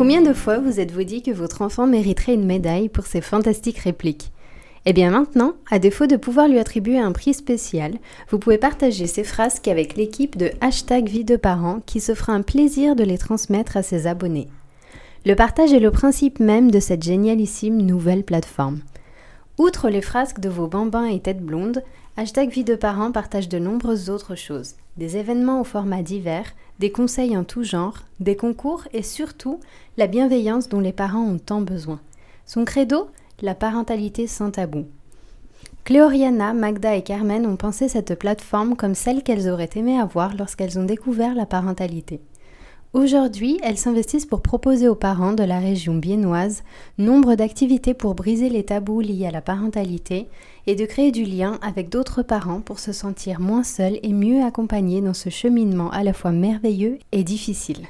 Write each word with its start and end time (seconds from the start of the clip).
Combien 0.00 0.22
de 0.22 0.32
fois 0.32 0.56
vous 0.56 0.80
êtes-vous 0.80 1.04
dit 1.04 1.20
que 1.20 1.30
votre 1.30 1.60
enfant 1.60 1.86
mériterait 1.86 2.32
une 2.32 2.46
médaille 2.46 2.88
pour 2.88 3.04
ses 3.04 3.20
fantastiques 3.20 3.80
répliques? 3.80 4.32
Eh 4.86 4.94
bien 4.94 5.10
maintenant, 5.10 5.52
à 5.70 5.78
défaut 5.78 6.06
de 6.06 6.16
pouvoir 6.16 6.48
lui 6.48 6.58
attribuer 6.58 6.98
un 6.98 7.12
prix 7.12 7.34
spécial, 7.34 7.98
vous 8.30 8.38
pouvez 8.38 8.56
partager 8.56 9.06
ces 9.06 9.24
phrases 9.24 9.60
avec 9.66 9.96
l'équipe 9.96 10.38
de 10.38 10.52
hashtag 10.62 11.06
vie 11.06 11.26
de 11.26 11.36
parents 11.36 11.80
qui 11.84 12.00
se 12.00 12.14
fera 12.14 12.32
un 12.32 12.40
plaisir 12.40 12.96
de 12.96 13.04
les 13.04 13.18
transmettre 13.18 13.76
à 13.76 13.82
ses 13.82 14.06
abonnés. 14.06 14.48
Le 15.26 15.34
partage 15.34 15.74
est 15.74 15.80
le 15.80 15.90
principe 15.90 16.40
même 16.40 16.70
de 16.70 16.80
cette 16.80 17.02
génialissime 17.02 17.82
nouvelle 17.82 18.24
plateforme. 18.24 18.80
Outre 19.58 19.90
les 19.90 20.00
frasques 20.00 20.40
de 20.40 20.48
vos 20.48 20.66
bambins 20.66 21.08
et 21.08 21.20
têtes 21.20 21.44
blondes, 21.44 21.82
Hashtag 22.16 22.50
Vie 22.50 22.64
parents 22.64 23.12
partage 23.12 23.48
de 23.48 23.58
nombreuses 23.58 24.10
autres 24.10 24.34
choses. 24.34 24.74
Des 24.96 25.16
événements 25.16 25.60
au 25.60 25.64
format 25.64 26.02
divers, 26.02 26.54
des 26.80 26.90
conseils 26.90 27.36
en 27.36 27.44
tout 27.44 27.62
genre, 27.62 27.98
des 28.20 28.36
concours 28.36 28.84
et 28.94 29.02
surtout 29.02 29.60
la 29.98 30.06
bienveillance 30.06 30.70
dont 30.70 30.80
les 30.80 30.94
parents 30.94 31.26
ont 31.26 31.38
tant 31.38 31.60
besoin. 31.60 32.00
Son 32.46 32.64
credo 32.64 33.10
La 33.42 33.54
parentalité 33.54 34.26
sans 34.26 34.50
tabou. 34.50 34.86
Cléoriana, 35.84 36.54
Magda 36.54 36.96
et 36.96 37.02
Carmen 37.02 37.46
ont 37.46 37.56
pensé 37.56 37.88
cette 37.88 38.14
plateforme 38.18 38.76
comme 38.76 38.94
celle 38.94 39.22
qu'elles 39.22 39.50
auraient 39.50 39.68
aimé 39.76 39.98
avoir 39.98 40.34
lorsqu'elles 40.34 40.78
ont 40.78 40.84
découvert 40.84 41.34
la 41.34 41.44
parentalité. 41.44 42.18
Aujourd'hui, 42.92 43.60
elles 43.62 43.78
s'investissent 43.78 44.26
pour 44.26 44.42
proposer 44.42 44.88
aux 44.88 44.96
parents 44.96 45.32
de 45.32 45.44
la 45.44 45.60
région 45.60 45.94
biennoise 45.94 46.64
nombre 46.98 47.36
d'activités 47.36 47.94
pour 47.94 48.16
briser 48.16 48.48
les 48.48 48.64
tabous 48.64 49.00
liés 49.00 49.26
à 49.26 49.30
la 49.30 49.40
parentalité 49.40 50.26
et 50.66 50.74
de 50.74 50.86
créer 50.86 51.12
du 51.12 51.22
lien 51.22 51.60
avec 51.62 51.88
d'autres 51.88 52.22
parents 52.22 52.60
pour 52.60 52.80
se 52.80 52.92
sentir 52.92 53.38
moins 53.38 53.62
seuls 53.62 54.00
et 54.02 54.12
mieux 54.12 54.42
accompagnés 54.42 55.02
dans 55.02 55.14
ce 55.14 55.30
cheminement 55.30 55.90
à 55.92 56.02
la 56.02 56.12
fois 56.12 56.32
merveilleux 56.32 56.98
et 57.12 57.22
difficile. 57.22 57.86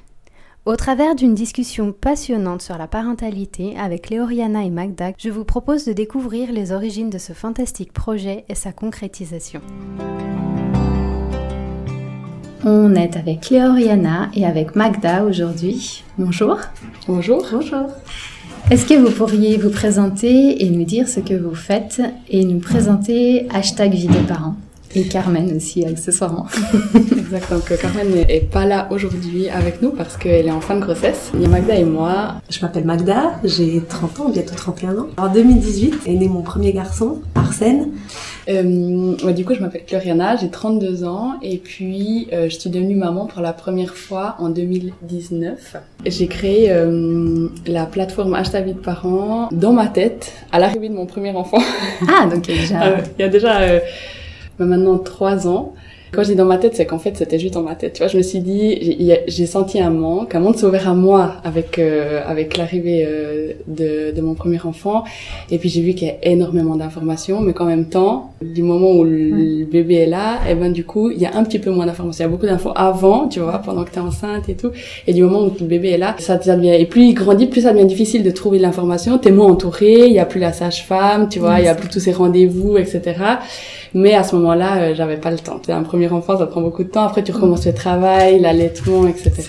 Au 0.67 0.77
travers 0.77 1.15
d'une 1.15 1.35
discussion 1.35 1.93
passionnante 1.93 2.61
sur 2.61 2.77
la 2.77 2.87
parentalité 2.87 3.79
avec 3.79 4.11
Léoriana 4.11 4.65
et 4.65 4.71
Magda, 4.71 5.13
je 5.17 5.31
vous 5.31 5.47
propose 5.47 5.87
de 5.87 5.95
découvrir 5.95 6.53
les 6.53 6.73
origines 6.73 7.09
de 7.09 7.17
ce 7.17 7.33
fantastique 7.33 7.95
projet 7.95 8.45
et 8.51 8.55
sa 8.55 8.71
concrétisation. 8.71 9.63
On 12.65 12.95
est 12.95 13.17
avec 13.17 13.41
Cléoriana 13.41 14.31
et 14.35 14.45
avec 14.45 14.77
Magda 14.77 15.25
aujourd'hui. 15.25 16.05
Bonjour. 16.19 16.59
Bonjour. 17.07 17.47
Bonjour. 17.51 17.87
Est-ce 18.71 18.85
que 18.87 18.95
vous 18.95 19.11
pourriez 19.11 19.57
vous 19.57 19.71
présenter 19.71 20.63
et 20.63 20.69
nous 20.69 20.85
dire 20.85 21.09
ce 21.09 21.21
que 21.21 21.33
vous 21.33 21.55
faites 21.55 22.03
et 22.29 22.45
nous 22.45 22.59
présenter 22.59 23.49
hashtag 23.51 23.93
vie 23.93 24.09
des 24.09 24.27
parents? 24.29 24.57
Et 24.95 25.05
Carmen 25.05 25.57
aussi 25.57 25.85
accessoirement. 25.85 26.47
Exactement, 26.95 27.61
que 27.61 27.75
Carmen 27.75 28.11
n'est 28.11 28.41
pas 28.41 28.67
là 28.67 28.89
aujourd'hui 28.91 29.49
avec 29.49 29.83
nous 29.83 29.91
parce 29.91 30.17
qu'elle 30.17 30.47
est 30.47 30.53
en 30.53 30.61
fin 30.61 30.77
de 30.77 30.81
grossesse. 30.81 31.31
Il 31.35 31.43
y 31.43 31.45
a 31.45 31.49
Magda 31.49 31.75
et 31.75 31.85
moi. 31.85 32.35
Je 32.49 32.61
m'appelle 32.61 32.85
Magda, 32.85 33.33
j'ai 33.45 33.81
30 33.89 34.21
ans, 34.21 34.29
bientôt 34.31 34.55
31 34.55 34.99
ans. 34.99 35.07
En 35.17 35.29
2018 35.29 36.07
est 36.07 36.15
né 36.15 36.29
mon 36.29 36.43
premier 36.43 36.73
garçon, 36.73 37.21
Arsène. 37.35 37.91
Euh, 38.49 39.33
du 39.33 39.45
coup, 39.45 39.55
je 39.55 39.61
m'appelle 39.61 39.85
Cloriana, 39.87 40.37
j'ai 40.37 40.51
32 40.51 41.05
ans 41.05 41.35
et 41.43 41.59
puis 41.59 42.29
euh, 42.33 42.49
je 42.49 42.59
suis 42.59 42.71
devenue 42.71 42.97
maman 42.97 43.27
pour 43.27 43.43
la 43.43 43.53
première 43.53 43.95
fois 43.95 44.37
en 44.39 44.49
2019. 44.49 45.77
J'ai 46.07 46.27
créé 46.27 46.71
euh, 46.71 47.49
la 47.67 47.87
plateforme 47.87 48.35
Hashtag 48.35 48.67
Vie 48.67 48.75
de 48.75 48.79
Parents 48.79 49.49
dans 49.53 49.73
ma 49.73 49.87
tête 49.87 50.33
à 50.51 50.59
l'arrivée 50.59 50.89
de 50.89 50.95
mon 50.95 51.07
premier 51.07 51.31
enfant. 51.33 51.59
Ah, 52.09 52.27
donc 52.27 52.49
il 52.49 52.57
y 52.57 52.59
a 52.59 52.61
déjà... 52.61 52.81
Euh, 52.91 52.97
il 53.19 53.23
y 53.23 53.25
a 53.25 53.29
déjà 53.29 53.61
maintenant 54.65 54.99
3 54.99 55.49
ans. 55.49 55.75
Quand 56.13 56.25
je 56.25 56.31
dis 56.31 56.35
dans 56.35 56.45
ma 56.45 56.59
tête, 56.59 56.75
c'est 56.75 56.87
qu'en 56.87 56.99
fait, 56.99 57.17
c'était 57.17 57.39
juste 57.39 57.55
dans 57.55 57.63
ma 57.63 57.77
tête. 57.77 57.93
Tu 57.93 57.99
vois, 57.99 58.09
je 58.09 58.17
me 58.17 58.23
suis 58.23 58.41
dit, 58.41 58.99
j'ai 59.29 59.47
senti 59.47 59.81
un 59.81 59.91
manque, 59.91 60.35
un 60.35 60.41
monde 60.41 60.57
s'est 60.57 60.67
ouvert 60.67 60.89
à 60.89 60.95
moi 60.95 61.35
avec 61.45 61.79
euh, 61.79 62.21
avec 62.27 62.57
l'arrivée 62.57 63.05
euh, 63.07 63.53
de, 63.69 64.11
de 64.11 64.21
mon 64.21 64.35
premier 64.35 64.61
enfant. 64.65 65.05
Et 65.53 65.59
puis 65.59 65.69
j'ai 65.69 65.83
vu 65.83 65.95
qu'il 65.95 66.09
y 66.09 66.11
a 66.11 66.17
énormément 66.23 66.75
d'informations, 66.75 67.41
mais 67.41 67.53
qu'en 67.53 67.67
même 67.67 67.85
temps, 67.85 68.33
du 68.43 68.63
moment 68.63 68.91
où 68.91 69.05
le 69.05 69.65
bébé 69.67 69.97
est 69.97 70.07
là, 70.07 70.39
et 70.49 70.53
eh 70.53 70.55
ben 70.57 70.73
du 70.73 70.85
coup, 70.85 71.11
il 71.11 71.19
y 71.19 71.27
a 71.27 71.37
un 71.37 71.45
petit 71.45 71.61
peu 71.61 71.71
moins 71.71 71.87
d'informations. 71.87 72.25
Il 72.25 72.27
y 72.27 72.29
a 72.29 72.31
beaucoup 72.31 72.47
d'infos 72.47 72.73
avant, 72.75 73.29
tu 73.29 73.39
vois, 73.39 73.59
pendant 73.59 73.85
que 73.85 73.91
tu 73.91 73.99
es 73.99 74.03
enceinte 74.03 74.49
et 74.49 74.55
tout. 74.55 74.73
Et 75.07 75.13
du 75.13 75.23
moment 75.23 75.45
où 75.45 75.53
le 75.61 75.67
bébé 75.67 75.91
est 75.91 75.99
là, 75.99 76.17
ça 76.19 76.39
devient 76.39 76.75
et 76.75 76.87
plus 76.87 77.03
il 77.03 77.15
grandit, 77.15 77.47
plus 77.47 77.63
ça 77.63 77.73
devient 77.73 77.87
difficile 77.87 78.25
de 78.25 78.31
trouver 78.33 78.59
l'information. 78.59 79.19
T'es 79.19 79.31
moins 79.31 79.47
entouré, 79.53 80.07
il 80.07 80.13
y 80.13 80.19
a 80.19 80.27
plus 80.27 80.41
la 80.41 80.53
sage-femme, 80.53 81.29
tu 81.29 81.39
vois, 81.39 81.61
il 81.61 81.67
y 81.67 81.69
a 81.69 81.75
plus 81.77 81.89
tous 81.89 82.01
ces 82.01 82.13
rendez-vous, 82.13 82.77
etc. 82.79 83.15
Mais 83.95 84.15
à 84.15 84.23
ce 84.23 84.37
moment-là, 84.37 84.77
euh, 84.79 84.95
j'avais 84.95 85.17
pas 85.17 85.31
le 85.31 85.39
temps. 85.39 85.61
C'est 85.65 85.73
un 85.73 85.83
premier 85.83 86.09
enfant, 86.09 86.39
ça 86.39 86.47
prend 86.47 86.61
beaucoup 86.61 86.85
de 86.85 86.89
temps. 86.89 87.05
Après, 87.05 87.23
tu 87.23 87.33
recommences 87.33 87.67
le 87.67 87.75
travail, 87.75 88.41
l'allaitement, 88.41 89.07
etc. 89.07 89.43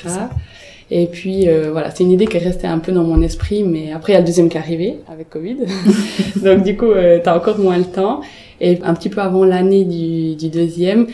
Et 0.94 1.06
puis 1.08 1.48
euh, 1.48 1.70
voilà, 1.72 1.90
c'est 1.90 2.04
une 2.04 2.12
idée 2.12 2.28
qui 2.28 2.36
est 2.36 2.42
restée 2.42 2.68
un 2.68 2.80
peu 2.80 2.92
dans 2.92 3.06
mon 3.06 3.22
esprit, 3.22 3.64
mais 3.64 3.94
après 3.94 4.12
il 4.12 4.16
y 4.16 4.18
a 4.18 4.20
le 4.20 4.26
deuxième 4.26 4.50
qui 4.50 4.58
est 4.58 4.60
arrivé 4.60 4.98
avec 5.10 5.30
Covid, 5.30 5.60
donc 6.44 6.64
du 6.64 6.76
coup 6.76 6.92
euh, 6.92 7.20
t'as 7.24 7.36
encore 7.36 7.58
moins 7.60 7.78
le 7.78 7.86
temps. 7.86 8.20
Et 8.60 8.78
un 8.84 8.94
petit 8.94 9.10
peu 9.10 9.22
avant 9.22 9.46
l'année 9.46 9.86
du, 9.86 10.36
du 10.36 10.50
deuxième, 10.50 11.08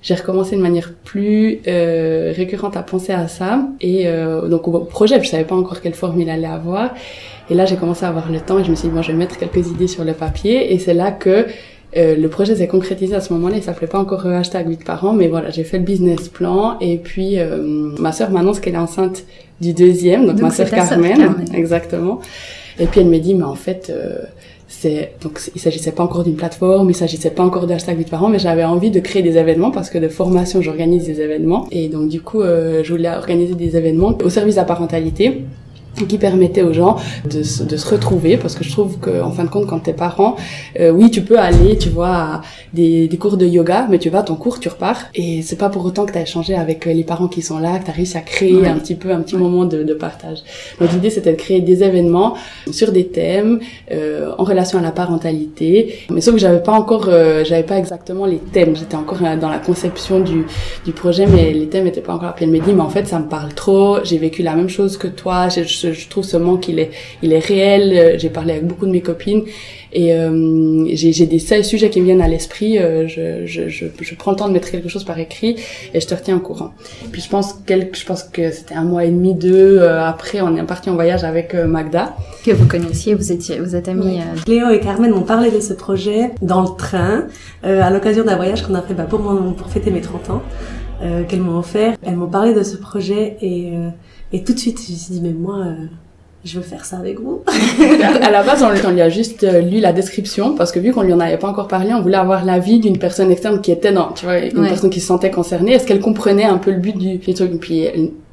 j'ai 0.00 0.14
recommencé 0.14 0.56
de 0.56 0.62
manière 0.62 0.92
plus 1.04 1.60
euh, 1.68 2.32
récurrente 2.34 2.76
à 2.76 2.82
penser 2.82 3.12
à 3.12 3.28
ça 3.28 3.68
et 3.80 4.08
euh, 4.08 4.48
donc 4.48 4.66
au 4.66 4.80
projet 4.80 5.22
je 5.22 5.28
savais 5.28 5.44
pas 5.44 5.54
encore 5.54 5.80
quelle 5.80 5.94
forme 5.94 6.20
il 6.20 6.28
allait 6.28 6.46
avoir 6.46 6.90
et 7.48 7.54
là 7.54 7.66
j'ai 7.66 7.76
commencé 7.76 8.04
à 8.04 8.08
avoir 8.08 8.30
le 8.30 8.40
temps 8.40 8.58
et 8.58 8.64
je 8.64 8.70
me 8.70 8.74
suis 8.74 8.88
dit 8.88 8.94
bon 8.94 9.02
je 9.02 9.12
vais 9.12 9.18
mettre 9.18 9.38
quelques 9.38 9.68
idées 9.68 9.86
sur 9.86 10.04
le 10.04 10.12
papier 10.12 10.72
et 10.74 10.78
c'est 10.80 10.94
là 10.94 11.12
que 11.12 11.46
euh, 11.96 12.16
le 12.16 12.28
projet 12.28 12.56
s'est 12.56 12.68
concrétisé 12.68 13.14
à 13.14 13.20
ce 13.20 13.32
moment-là, 13.34 13.56
il 13.56 13.62
s'appelait 13.62 13.86
pas 13.86 13.98
encore 13.98 14.26
euh, 14.26 14.38
hashtag 14.38 14.68
8 14.68 14.84
parents, 14.84 15.12
mais 15.12 15.28
voilà, 15.28 15.50
j'ai 15.50 15.64
fait 15.64 15.78
le 15.78 15.84
business 15.84 16.28
plan 16.28 16.78
et 16.80 16.96
puis 16.96 17.38
euh, 17.38 17.92
ma 17.98 18.12
sœur 18.12 18.30
m'annonce 18.30 18.60
qu'elle 18.60 18.74
est 18.74 18.78
enceinte 18.78 19.24
du 19.60 19.74
deuxième, 19.74 20.26
donc, 20.26 20.40
ma 20.40 20.50
sœur 20.50 20.70
Carmen, 20.70 21.44
exactement. 21.54 22.20
Et 22.78 22.86
puis 22.86 23.00
elle 23.00 23.08
me 23.08 23.18
dit, 23.18 23.34
mais 23.34 23.44
en 23.44 23.54
fait, 23.54 23.92
c'est 24.66 25.12
donc 25.20 25.38
il 25.54 25.60
s'agissait 25.60 25.92
pas 25.92 26.02
encore 26.02 26.24
d'une 26.24 26.34
plateforme, 26.34 26.88
il 26.88 26.96
s'agissait 26.96 27.30
pas 27.30 27.42
encore 27.42 27.66
de 27.66 27.74
hashtag 27.74 27.98
8 27.98 28.08
parents, 28.08 28.28
mais 28.28 28.38
j'avais 28.38 28.64
envie 28.64 28.90
de 28.90 28.98
créer 28.98 29.22
des 29.22 29.36
événements 29.36 29.70
parce 29.70 29.90
que 29.90 29.98
de 29.98 30.08
formation 30.08 30.62
j'organise 30.62 31.04
des 31.04 31.20
événements. 31.20 31.68
Et 31.70 31.88
donc 31.88 32.08
du 32.08 32.22
coup 32.22 32.42
je 32.42 32.90
voulais 32.90 33.10
organiser 33.10 33.54
des 33.54 33.76
événements 33.76 34.16
au 34.24 34.30
service 34.30 34.54
de 34.54 34.60
la 34.60 34.64
parentalité 34.64 35.42
qui 36.08 36.18
permettait 36.18 36.62
aux 36.62 36.72
gens 36.72 36.96
de, 37.30 37.42
se, 37.42 37.62
de 37.62 37.76
se 37.76 37.88
retrouver 37.88 38.36
parce 38.36 38.54
que 38.54 38.64
je 38.64 38.70
trouve 38.70 38.98
que 38.98 39.22
en 39.22 39.30
fin 39.30 39.44
de 39.44 39.50
compte 39.50 39.66
quand 39.66 39.78
t'es 39.78 39.92
parent 39.92 40.36
euh, 40.80 40.90
oui 40.90 41.10
tu 41.10 41.22
peux 41.22 41.38
aller 41.38 41.76
tu 41.76 41.90
vois 41.90 42.08
à 42.08 42.40
des, 42.72 43.08
des, 43.08 43.16
cours 43.18 43.36
de 43.36 43.46
yoga 43.46 43.86
mais 43.90 43.98
tu 43.98 44.08
vas 44.08 44.20
à 44.20 44.22
ton 44.22 44.36
cours 44.36 44.58
tu 44.58 44.68
repars. 44.68 45.04
Et 45.14 45.42
c'est 45.42 45.56
pas 45.56 45.68
pour 45.68 45.84
autant 45.84 46.06
que 46.06 46.12
t'as 46.12 46.22
échangé 46.22 46.54
avec 46.54 46.86
les 46.86 47.04
parents 47.04 47.28
qui 47.28 47.42
sont 47.42 47.58
là 47.58 47.78
que 47.78 47.86
t'as 47.86 47.92
réussi 47.92 48.16
à 48.16 48.20
créer 48.20 48.66
un 48.66 48.78
petit 48.78 48.94
peu 48.94 49.12
un 49.12 49.20
petit 49.20 49.36
moment 49.36 49.64
de, 49.64 49.82
de 49.82 49.94
partage. 49.94 50.38
Donc 50.80 50.92
l'idée 50.92 51.10
c'était 51.10 51.32
de 51.32 51.36
créer 51.36 51.60
des 51.60 51.82
événements 51.82 52.34
sur 52.70 52.92
des 52.92 53.06
thèmes 53.08 53.60
euh, 53.90 54.32
en 54.38 54.44
relation 54.44 54.78
à 54.78 54.82
la 54.82 54.92
parentalité. 54.92 55.98
Mais 56.10 56.20
sauf 56.20 56.34
que 56.34 56.40
j'avais 56.40 56.62
pas 56.62 56.72
encore 56.72 57.06
euh, 57.08 57.44
j'avais 57.44 57.62
pas 57.64 57.78
exactement 57.78 58.24
les 58.26 58.38
thèmes. 58.38 58.74
J'étais 58.76 58.96
encore 58.96 59.18
dans 59.40 59.50
la 59.50 59.58
conception 59.58 60.20
du, 60.20 60.46
du 60.84 60.92
projet 60.92 61.26
mais 61.26 61.52
les 61.52 61.68
thèmes 61.68 61.86
étaient 61.86 62.00
pas 62.00 62.14
encore 62.14 62.34
puis 62.34 62.44
elle 62.44 62.50
me 62.50 62.58
dit 62.58 62.72
mais 62.72 62.80
en 62.80 62.90
fait 62.90 63.06
ça 63.06 63.18
me 63.18 63.28
parle 63.28 63.52
trop. 63.54 63.98
J'ai 64.04 64.18
vécu 64.18 64.42
la 64.42 64.54
même 64.54 64.68
chose 64.68 64.96
que 64.96 65.08
toi. 65.08 65.48
Je, 65.48 65.81
trouve 66.08 66.24
ce 66.24 66.36
manque 66.36 66.68
il 66.68 66.78
est 66.78 66.90
il 67.22 67.32
est 67.32 67.38
réel. 67.38 67.92
Euh, 67.92 68.18
j'ai 68.18 68.30
parlé 68.30 68.52
avec 68.52 68.66
beaucoup 68.66 68.86
de 68.86 68.92
mes 68.92 69.00
copines 69.00 69.44
et 69.92 70.14
euh, 70.14 70.86
j'ai 70.94 71.26
des 71.26 71.38
sujets 71.38 71.90
qui 71.90 72.00
me 72.00 72.06
viennent 72.06 72.22
à 72.22 72.28
l'esprit. 72.28 72.78
Euh, 72.78 73.06
je, 73.06 73.46
je, 73.46 73.68
je, 73.68 73.86
je, 74.00 74.14
prends 74.14 74.30
le 74.30 74.36
temps 74.36 74.48
de 74.48 74.52
mettre 74.52 74.70
quelque 74.70 74.88
chose 74.88 75.04
par 75.04 75.18
écrit 75.18 75.56
et 75.92 76.00
je 76.00 76.06
te 76.06 76.14
retiens 76.14 76.36
au 76.36 76.40
courant. 76.40 76.72
Puis 77.10 77.20
je 77.20 77.28
pense 77.28 77.54
quel, 77.66 77.90
je 77.92 78.04
pense 78.04 78.24
que 78.24 78.50
c'était 78.50 78.74
un 78.74 78.84
mois 78.84 79.04
et 79.04 79.10
demi 79.10 79.34
deux 79.34 79.78
euh, 79.78 80.02
après 80.02 80.40
on 80.40 80.56
est 80.56 80.62
parti 80.62 80.88
en 80.88 80.94
voyage 80.94 81.24
avec 81.24 81.54
Magda. 81.54 82.16
Que 82.44 82.52
vous 82.52 82.66
connaissiez 82.66 83.14
vous 83.14 83.32
étiez 83.32 83.60
vous 83.60 83.76
êtes 83.76 83.88
amis 83.88 84.18
Léo 84.46 84.70
et 84.70 84.80
Carmen 84.80 85.10
m'ont 85.10 85.22
parlé 85.22 85.50
de 85.50 85.60
ce 85.60 85.74
projet 85.74 86.30
dans 86.40 86.62
le 86.62 86.76
train 86.76 87.26
à 87.62 87.90
l'occasion 87.90 88.24
d'un 88.24 88.36
voyage 88.36 88.62
qu'on 88.62 88.74
a 88.74 88.82
fait 88.82 88.94
bah, 88.94 89.04
pour 89.04 89.20
mon, 89.20 89.52
pour 89.52 89.68
fêter 89.68 89.90
mes 89.90 90.00
30 90.00 90.30
ans 90.30 90.42
qu'elles 91.28 91.40
m'ont 91.40 91.58
offert. 91.58 91.96
Elles 92.02 92.16
m'ont 92.16 92.28
parlé 92.28 92.54
de 92.54 92.62
ce 92.62 92.76
projet 92.76 93.36
et 93.42 93.72
et 94.32 94.42
tout 94.44 94.52
de 94.52 94.58
suite, 94.58 94.80
je 94.86 94.92
me 94.92 94.96
suis 94.96 95.14
dit, 95.14 95.20
mais 95.20 95.32
moi, 95.32 95.58
euh, 95.58 95.86
je 96.44 96.56
veux 96.56 96.64
faire 96.64 96.84
ça 96.84 96.98
avec 96.98 97.20
vous. 97.20 97.42
à 98.22 98.30
la 98.30 98.42
base, 98.42 98.62
on, 98.62 98.90
lui 98.90 99.00
a 99.00 99.08
juste 99.08 99.44
euh, 99.44 99.60
lu 99.60 99.78
la 99.78 99.92
description 99.92 100.54
parce 100.54 100.72
que 100.72 100.80
vu 100.80 100.92
qu'on 100.92 101.02
lui 101.02 101.12
en 101.12 101.20
avait 101.20 101.36
pas 101.36 101.48
encore 101.48 101.68
parlé, 101.68 101.92
on 101.94 102.02
voulait 102.02 102.16
avoir 102.16 102.44
l'avis 102.44 102.80
d'une 102.80 102.98
personne 102.98 103.30
externe 103.30 103.60
qui 103.60 103.70
était 103.70 103.92
dans, 103.92 104.12
tu 104.12 104.24
vois, 104.24 104.38
une 104.38 104.66
personne 104.66 104.90
qui 104.90 105.00
se 105.00 105.06
sentait 105.06 105.30
concernée. 105.30 105.72
Est-ce 105.72 105.86
qu'elle 105.86 106.00
comprenait 106.00 106.44
un 106.44 106.58
peu 106.58 106.72
le 106.72 106.78
but 106.78 106.96
du, 106.96 107.18
du 107.18 107.34
truc? 107.34 107.60
Puis 107.60 107.80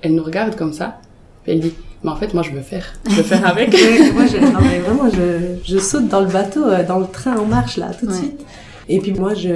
elle, 0.01 0.15
nous 0.15 0.23
regarde 0.23 0.55
comme 0.55 0.73
ça, 0.73 0.99
puis 1.43 1.51
elle 1.51 1.59
dit, 1.59 1.73
mais 2.03 2.11
en 2.11 2.15
fait, 2.15 2.33
moi, 2.33 2.43
je 2.43 2.51
veux 2.51 2.61
faire. 2.61 2.93
Je 3.09 3.15
veux 3.15 3.23
faire 3.23 3.45
avec. 3.45 3.71
moi, 4.13 4.23
je, 4.25 4.37
non, 4.37 4.59
mais 4.61 4.79
vraiment, 4.79 5.09
je, 5.09 5.57
je 5.71 5.77
saute 5.79 6.07
dans 6.07 6.21
le 6.21 6.27
bateau, 6.27 6.65
euh, 6.65 6.83
dans 6.85 6.99
le 6.99 7.07
train 7.07 7.37
en 7.37 7.45
marche 7.45 7.77
là, 7.77 7.91
tout 7.99 8.07
de 8.07 8.13
suite. 8.13 8.39
Et 8.87 8.99
puis 8.99 9.13
moi, 9.13 9.33
je, 9.35 9.49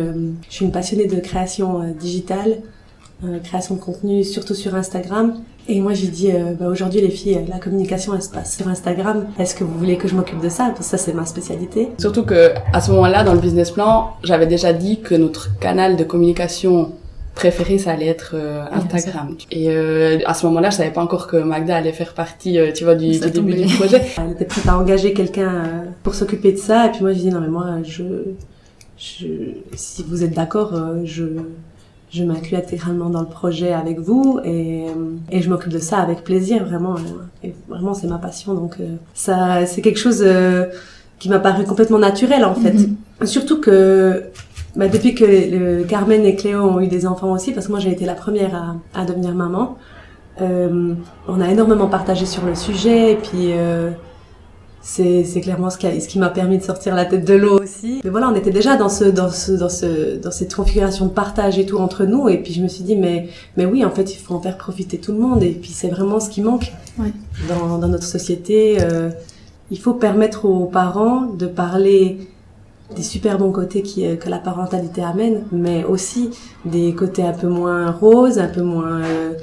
je 0.48 0.54
suis 0.54 0.66
une 0.66 0.72
passionnée 0.72 1.08
de 1.08 1.20
création 1.20 1.82
digitale, 2.00 2.58
création 3.44 3.76
de 3.76 3.80
contenu, 3.80 4.24
surtout 4.24 4.54
sur 4.54 4.76
Instagram. 4.76 5.36
Et 5.70 5.80
moi, 5.80 5.94
j'ai 5.94 6.08
dit, 6.08 6.32
euh, 6.32 6.54
bah, 6.60 6.68
aujourd'hui, 6.68 7.00
les 7.00 7.10
filles, 7.10 7.40
la 7.48 7.58
communication, 7.58 8.14
elle 8.14 8.22
se 8.22 8.30
passe 8.30 8.58
sur 8.58 8.68
Instagram. 8.68 9.28
Est-ce 9.40 9.56
que 9.56 9.64
vous 9.64 9.78
voulez 9.78 9.98
que 9.98 10.10
je 10.10 10.16
m'occupe 10.16 10.42
de 10.42 10.50
ça? 10.50 10.66
Parce 10.66 10.80
que 10.80 10.86
ça, 10.86 10.98
c'est 10.98 11.14
ma 11.14 11.26
spécialité. 11.26 11.90
Surtout 12.00 12.24
que 12.24 12.52
à 12.74 12.82
ce 12.82 12.92
moment-là, 12.92 13.24
dans 13.24 13.34
le 13.34 13.40
business 13.40 13.72
plan, 13.72 14.12
j'avais 14.24 14.48
déjà 14.48 14.74
dit 14.74 15.00
que 15.00 15.16
notre 15.16 15.58
canal 15.60 15.96
de 15.96 16.04
communication 16.04 16.92
préféré, 17.36 17.78
ça 17.78 17.92
allait 17.92 18.08
être 18.08 18.32
euh, 18.36 18.66
Instagram. 18.72 19.36
Et 19.52 19.70
euh, 19.70 20.20
à 20.26 20.34
ce 20.34 20.46
moment-là, 20.48 20.70
je 20.70 20.78
savais 20.78 20.92
pas 20.92 21.02
encore 21.02 21.28
que 21.28 21.38
Magda 21.38 21.76
allait 21.76 21.94
faire 21.94 22.14
partie, 22.14 22.60
euh, 22.60 22.72
tu 22.72 22.84
vois, 22.84 22.96
du, 22.96 23.20
du 23.20 23.32
début 23.32 23.54
du 23.54 23.74
projet. 23.76 24.02
Elle 24.18 24.32
était 24.32 24.46
prête 24.46 24.68
à 24.68 24.78
engager 24.78 25.14
quelqu'un 25.14 25.86
pour 26.04 26.14
s'occuper 26.14 26.52
de 26.52 26.58
ça. 26.58 26.88
Et 26.88 26.92
puis 26.92 27.02
moi, 27.02 27.14
je 27.14 27.20
dis 27.20 27.30
non 27.30 27.40
mais 27.40 27.48
moi, 27.48 27.66
je, 27.84 28.04
je 28.98 29.28
si 29.74 30.04
vous 30.08 30.24
êtes 30.24 30.34
d'accord, 30.34 30.74
je 31.04 31.24
je 32.14 32.24
m'inclus 32.24 32.56
intégralement 32.56 33.10
dans 33.10 33.22
le 33.22 33.28
projet 33.28 33.74
avec 33.74 34.00
vous 34.00 34.40
et, 34.46 34.86
et 35.32 35.42
je 35.42 35.50
m'occupe 35.50 35.72
de 35.72 35.80
ça 35.80 35.98
avec 35.98 36.24
plaisir 36.24 36.64
vraiment 36.66 36.96
et 37.44 37.54
vraiment 37.68 37.94
c'est 37.94 38.08
ma 38.08 38.20
passion 38.20 38.54
donc 38.54 38.78
ça 39.14 39.66
c'est 39.66 39.82
quelque 39.82 40.00
chose 40.00 40.24
qui 41.18 41.30
m'a 41.30 41.40
paru 41.40 41.64
complètement 41.64 42.00
naturel 42.00 42.46
en 42.46 42.54
fait 42.54 42.76
mm-hmm. 42.76 43.26
surtout 43.26 43.60
que 43.60 44.26
bah, 44.76 44.88
depuis 44.88 45.14
que 45.14 45.24
le 45.24 45.84
Carmen 45.84 46.26
et 46.26 46.36
Cléo 46.36 46.62
ont 46.64 46.80
eu 46.80 46.88
des 46.88 47.06
enfants 47.06 47.32
aussi, 47.32 47.52
parce 47.52 47.68
que 47.68 47.72
moi 47.72 47.80
j'ai 47.80 47.92
été 47.92 48.06
la 48.06 48.16
première 48.16 48.56
à, 48.56 49.00
à 49.00 49.06
devenir 49.06 49.34
maman, 49.36 49.78
euh, 50.42 50.94
on 51.28 51.42
a 51.42 51.48
énormément 51.50 51.88
partagé 51.88 52.26
sur 52.26 52.44
le 52.44 52.56
sujet 52.56 53.12
et 53.12 53.16
puis 53.16 53.52
euh, 53.52 53.92
c'est 54.86 55.42
clairement 55.42 55.70
ce 55.70 55.78
qui, 55.78 56.02
ce 56.02 56.08
qui 56.10 56.20
m'a 56.20 56.30
permis 56.30 56.58
de 56.58 56.64
sortir 56.64 56.94
la 56.94 57.06
tête 57.06 57.26
de 57.26 57.34
l'eau 57.34 57.60
aussi. 57.62 58.02
Mais 58.04 58.10
voilà, 58.10 58.30
on 58.30 58.36
était 58.36 58.52
déjà 58.52 58.76
dans 58.76 58.90
ce 58.90 59.06
dans 59.06 59.30
ce 59.30 59.54
dans 59.54 59.70
ce 59.70 60.18
dans 60.18 60.32
cette 60.32 60.54
configuration 60.54 61.06
de 61.06 61.12
partage 61.12 61.58
et 61.58 61.66
tout 61.66 61.78
entre 61.78 62.04
nous 62.04 62.28
et 62.28 62.38
puis 62.38 62.54
je 62.54 62.62
me 62.62 62.68
suis 62.68 62.84
dit 62.84 62.98
mais 62.98 63.30
mais 63.56 63.66
oui 63.66 63.86
en 63.86 63.92
fait 63.92 64.14
il 64.14 64.18
faut 64.18 64.36
en 64.36 64.42
faire 64.42 64.58
profiter 64.58 64.98
tout 64.98 65.14
le 65.14 65.20
monde 65.20 65.42
et 65.42 65.52
puis 65.52 65.72
c'est 65.72 65.88
vraiment 65.88 66.20
ce 66.20 66.30
qui 66.30 66.42
manque 66.42 66.74
ouais. 67.00 67.14
dans 67.48 67.78
dans 67.78 67.88
notre 67.88 68.04
société. 68.04 68.78
Euh, 68.82 69.10
il 69.72 69.80
faut 69.80 69.94
permettre 69.94 70.46
aux 70.46 70.66
parents 70.66 71.22
de 71.22 71.48
parler 71.48 72.20
des 72.96 73.04
super 73.04 73.38
bons 73.38 73.52
côtés 73.52 73.82
qui, 73.82 74.06
euh, 74.06 74.16
que 74.16 74.30
la 74.30 74.40
parentalité 74.40 75.04
amène, 75.04 75.46
mais 75.52 75.84
aussi 75.84 76.30
des 76.66 76.94
côtés 76.94 77.24
un 77.24 77.34
peu 77.34 77.48
moins 77.48 77.92
roses, 77.92 78.38
un 78.38 78.48
peu 78.48 78.62
moins 78.62 79.02
euh, 79.02 79.34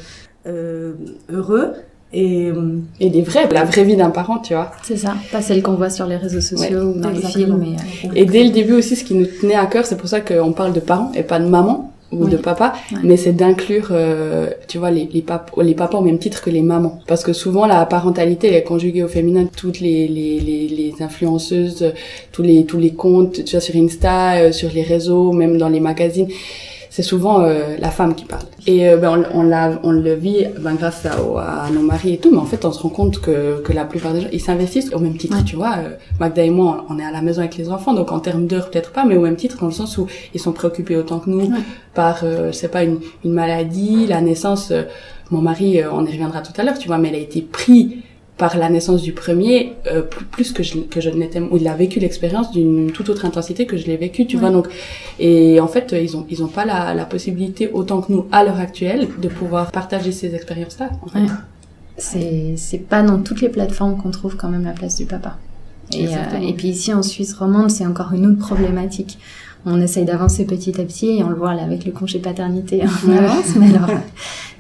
euh 0.47 0.93
heureux. 1.31 1.73
Et, 2.13 2.47
euh, 2.47 2.79
et 2.99 3.09
des 3.09 3.23
vrais, 3.23 3.49
la 3.53 3.65
vraie 3.65 3.85
vie 3.85 3.97
d'un 3.97 4.11
parent, 4.11 4.39
tu 4.39 4.55
vois. 4.55 4.73
C'est 4.83 4.97
ça, 4.97 5.15
pas 5.31 5.41
celle 5.41 5.63
qu'on 5.63 5.75
voit 5.75 5.91
sur 5.91 6.07
les 6.07 6.17
réseaux 6.17 6.41
sociaux 6.41 6.95
ou 6.95 7.01
dans 7.01 7.11
les 7.11 7.23
films. 7.23 7.77
Et, 8.15 8.23
et 8.23 8.25
dès 8.25 8.43
le 8.43 8.51
début 8.51 8.73
aussi, 8.73 8.97
ce 8.97 9.05
qui 9.05 9.15
nous 9.15 9.27
tenait 9.27 9.55
à 9.55 9.67
cœur, 9.67 9.87
c'est 9.87 9.97
pour 9.97 10.09
ça 10.09 10.21
qu'on 10.21 10.53
parle 10.53 10.73
de 10.73 10.81
parents 10.81 11.13
et 11.15 11.23
pas 11.23 11.39
de 11.39 11.47
maman, 11.47 11.91
ou 12.13 12.27
de 12.27 12.37
papa, 12.37 12.75
mais 13.05 13.17
c'est 13.17 13.33
d'inclure, 13.33 13.89
euh, 13.93 14.51
tu 14.67 14.79
vois, 14.79 14.91
les, 14.91 15.09
les, 15.13 15.23
pap 15.23 15.51
les 15.61 15.75
papas 15.75 15.99
au 15.99 16.03
même 16.03 16.19
titre 16.19 16.43
que 16.43 16.51
les 16.51 16.63
mamans. 16.63 17.01
Parce 17.07 17.23
que 17.23 17.33
souvent, 17.33 17.67
la 17.67 17.87
parentalité 17.87 18.55
est 18.55 18.63
conjuguée 18.63 19.05
au 19.05 19.09
féminin. 19.09 19.47
Toutes 19.57 19.81
les, 19.81 20.09
les, 20.09 20.41
les, 20.41 20.69
les, 20.69 20.95
influenceuses, 21.01 21.93
tous 22.33 22.43
les, 22.43 22.65
tous 22.65 22.79
les 22.79 22.95
comptes, 22.95 23.45
tu 23.45 23.53
vois, 23.53 23.61
sur 23.61 23.77
Insta, 23.77 24.39
euh, 24.39 24.53
sur 24.53 24.71
les 24.73 24.83
réseaux, 24.83 25.33
même 25.33 25.57
dans 25.57 25.69
les 25.69 25.81
magazines, 25.81 26.29
c'est 26.91 27.05
souvent 27.05 27.43
euh, 27.43 27.77
la 27.79 27.91
femme 27.91 28.17
qui 28.17 28.25
parle. 28.25 28.43
Et 28.67 28.89
euh, 28.89 28.97
ben, 28.97 29.25
on, 29.33 29.41
on, 29.41 29.43
l'a, 29.45 29.81
on 29.85 29.93
le 29.93 30.15
vit 30.15 30.45
ben, 30.59 30.75
grâce 30.75 31.07
à, 31.07 31.13
à, 31.13 31.71
nos 31.71 31.83
maris 31.83 32.15
et 32.15 32.19
tout, 32.19 32.31
mais 32.33 32.39
en 32.39 32.45
fait, 32.45 32.65
on 32.65 32.73
se 32.73 32.83
rend 32.83 32.89
compte 32.89 33.21
que, 33.21 33.63
que 33.63 33.73
la 33.73 33.85
plupart 33.85 34.13
des 34.13 34.23
gens, 34.23 34.29
ils 34.33 34.41
s'investissent 34.41 34.93
au 34.93 34.99
même 34.99 35.17
titre, 35.17 35.37
tu 35.45 35.55
vois. 35.55 35.77
Euh, 35.79 35.91
Magda 36.19 36.43
et 36.43 36.51
moi, 36.51 36.85
on 36.91 36.99
est 36.99 37.05
à 37.05 37.13
la 37.13 37.23
maison 37.23 37.41
avec 37.41 37.57
les 37.57 37.71
enfants, 37.71 37.95
donc 37.95 38.11
en 38.11 38.19
termes 38.19 38.47
d'heures, 38.49 38.71
peut-être 38.71 38.91
pas, 38.91 39.05
mais 39.05 39.17
au 39.17 39.23
même 39.23 39.37
titre, 39.37 39.59
dans 39.61 39.67
le 39.67 39.73
sens 39.73 39.97
où 39.99 40.09
ils 40.35 40.41
sont 40.41 40.53
préoccupés 40.53 40.97
autant 40.97 41.21
que 41.21 41.31
nous 41.31 41.51
par, 41.95 42.25
je 42.25 42.53
sais 42.53 42.69
pas, 42.69 42.83
une, 42.85 42.99
une 43.25 43.33
maladie, 43.33 44.07
la 44.07 44.21
naissance. 44.21 44.73
mon 45.31 45.41
mari, 45.41 45.81
on 45.91 46.05
y 46.05 46.11
reviendra 46.11 46.41
tout 46.41 46.53
à 46.57 46.65
l'heure, 46.65 46.79
tu 46.79 46.89
vois, 46.89 46.99
mais 46.99 47.09
il 47.09 47.15
a 47.15 47.19
été 47.19 47.41
pris 47.41 48.03
par 48.41 48.57
la 48.57 48.71
naissance 48.71 49.03
du 49.03 49.13
premier, 49.13 49.75
euh, 49.87 50.01
plus, 50.01 50.25
plus, 50.25 50.53
que 50.53 50.63
je, 50.63 50.79
que 50.79 50.99
je 51.03 51.11
n'étais, 51.11 51.41
où 51.41 51.59
il 51.59 51.69
a 51.69 51.75
vécu 51.75 52.01
l'expérience 52.01 52.51
d'une 52.53 52.91
toute 52.91 53.11
autre 53.11 53.27
intensité 53.27 53.67
que 53.67 53.77
je 53.77 53.85
l'ai 53.87 53.99
vécu, 53.99 54.27
tu 54.27 54.39
vois. 54.39 54.49
Donc, 54.49 54.67
et 55.19 55.61
en 55.61 55.69
fait, 55.69 55.95
ils 56.03 56.17
ont, 56.17 56.25
ils 56.31 56.43
ont 56.43 56.49
pas 56.49 56.65
la, 56.65 56.95
la 56.95 57.05
possibilité 57.05 57.71
autant 57.71 58.01
que 58.01 58.11
nous 58.11 58.25
à 58.33 58.43
l'heure 58.43 58.59
actuelle 58.59 59.09
de 59.21 59.29
pouvoir 59.29 59.71
partager 59.71 60.11
ces 60.11 60.35
expériences-là. 60.35 60.89
En 61.03 61.09
fait. 61.09 61.33
C'est, 61.99 62.55
c'est 62.57 62.79
pas 62.79 63.03
dans 63.03 63.19
toutes 63.19 63.43
les 63.43 63.51
plateformes 63.51 63.99
qu'on 64.01 64.11
trouve 64.11 64.37
quand 64.37 64.49
même 64.49 64.65
la 64.65 64.73
place 64.73 64.97
du 64.97 65.05
papa. 65.05 65.37
Et, 65.93 66.07
euh, 66.07 66.21
et 66.41 66.55
puis 66.55 66.69
ici 66.69 66.95
en 66.95 67.03
Suisse 67.03 67.35
romande, 67.35 67.71
c'est 67.71 67.85
encore 67.85 68.15
une 68.15 68.25
autre 68.25 68.39
problématique. 68.39 69.19
On 69.67 69.79
essaye 69.83 70.07
d'avancer 70.07 70.47
petit 70.47 70.81
à 70.81 70.85
petit 70.85 71.19
et 71.19 71.23
on 71.23 71.29
le 71.29 71.35
voit 71.35 71.53
là 71.53 71.65
avec 71.65 71.85
le 71.85 71.93
congé 71.93 72.21
paternité, 72.21 72.81
on 73.07 73.11
avance, 73.11 73.55
mais 73.57 73.69
alors 73.69 73.91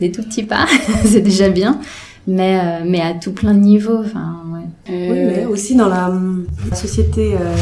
des 0.00 0.12
tout 0.12 0.22
petits 0.22 0.42
pas, 0.42 0.66
c'est 1.06 1.22
déjà 1.22 1.48
bien 1.48 1.80
mais, 2.26 2.58
euh, 2.58 2.84
mais 2.86 3.00
à 3.00 3.14
tout 3.14 3.32
plein 3.32 3.54
de 3.54 3.60
niveaux. 3.60 3.98
Enfin, 3.98 4.36
ouais. 4.52 4.60
Oui, 4.88 5.18
mais 5.26 5.46
aussi 5.46 5.74
dans 5.76 5.88
la, 5.88 6.12
société 6.74 7.34
euh, 7.34 7.54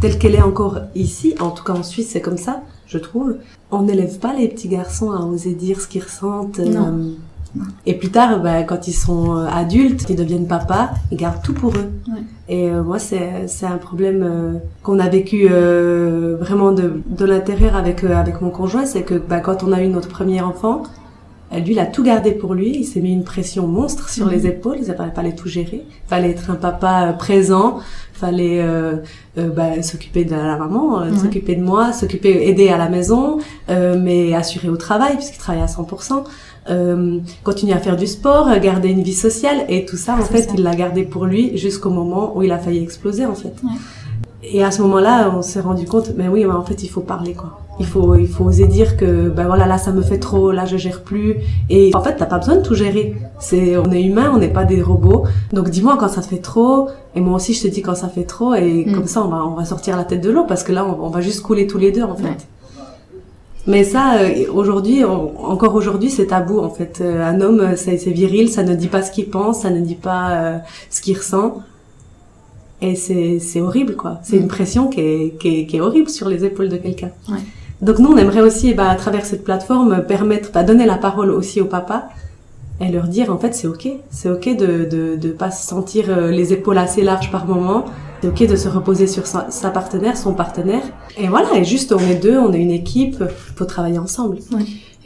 telle 0.00 0.18
qu'elle 0.18 0.34
est 0.34 0.42
encore 0.42 0.78
ici, 0.94 1.34
en 1.40 1.50
tout 1.50 1.64
cas 1.64 1.72
en 1.72 1.82
Suisse, 1.82 2.10
c'est 2.12 2.20
comme 2.20 2.38
ça, 2.38 2.62
je 2.86 2.98
trouve. 2.98 3.36
On 3.70 3.82
n'élève 3.82 4.18
pas 4.18 4.32
les 4.34 4.48
petits 4.48 4.68
garçons 4.68 5.10
à 5.10 5.20
oser 5.20 5.54
dire 5.54 5.80
ce 5.80 5.88
qu'ils 5.88 6.02
ressentent. 6.02 6.58
Non. 6.58 6.86
Euh, 6.86 7.62
et 7.86 7.94
plus 7.94 8.10
tard, 8.10 8.42
bah, 8.42 8.62
quand 8.62 8.88
ils 8.88 8.92
sont 8.92 9.34
adultes, 9.36 10.04
ils 10.08 10.16
deviennent 10.16 10.46
papa, 10.46 10.90
ils 11.10 11.16
gardent 11.16 11.42
tout 11.42 11.54
pour 11.54 11.70
eux. 11.70 11.90
Ouais. 12.06 12.22
Et 12.50 12.70
moi, 12.70 12.98
c'est 12.98 13.46
c'est 13.46 13.66
un 13.66 13.78
problème 13.78 14.60
qu'on 14.82 14.98
a 14.98 15.08
vécu 15.08 15.48
vraiment 15.48 16.72
de 16.72 17.00
de 17.06 17.24
l'intérieur 17.24 17.74
avec 17.74 18.04
avec 18.04 18.42
mon 18.42 18.50
conjoint, 18.50 18.84
c'est 18.84 19.02
que 19.02 19.14
bah, 19.14 19.40
quand 19.40 19.62
on 19.62 19.72
a 19.72 19.82
eu 19.82 19.88
notre 19.88 20.08
premier 20.08 20.42
enfant, 20.42 20.82
lui, 21.52 21.72
il 21.72 21.78
a 21.78 21.86
tout 21.86 22.02
gardé 22.02 22.32
pour 22.32 22.54
lui. 22.54 22.76
Il 22.76 22.84
s'est 22.84 23.00
mis 23.00 23.12
une 23.12 23.24
pression 23.24 23.66
monstre 23.66 24.08
sur 24.10 24.28
les 24.28 24.40
mhm. 24.40 24.46
épaules. 24.46 24.76
Il 24.80 24.94
fallait 25.14 25.34
tout 25.34 25.48
gérer. 25.48 25.82
Il 25.86 26.08
fallait 26.08 26.30
être 26.30 26.50
un 26.50 26.56
papa 26.56 27.08
euh, 27.08 27.12
présent. 27.12 27.78
Il 28.14 28.18
fallait 28.18 28.60
euh, 28.60 28.96
euh, 29.38 29.48
bah, 29.48 29.80
s'occuper 29.82 30.24
de 30.24 30.32
la 30.32 30.56
maman, 30.56 31.00
euh, 31.00 31.14
s'occuper 31.14 31.54
de 31.54 31.62
moi, 31.62 31.92
s'occuper, 31.92 32.48
aider 32.48 32.68
à 32.68 32.76
la 32.76 32.88
maison, 32.88 33.38
euh, 33.70 33.96
mais 33.98 34.34
assurer 34.34 34.68
au 34.68 34.76
travail 34.76 35.14
puisqu'il 35.14 35.38
travaille 35.38 35.62
à 35.62 35.66
100%. 35.66 36.24
Euh, 36.70 37.20
continuer 37.44 37.72
à 37.72 37.78
faire 37.78 37.96
du 37.96 38.06
sport, 38.06 38.58
garder 38.58 38.88
une 38.90 39.02
vie 39.02 39.14
sociale 39.14 39.64
et 39.70 39.86
tout 39.86 39.96
ça 39.96 40.16
en 40.20 40.22
fait 40.22 40.50
il 40.54 40.62
l'a 40.62 40.74
gardé 40.74 41.02
pour 41.02 41.24
lui 41.24 41.56
jusqu'au 41.56 41.88
moment 41.88 42.36
où 42.36 42.42
il 42.42 42.52
a 42.52 42.58
failli 42.58 42.82
exploser 42.82 43.24
en 43.24 43.34
fait. 43.34 43.54
Ouais. 43.64 43.70
Et 44.42 44.62
à 44.62 44.70
ce 44.70 44.82
moment-là, 44.82 45.32
on 45.34 45.42
s'est 45.42 45.60
rendu 45.60 45.84
compte, 45.84 46.12
mais 46.16 46.28
oui, 46.28 46.44
mais 46.44 46.52
en 46.52 46.64
fait, 46.64 46.82
il 46.82 46.88
faut 46.88 47.00
parler, 47.00 47.34
quoi. 47.34 47.60
Il 47.80 47.86
faut, 47.86 48.16
il 48.16 48.26
faut 48.26 48.44
oser 48.44 48.66
dire 48.66 48.96
que, 48.96 49.28
ben 49.28 49.46
voilà, 49.46 49.66
là, 49.66 49.78
ça 49.78 49.92
me 49.92 50.02
fait 50.02 50.18
trop, 50.18 50.50
là, 50.50 50.64
je 50.64 50.76
gère 50.76 51.02
plus. 51.02 51.36
Et 51.70 51.94
en 51.94 52.00
fait, 52.00 52.16
t'as 52.16 52.26
pas 52.26 52.38
besoin 52.38 52.56
de 52.56 52.62
tout 52.62 52.74
gérer. 52.74 53.14
C'est, 53.38 53.76
on 53.76 53.90
est 53.92 54.02
humain, 54.02 54.32
on 54.34 54.38
n'est 54.38 54.52
pas 54.52 54.64
des 54.64 54.82
robots. 54.82 55.24
Donc, 55.52 55.70
dis-moi 55.70 55.96
quand 55.98 56.08
ça 56.08 56.20
te 56.20 56.26
fait 56.26 56.38
trop. 56.38 56.88
Et 57.14 57.20
moi 57.20 57.36
aussi, 57.36 57.54
je 57.54 57.62
te 57.62 57.68
dis 57.68 57.82
quand 57.82 57.94
ça 57.94 58.08
fait 58.08 58.24
trop. 58.24 58.54
Et 58.54 58.84
mm. 58.84 58.94
comme 58.94 59.06
ça, 59.06 59.22
on 59.24 59.28
va, 59.28 59.44
on 59.46 59.54
va 59.54 59.64
sortir 59.64 59.96
la 59.96 60.04
tête 60.04 60.20
de 60.20 60.30
l'eau 60.30 60.44
parce 60.44 60.64
que 60.64 60.72
là, 60.72 60.84
on, 60.84 61.08
va 61.08 61.20
juste 61.20 61.42
couler 61.42 61.66
tous 61.66 61.78
les 61.78 61.92
deux, 61.92 62.02
en 62.02 62.16
fait. 62.16 62.48
Mais 63.66 63.84
ça, 63.84 64.18
euh, 64.20 64.46
aujourd'hui, 64.52 65.04
encore 65.04 65.74
aujourd'hui, 65.74 66.10
c'est 66.10 66.26
tabou, 66.26 66.58
en 66.58 66.70
fait. 66.70 66.98
Euh, 67.00 67.24
un 67.24 67.40
homme, 67.40 67.76
c'est 67.76 67.96
viril, 68.10 68.48
ça 68.48 68.64
ne 68.64 68.74
dit 68.74 68.88
pas 68.88 69.02
ce 69.02 69.12
qu'il 69.12 69.28
pense, 69.30 69.60
ça 69.62 69.70
ne 69.70 69.80
dit 69.80 69.94
pas 69.94 70.30
euh, 70.30 70.58
ce 70.90 71.00
qu'il 71.00 71.16
ressent. 71.16 71.62
Et 72.80 72.94
c'est, 72.94 73.38
c'est 73.40 73.60
horrible, 73.60 73.94
quoi. 73.94 74.20
C'est 74.22 74.36
une 74.36 74.46
mm. 74.46 74.48
pression 74.48 74.88
qui 74.88 75.00
est, 75.00 75.38
qui, 75.38 75.60
est, 75.60 75.66
qui 75.66 75.76
est 75.76 75.80
horrible 75.80 76.08
sur 76.08 76.28
les 76.28 76.44
épaules 76.44 76.68
de 76.68 76.76
quelqu'un. 76.76 77.10
Ouais. 77.28 77.38
Donc 77.80 77.98
nous, 77.98 78.10
on 78.10 78.16
aimerait 78.16 78.40
aussi, 78.40 78.74
bah, 78.74 78.88
à 78.88 78.96
travers 78.96 79.24
cette 79.24 79.44
plateforme, 79.44 80.04
permettre, 80.04 80.50
bah, 80.52 80.64
donner 80.64 80.86
la 80.86 80.96
parole 80.96 81.30
aussi 81.30 81.60
aux 81.60 81.66
papas 81.66 82.08
et 82.80 82.88
leur 82.90 83.08
dire, 83.08 83.32
en 83.32 83.38
fait, 83.38 83.54
c'est 83.54 83.66
ok. 83.66 83.88
C'est 84.10 84.30
ok 84.30 84.56
de, 84.56 84.84
de, 84.84 85.16
de 85.16 85.28
pas 85.30 85.50
se 85.50 85.66
sentir 85.66 86.06
euh, 86.08 86.30
les 86.30 86.52
épaules 86.52 86.78
assez 86.78 87.02
larges 87.02 87.30
par 87.30 87.46
moment. 87.46 87.84
C'est 88.20 88.28
ok 88.28 88.48
de 88.48 88.56
se 88.56 88.68
reposer 88.68 89.06
sur 89.06 89.26
sa, 89.26 89.70
partenaire, 89.70 90.16
son 90.16 90.34
partenaire. 90.34 90.82
Et 91.16 91.28
voilà, 91.28 91.54
et 91.54 91.64
juste, 91.64 91.92
on 91.92 92.00
est 92.00 92.20
deux, 92.20 92.36
on 92.36 92.52
est 92.52 92.60
une 92.60 92.72
équipe, 92.72 93.22
faut 93.56 93.64
travailler 93.64 93.98
ensemble. 93.98 94.38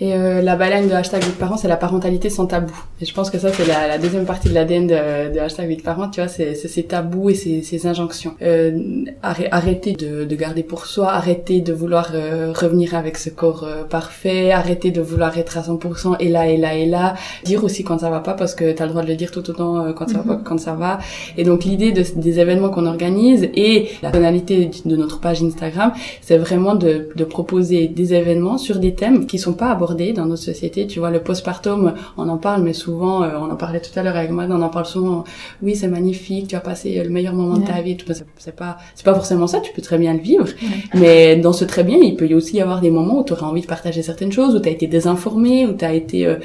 Et 0.02 0.14
euh, 0.14 0.42
la 0.42 0.56
baleine 0.56 0.88
de 0.88 0.94
hashtag 0.94 1.22
8 1.22 1.38
parents, 1.38 1.56
c'est 1.56 1.68
la 1.68 1.76
parentalité 1.76 2.28
sans 2.28 2.46
tabou. 2.46 2.74
Et 3.00 3.04
je 3.04 3.14
pense 3.14 3.30
que 3.30 3.38
ça, 3.38 3.52
c'est 3.52 3.64
la, 3.64 3.86
la, 3.86 3.98
deuxième 3.98 4.24
partie 4.24 4.48
de 4.48 4.54
l'ADN 4.54 4.88
de, 4.88 5.32
de 5.32 5.38
hashtag 5.38 5.68
8 5.68 5.84
parents, 5.84 6.10
tu 6.10 6.20
vois, 6.20 6.26
c'est 6.26 6.56
ces 6.56 6.82
tabous 6.82 7.30
et 7.30 7.34
ces, 7.34 7.62
ces 7.62 7.86
injonctions. 7.86 8.34
Euh, 8.42 9.04
arrêter 9.22 9.92
de, 9.92 10.24
de, 10.24 10.34
garder 10.34 10.64
pour 10.64 10.86
soi, 10.86 11.12
arrêter 11.12 11.60
de 11.60 11.72
vouloir 11.72 12.10
euh, 12.14 12.52
revenir 12.52 12.96
avec 12.96 13.16
ce 13.16 13.30
corps 13.30 13.62
euh, 13.62 13.84
parfait, 13.84 14.50
arrêter 14.50 14.90
de 14.90 15.00
vouloir 15.00 15.38
être 15.38 15.56
à 15.56 15.60
100% 15.60 16.16
et 16.18 16.28
là, 16.28 16.48
et 16.48 16.56
là, 16.56 16.74
et 16.74 16.86
là. 16.86 17.14
Dire 17.44 17.62
aussi 17.62 17.84
quand 17.84 17.98
ça 17.98 18.10
va 18.10 18.18
pas, 18.18 18.34
parce 18.34 18.56
que 18.56 18.72
tu 18.72 18.82
as 18.82 18.86
le 18.86 18.90
droit 18.90 19.02
de 19.02 19.08
le 19.08 19.14
dire 19.14 19.30
tout 19.30 19.48
autant 19.50 19.84
euh, 19.84 19.92
quand 19.92 20.08
ça 20.08 20.18
va 20.18 20.24
pas 20.24 20.36
mhm. 20.38 20.42
quand 20.42 20.58
ça 20.58 20.74
va. 20.74 20.98
Et 21.36 21.44
donc 21.44 21.62
l'idée 21.62 21.92
de, 21.92 22.02
des 22.16 22.40
événements 22.40 22.70
qu'on 22.70 22.86
organise 22.86 23.48
et 23.54 23.90
la 24.02 24.10
tonalité 24.10 24.68
de 24.84 24.96
notre 24.96 25.20
page 25.20 25.44
Instagram, 25.44 25.92
c'est 26.22 26.38
vraiment 26.38 26.74
de, 26.74 27.10
de 27.14 27.24
proposer 27.24 27.86
des 27.86 28.14
événements 28.14 28.58
sur 28.58 28.80
des 28.80 28.96
thèmes 28.96 29.26
qui 29.26 29.38
sont 29.38 29.52
pas 29.52 29.70
abordés 29.70 29.91
dans 30.12 30.26
notre 30.26 30.42
société. 30.42 30.86
Tu 30.86 30.98
vois, 30.98 31.10
le 31.10 31.20
postpartum, 31.20 31.94
on 32.16 32.28
en 32.28 32.38
parle, 32.38 32.62
mais 32.62 32.72
souvent, 32.72 33.22
euh, 33.22 33.30
on 33.40 33.50
en 33.50 33.56
parlait 33.56 33.80
tout 33.80 33.96
à 33.98 34.02
l'heure 34.02 34.16
avec 34.16 34.30
moi, 34.30 34.46
on 34.48 34.62
en 34.62 34.68
parle 34.68 34.86
souvent. 34.86 35.24
Oui, 35.62 35.76
c'est 35.76 35.88
magnifique, 35.88 36.48
tu 36.48 36.56
as 36.56 36.60
passé 36.60 37.02
le 37.02 37.10
meilleur 37.10 37.34
moment 37.34 37.58
de 37.58 37.66
ta 37.66 37.80
vie. 37.80 37.96
C'est 38.38 38.56
pas, 38.56 38.78
c'est 38.94 39.04
pas 39.04 39.14
forcément 39.14 39.46
ça. 39.46 39.60
Tu 39.60 39.72
peux 39.72 39.82
très 39.82 39.98
bien 39.98 40.14
le 40.14 40.20
vivre, 40.20 40.48
mais 40.94 41.36
dans 41.36 41.52
ce 41.52 41.64
très 41.64 41.84
bien, 41.84 41.98
il 41.98 42.16
peut 42.16 42.26
y 42.26 42.34
aussi 42.34 42.56
y 42.56 42.60
avoir 42.60 42.80
des 42.80 42.90
moments 42.90 43.20
où 43.20 43.24
tu 43.24 43.32
aurais 43.32 43.44
envie 43.44 43.62
de 43.62 43.66
partager 43.66 44.02
certaines 44.02 44.32
choses, 44.32 44.54
où 44.54 44.60
tu 44.60 44.68
as 44.68 44.72
été 44.72 44.86
désinformé, 44.86 45.66
où 45.66 45.74
tu 45.74 45.84
as 45.84 45.92
été 45.92 46.26
euh, 46.26 46.36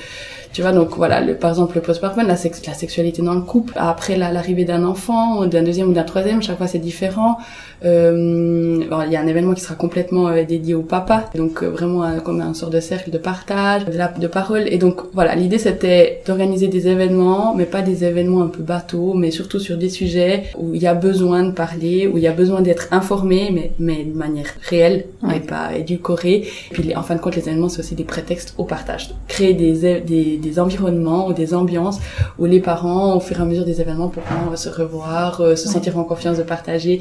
tu 0.53 0.61
vois, 0.61 0.71
donc 0.71 0.95
voilà, 0.95 1.21
le, 1.21 1.35
par 1.35 1.51
exemple, 1.51 1.75
le 1.75 1.81
postpartum, 1.81 2.25
la, 2.25 2.35
sex 2.35 2.65
la 2.65 2.73
sexualité 2.73 3.21
dans 3.21 3.35
le 3.35 3.41
couple, 3.41 3.73
après 3.75 4.15
l'arrivée 4.17 4.65
d'un 4.65 4.83
enfant, 4.85 5.45
d'un 5.45 5.61
deuxième 5.61 5.89
ou 5.89 5.93
d'un 5.93 6.03
troisième, 6.03 6.41
chaque 6.41 6.57
fois 6.57 6.67
c'est 6.67 6.79
différent. 6.79 7.37
Euh, 7.85 8.83
bon, 8.89 9.01
il 9.05 9.11
y 9.11 9.15
a 9.15 9.21
un 9.21 9.27
événement 9.27 9.53
qui 9.53 9.61
sera 9.61 9.75
complètement 9.75 10.29
euh, 10.29 10.43
dédié 10.45 10.73
au 10.73 10.81
papa, 10.81 11.25
donc 11.35 11.63
vraiment 11.63 12.19
comme 12.21 12.41
un 12.41 12.53
sort 12.53 12.69
de 12.69 12.79
cercle 12.79 13.11
de 13.11 13.17
partage 13.17 13.36
partage, 13.37 13.85
de, 13.85 13.97
la, 13.97 14.07
de 14.25 14.27
parole. 14.39 14.65
Et 14.73 14.77
donc 14.77 14.95
voilà, 15.13 15.31
l'idée 15.41 15.61
c'était 15.67 16.21
d'organiser 16.25 16.67
des 16.77 16.83
événements, 16.87 17.45
mais 17.57 17.65
pas 17.75 17.83
des 17.91 17.97
événements 18.11 18.43
un 18.47 18.51
peu 18.57 18.63
bateaux, 18.63 19.13
mais 19.21 19.31
surtout 19.39 19.59
sur 19.67 19.77
des 19.77 19.91
sujets 19.99 20.35
où 20.61 20.65
il 20.73 20.81
y 20.87 20.87
a 20.87 20.97
besoin 21.09 21.43
de 21.49 21.51
parler, 21.65 21.97
où 22.07 22.17
il 22.19 22.23
y 22.29 22.31
a 22.35 22.37
besoin 22.43 22.61
d'être 22.67 22.85
informé, 22.91 23.41
mais, 23.55 23.71
mais 23.87 23.99
de 24.11 24.17
manière 24.25 24.51
réelle, 24.69 25.05
et 25.35 25.39
pas 25.53 25.65
édulcorée. 25.81 26.37
Puis 26.71 26.95
en 26.95 27.03
fin 27.07 27.15
de 27.15 27.21
compte, 27.23 27.35
les 27.35 27.47
événements 27.47 27.69
c'est 27.69 27.81
aussi 27.83 27.95
des 27.95 28.09
prétextes 28.15 28.51
au 28.57 28.65
partage. 28.75 29.03
Créer 29.27 29.53
des, 29.53 30.01
des, 30.01 30.37
des 30.37 30.59
environnements 30.65 31.23
ou 31.27 31.33
des 31.33 31.49
ambiances 31.53 31.99
où 32.39 32.45
les 32.45 32.61
parents, 32.71 33.15
au 33.17 33.21
fur 33.27 33.37
et 33.39 33.41
à 33.41 33.45
mesure 33.45 33.65
des 33.65 33.79
événements, 33.81 34.09
pourront 34.15 34.55
se 34.55 34.69
revoir, 34.81 35.41
euh, 35.41 35.55
se 35.55 35.67
sentir 35.75 35.97
en 36.01 36.05
confiance 36.11 36.37
de 36.37 36.43
partager, 36.55 36.95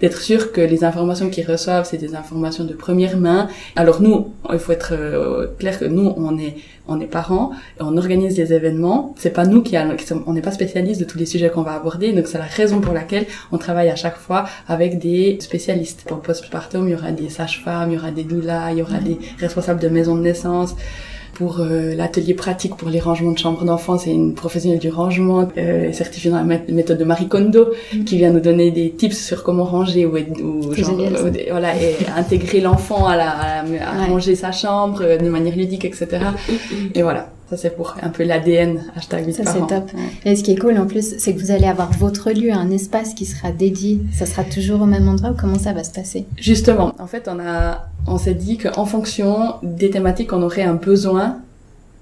d'être 0.00 0.20
sûr 0.30 0.52
que 0.54 0.60
les 0.72 0.84
informations 0.90 1.28
qu'ils 1.32 1.48
reçoivent, 1.54 1.86
c'est 1.90 2.02
des 2.06 2.14
informations 2.22 2.64
de 2.64 2.74
première 2.84 3.16
main. 3.26 3.48
Alors 3.76 4.00
nous, 4.06 4.18
il 4.52 4.58
faut 4.58 4.72
être 4.72 4.92
euh, 4.92 5.46
clair 5.76 5.88
que 5.88 5.94
nous, 5.94 6.12
on 6.16 6.38
est 6.38 6.56
on 6.88 7.00
est 7.00 7.06
parents 7.06 7.52
et 7.78 7.82
on 7.82 7.96
organise 7.96 8.34
des 8.34 8.52
événements. 8.52 9.14
C'est 9.16 9.30
pas 9.30 9.46
nous 9.46 9.62
qui, 9.62 9.76
on 10.26 10.32
n'est 10.32 10.42
pas 10.42 10.50
spécialistes 10.50 11.00
de 11.00 11.04
tous 11.04 11.18
les 11.18 11.26
sujets 11.26 11.48
qu'on 11.50 11.62
va 11.62 11.74
aborder, 11.74 12.12
donc 12.12 12.26
c'est 12.26 12.38
la 12.38 12.44
raison 12.44 12.80
pour 12.80 12.92
laquelle 12.92 13.26
on 13.52 13.58
travaille 13.58 13.88
à 13.88 13.96
chaque 13.96 14.16
fois 14.16 14.46
avec 14.68 14.98
des 14.98 15.38
spécialistes. 15.40 16.02
Pour 16.06 16.16
le 16.16 16.22
postpartum, 16.22 16.88
il 16.88 16.92
y 16.92 16.94
aura 16.94 17.12
des 17.12 17.28
sages-femmes, 17.28 17.90
il 17.90 17.94
y 17.94 17.98
aura 17.98 18.10
des 18.10 18.24
doulas, 18.24 18.72
il 18.72 18.78
y 18.78 18.82
aura 18.82 18.98
des 18.98 19.18
responsables 19.38 19.80
de 19.80 19.88
maisons 19.88 20.16
de 20.16 20.22
naissance 20.22 20.74
pour 21.34 21.60
euh, 21.60 21.94
l'atelier 21.94 22.34
pratique 22.34 22.76
pour 22.76 22.88
les 22.88 23.00
rangements 23.00 23.32
de 23.32 23.38
chambres 23.38 23.64
d'enfants. 23.64 23.98
C'est 23.98 24.12
une 24.12 24.34
professionnelle 24.34 24.78
du 24.78 24.90
rangement 24.90 25.48
euh, 25.56 25.92
certifiée 25.92 26.30
dans 26.30 26.42
la 26.42 26.58
méthode 26.68 26.98
de 26.98 27.04
Marie 27.04 27.28
Kondo 27.28 27.72
mm. 27.94 28.04
qui 28.04 28.16
vient 28.18 28.30
nous 28.30 28.40
donner 28.40 28.70
des 28.70 28.90
tips 28.90 29.16
sur 29.16 29.42
comment 29.42 29.64
ranger 29.64 30.06
ou, 30.06 30.16
ou 30.16 30.74
genre, 30.74 30.98
euh, 31.00 31.30
voilà 31.50 31.76
et 31.76 31.96
intégrer 32.16 32.60
l'enfant 32.60 33.06
à, 33.06 33.16
la, 33.16 33.30
à, 33.60 34.06
ranger 34.06 34.34
sa 34.34 34.52
chambre 34.52 35.02
euh, 35.02 35.16
de 35.16 35.28
manière 35.28 35.56
ludique, 35.56 35.84
etc. 35.84 36.18
et 36.94 37.02
voilà. 37.02 37.28
Ça, 37.52 37.58
c'est 37.58 37.76
pour 37.76 37.96
un 38.00 38.08
peu 38.08 38.24
l'ADN, 38.24 38.82
hashtag 38.96 39.30
Ça, 39.30 39.44
c'est 39.44 39.66
top. 39.66 39.90
Et 40.24 40.36
ce 40.36 40.42
qui 40.42 40.52
est 40.52 40.56
cool, 40.56 40.78
en 40.78 40.86
plus, 40.86 41.16
c'est 41.18 41.34
que 41.34 41.38
vous 41.38 41.50
allez 41.50 41.66
avoir 41.66 41.92
votre 41.92 42.30
lieu, 42.30 42.50
un 42.50 42.70
espace 42.70 43.12
qui 43.12 43.26
sera 43.26 43.52
dédié. 43.52 44.00
Ça 44.10 44.24
sera 44.24 44.42
toujours 44.42 44.80
au 44.80 44.86
même 44.86 45.06
endroit 45.06 45.32
ou 45.32 45.34
comment 45.38 45.58
ça 45.58 45.74
va 45.74 45.84
se 45.84 45.90
passer? 45.90 46.24
Justement. 46.38 46.94
En 46.98 47.06
fait, 47.06 47.28
on 47.30 47.38
a, 47.38 47.88
on 48.06 48.18
s'est 48.18 48.34
dit 48.34 48.58
qu'en 48.58 48.84
fonction 48.84 49.54
des 49.62 49.90
thématiques, 49.90 50.32
on 50.32 50.42
aurait 50.42 50.62
un 50.62 50.74
besoin 50.74 51.40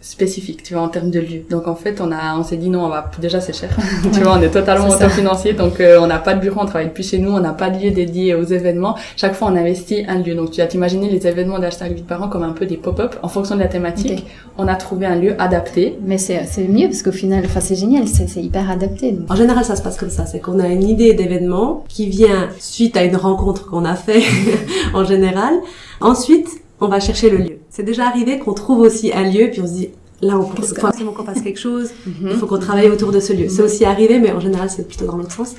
spécifique, 0.00 0.62
tu 0.62 0.74
vois, 0.74 0.82
en 0.82 0.88
termes 0.88 1.10
de 1.10 1.20
lieu. 1.20 1.42
Donc 1.50 1.68
en 1.68 1.74
fait, 1.74 2.00
on 2.00 2.10
a, 2.10 2.36
on 2.38 2.42
s'est 2.42 2.56
dit 2.56 2.70
non, 2.70 2.84
on 2.84 2.88
va 2.88 3.10
déjà 3.20 3.40
c'est 3.40 3.52
cher, 3.52 3.70
tu 4.12 4.20
vois, 4.20 4.38
on 4.38 4.42
est 4.42 4.50
totalement 4.50 4.88
autofinancier, 4.88 5.52
donc 5.52 5.80
euh, 5.80 6.00
on 6.00 6.06
n'a 6.06 6.18
pas 6.18 6.34
de 6.34 6.40
bureau, 6.40 6.60
on 6.62 6.66
travaille 6.66 6.92
plus 6.92 7.08
chez 7.08 7.18
nous, 7.18 7.30
on 7.30 7.40
n'a 7.40 7.52
pas 7.52 7.68
de 7.70 7.82
lieu 7.82 7.90
dédié 7.90 8.34
aux 8.34 8.44
événements. 8.44 8.96
Chaque 9.16 9.34
fois, 9.34 9.48
on 9.48 9.56
investit 9.56 10.04
un 10.08 10.18
lieu. 10.18 10.34
Donc 10.34 10.52
tu 10.52 10.60
vas 10.60 10.66
t'imaginer 10.66 11.10
les 11.10 11.26
événements 11.26 11.58
d'hashtag 11.58 11.96
de 11.96 12.00
parents 12.00 12.28
comme 12.28 12.42
un 12.42 12.52
peu 12.52 12.66
des 12.66 12.76
pop-up 12.76 13.16
en 13.22 13.28
fonction 13.28 13.56
de 13.56 13.60
la 13.60 13.68
thématique. 13.68 14.26
On 14.56 14.68
a 14.68 14.74
trouvé 14.74 15.06
un 15.06 15.16
lieu 15.16 15.34
adapté. 15.38 15.98
Mais 16.02 16.18
c'est 16.18 16.44
c'est 16.46 16.66
mieux 16.66 16.88
parce 16.88 17.02
qu'au 17.02 17.12
final, 17.12 17.42
enfin 17.44 17.60
c'est 17.60 17.74
génial, 17.74 18.08
c'est 18.08 18.28
c'est 18.28 18.42
hyper 18.42 18.70
adapté. 18.70 19.18
En 19.28 19.36
général, 19.36 19.64
ça 19.64 19.76
se 19.76 19.82
passe 19.82 19.98
comme 19.98 20.10
ça, 20.10 20.24
c'est 20.26 20.40
qu'on 20.40 20.58
a 20.60 20.68
une 20.68 20.84
idée 20.84 21.12
d'événement 21.14 21.84
qui 21.88 22.06
vient 22.08 22.48
suite 22.58 22.96
à 22.96 23.04
une 23.04 23.16
rencontre 23.16 23.68
qu'on 23.68 23.84
a 23.84 23.94
fait 23.94 24.22
en 24.94 25.04
général. 25.04 25.54
Ensuite, 26.00 26.48
on 26.80 26.88
va 26.88 27.00
chercher 27.00 27.28
le 27.28 27.38
lieu. 27.38 27.49
C'est 27.70 27.84
déjà 27.84 28.06
arrivé 28.06 28.38
qu'on 28.38 28.52
trouve 28.52 28.80
aussi 28.80 29.12
un 29.12 29.22
lieu, 29.22 29.48
puis 29.50 29.60
on 29.60 29.66
se 29.66 29.72
dit, 29.72 29.88
là, 30.20 30.36
on 30.38 30.42
faut 30.42 30.86
absolument 30.86 31.12
qu'on 31.12 31.24
fasse 31.24 31.40
quelque 31.40 31.58
chose, 31.58 31.90
il 32.06 32.36
faut 32.36 32.46
qu'on 32.46 32.58
travaille 32.58 32.88
autour 32.88 33.12
de 33.12 33.20
ce 33.20 33.32
lieu. 33.32 33.48
C'est 33.48 33.62
aussi 33.62 33.84
arrivé, 33.84 34.18
mais 34.18 34.32
en 34.32 34.40
général, 34.40 34.68
c'est 34.68 34.86
plutôt 34.86 35.06
dans 35.06 35.16
l'autre 35.16 35.32
sens. 35.32 35.54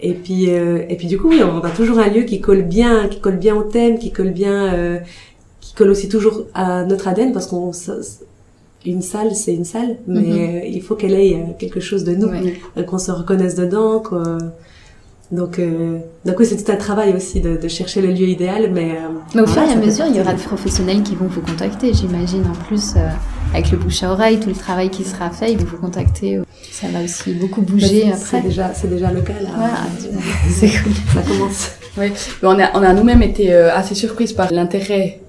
Et 0.00 0.14
puis, 0.14 0.50
euh, 0.50 0.84
et 0.88 0.96
puis 0.96 1.08
du 1.08 1.18
coup, 1.18 1.28
oui, 1.28 1.42
on 1.42 1.60
a 1.60 1.70
toujours 1.70 1.98
un 1.98 2.08
lieu 2.08 2.22
qui 2.22 2.40
colle 2.40 2.62
bien, 2.62 3.08
qui 3.08 3.20
colle 3.20 3.38
bien 3.38 3.56
au 3.56 3.64
thème, 3.64 3.98
qui 3.98 4.12
colle 4.12 4.30
bien, 4.30 4.72
euh, 4.72 4.98
qui 5.60 5.74
colle 5.74 5.90
aussi 5.90 6.08
toujours 6.08 6.44
à 6.54 6.84
notre 6.84 7.08
ADN, 7.08 7.32
parce 7.32 7.48
qu'on 7.48 7.72
une 8.86 9.02
salle, 9.02 9.34
c'est 9.34 9.52
une 9.52 9.64
salle, 9.64 9.96
mais 10.06 10.20
mm-hmm. 10.20 10.70
il 10.72 10.82
faut 10.82 10.94
qu'elle 10.94 11.14
ait 11.14 11.56
quelque 11.58 11.80
chose 11.80 12.04
de 12.04 12.14
nous, 12.14 12.30
qu'on 12.86 12.98
se 12.98 13.10
reconnaisse 13.10 13.56
dedans, 13.56 13.98
quoi. 13.98 14.38
Donc, 15.30 15.58
euh, 15.58 15.98
donc 16.24 16.38
oui, 16.38 16.46
c'est 16.46 16.62
tout 16.62 16.72
un 16.72 16.76
travail 16.76 17.12
aussi 17.14 17.40
de, 17.40 17.58
de, 17.58 17.68
chercher 17.68 18.00
le 18.00 18.08
lieu 18.08 18.28
idéal, 18.28 18.70
mais... 18.72 18.92
Euh, 18.92 19.08
mais 19.34 19.42
au 19.42 19.46
fur 19.46 19.62
et 19.62 19.70
à 19.70 19.76
mesure, 19.76 20.06
il 20.08 20.16
y 20.16 20.20
aura 20.20 20.32
des 20.32 20.42
professionnels 20.42 21.02
qui 21.02 21.14
vont 21.14 21.26
vous 21.26 21.42
contacter, 21.42 21.92
j'imagine. 21.92 22.44
En 22.46 22.64
plus, 22.64 22.94
euh, 22.96 23.00
avec 23.52 23.70
le 23.70 23.76
bouche 23.76 24.02
à 24.02 24.10
oreille, 24.10 24.40
tout 24.40 24.48
le 24.48 24.54
travail 24.54 24.88
qui 24.88 25.04
sera 25.04 25.28
fait, 25.28 25.52
ils 25.52 25.58
vont 25.58 25.66
vous 25.66 25.76
contacter. 25.76 26.40
Ça 26.70 26.86
va 26.88 27.02
aussi 27.02 27.34
beaucoup 27.34 27.60
bouger 27.60 28.04
bah, 28.04 28.14
après. 28.14 28.24
C'est 28.24 28.40
déjà, 28.40 28.72
c'est 28.72 28.88
déjà 28.88 29.12
le 29.12 29.20
cas 29.20 29.34
là. 29.42 29.50
c'est 30.48 30.68
cool. 30.68 30.92
Ça 31.12 31.20
commence. 31.20 31.72
Oui, 31.98 32.12
on 32.42 32.58
a, 32.58 32.70
on 32.74 32.82
a 32.82 32.94
nous-mêmes 32.94 33.22
été 33.22 33.52
euh, 33.52 33.74
assez 33.74 33.94
surprises 33.94 34.32
par 34.32 34.50
l'intérêt 34.50 35.20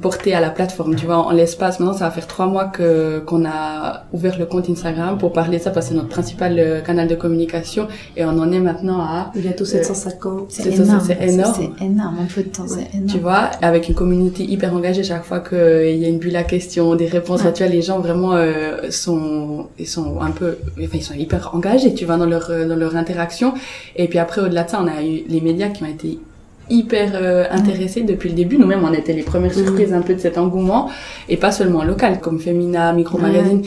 portée 0.00 0.34
à 0.34 0.40
la 0.40 0.50
plateforme. 0.50 0.94
Tu 0.94 1.06
vois, 1.06 1.18
en 1.18 1.30
l'espace, 1.30 1.80
maintenant, 1.80 1.96
ça 1.96 2.06
va 2.06 2.10
faire 2.10 2.26
trois 2.26 2.46
mois 2.46 2.66
que 2.66 3.18
qu'on 3.20 3.44
a 3.44 4.04
ouvert 4.12 4.38
le 4.38 4.46
compte 4.46 4.68
Instagram 4.70 5.18
pour 5.18 5.32
parler 5.32 5.58
de 5.58 5.62
ça 5.62 5.70
parce 5.70 5.86
que 5.86 5.92
c'est 5.92 5.96
notre 5.96 6.08
principal 6.08 6.58
euh, 6.58 6.80
canal 6.80 7.08
de 7.08 7.14
communication 7.14 7.88
et 8.16 8.24
on 8.24 8.30
en 8.38 8.52
est 8.52 8.60
maintenant 8.60 9.00
à 9.00 9.32
bientôt 9.34 9.64
750. 9.64 10.46
C'est 10.48 10.66
énorme. 10.66 11.00
C'est 11.04 11.22
énorme. 11.22 11.54
C'est 11.56 11.84
énorme. 11.84 12.16
Un 12.20 12.26
peu 12.32 12.42
de 12.42 12.48
temps, 12.48 12.66
c'est 12.66 12.94
énorme. 12.94 13.10
Tu 13.10 13.18
vois, 13.18 13.50
avec 13.62 13.88
une 13.88 13.94
communauté 13.94 14.44
hyper 14.44 14.74
engagée 14.74 15.02
chaque 15.02 15.24
fois 15.24 15.40
qu'il 15.40 15.58
euh, 15.58 15.90
y 15.90 16.04
a 16.04 16.08
une 16.08 16.18
bulle 16.18 16.36
à 16.36 16.44
questions, 16.44 16.94
des 16.94 17.06
réponses. 17.06 17.42
Tu 17.54 17.62
vois, 17.62 17.72
les 17.72 17.82
gens 17.82 17.98
vraiment 17.98 18.34
euh, 18.34 18.90
sont 18.90 19.66
ils 19.78 19.88
sont 19.88 20.20
un 20.20 20.30
peu, 20.30 20.58
enfin 20.78 20.88
ils 20.94 21.02
sont 21.02 21.14
hyper 21.14 21.54
engagés. 21.54 21.94
Tu 21.94 22.04
vois 22.04 22.16
dans 22.16 22.26
leur 22.26 22.48
dans 22.48 22.76
leur 22.76 22.96
interaction. 22.96 23.54
Et 23.96 24.08
puis 24.08 24.18
après 24.18 24.40
au-delà 24.40 24.64
de 24.64 24.70
ça, 24.70 24.80
on 24.82 24.86
a 24.86 25.02
eu 25.02 25.24
les 25.28 25.40
médias 25.40 25.68
qui 25.68 25.82
ont 25.82 25.86
été 25.86 26.18
hyper 26.70 27.12
euh, 27.14 27.44
intéressés 27.50 28.02
depuis 28.02 28.30
le 28.30 28.34
début. 28.34 28.58
Nous-mêmes, 28.58 28.84
on 28.84 28.92
était 28.92 29.12
les 29.12 29.22
premières 29.22 29.56
mhm. 29.56 29.64
surprises 29.64 29.92
un 29.92 30.02
peu 30.02 30.14
de 30.14 30.20
cet 30.20 30.38
engouement, 30.38 30.90
et 31.28 31.36
pas 31.36 31.52
seulement 31.52 31.84
local, 31.84 32.20
comme 32.20 32.38
Femina, 32.38 32.92
Micro 32.92 33.18
Magazine, 33.18 33.62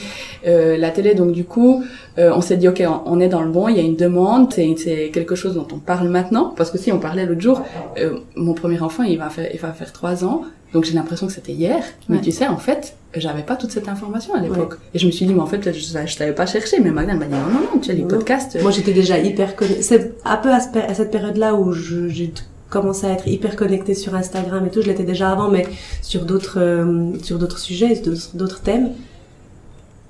euh, 0.46 0.78
la 0.78 0.90
télé. 0.92 1.14
Donc 1.14 1.32
du 1.32 1.44
coup, 1.44 1.84
euh, 2.18 2.32
on 2.36 2.42
s'est 2.42 2.58
dit, 2.58 2.68
ok, 2.68 2.84
on, 3.06 3.20
est 3.20 3.28
dans 3.28 3.42
le 3.42 3.52
bon, 3.52 3.68
il 3.68 3.78
y 3.78 3.80
a 3.80 3.84
une 3.84 3.96
demande, 3.96 4.52
c'est 4.54 5.12
quelque 5.14 5.36
chose 5.36 5.54
dont 5.56 5.68
on 5.72 5.78
parle 5.78 6.10
maintenant, 6.10 6.54
parce 6.56 6.72
que 6.72 6.78
si 6.78 6.92
on 6.92 7.00
parlait 7.00 7.26
l'autre 7.26 7.42
jour, 7.42 7.62
euh, 8.00 8.20
mon 8.36 8.54
premier 8.54 8.80
enfant, 8.82 9.04
il 9.04 9.20
va 9.20 9.30
faire, 9.30 9.50
il 9.54 9.60
va 9.60 9.72
faire 9.72 9.94
trois 9.94 10.26
ans, 10.26 10.44
donc 10.74 10.84
j'ai 10.84 10.94
l'impression 10.94 11.28
que 11.28 11.34
c'était 11.34 11.52
hier, 11.52 11.84
mais 12.10 12.20
tu 12.20 12.32
sais, 12.32 12.48
en 12.48 12.58
fait, 12.58 12.96
j'avais 13.16 13.44
pas 13.44 13.56
toute 13.56 13.72
cette 13.72 13.88
information 13.88 14.34
à 14.34 14.40
l'époque. 14.40 14.76
Et 14.94 15.00
je 15.00 15.06
me 15.06 15.12
suis 15.12 15.26
dit, 15.26 15.34
mais 15.34 15.42
en 15.42 15.46
fait, 15.46 15.60
peut-être 15.60 15.78
je, 15.78 16.06
je 16.06 16.18
t'avais 16.18 16.34
pas 16.34 16.46
cherché, 16.46 16.80
mais 16.80 16.92
Magdalene 16.92 17.20
m'a 17.20 17.26
dit, 17.26 17.32
non, 17.34 17.54
non, 17.54 17.68
non, 17.74 17.80
tu 17.80 17.92
as 17.92 17.94
les 17.94 18.04
podcasts. 18.04 18.62
Moi, 18.62 18.72
j'étais 18.72 18.94
déjà 18.94 19.20
hyper 19.20 19.56
connue. 19.56 19.76
C'est 19.82 20.16
un 20.26 20.38
peu 20.38 20.50
à, 20.50 20.58
à 20.58 20.94
cette 20.94 21.12
période-là 21.12 21.56
où 21.56 21.72
j'ai 21.72 22.34
commencé 22.70 23.08
à 23.08 23.12
être 23.12 23.28
hyper 23.28 23.56
connectée 23.56 23.94
sur 23.94 24.16
Instagram 24.16 24.66
et 24.66 24.70
tout. 24.70 24.82
Je 24.82 24.88
l'étais 24.88 25.04
déjà 25.04 25.32
avant, 25.32 25.50
mais 25.50 25.66
sur 26.02 26.26
d'autres 26.26 26.60
euh, 26.60 27.14
sur 27.24 27.40
d'autres 27.40 27.60
sujets, 27.60 28.02
d'autres 28.34 28.62
thèmes. 28.62 28.92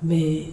Mais 0.02 0.44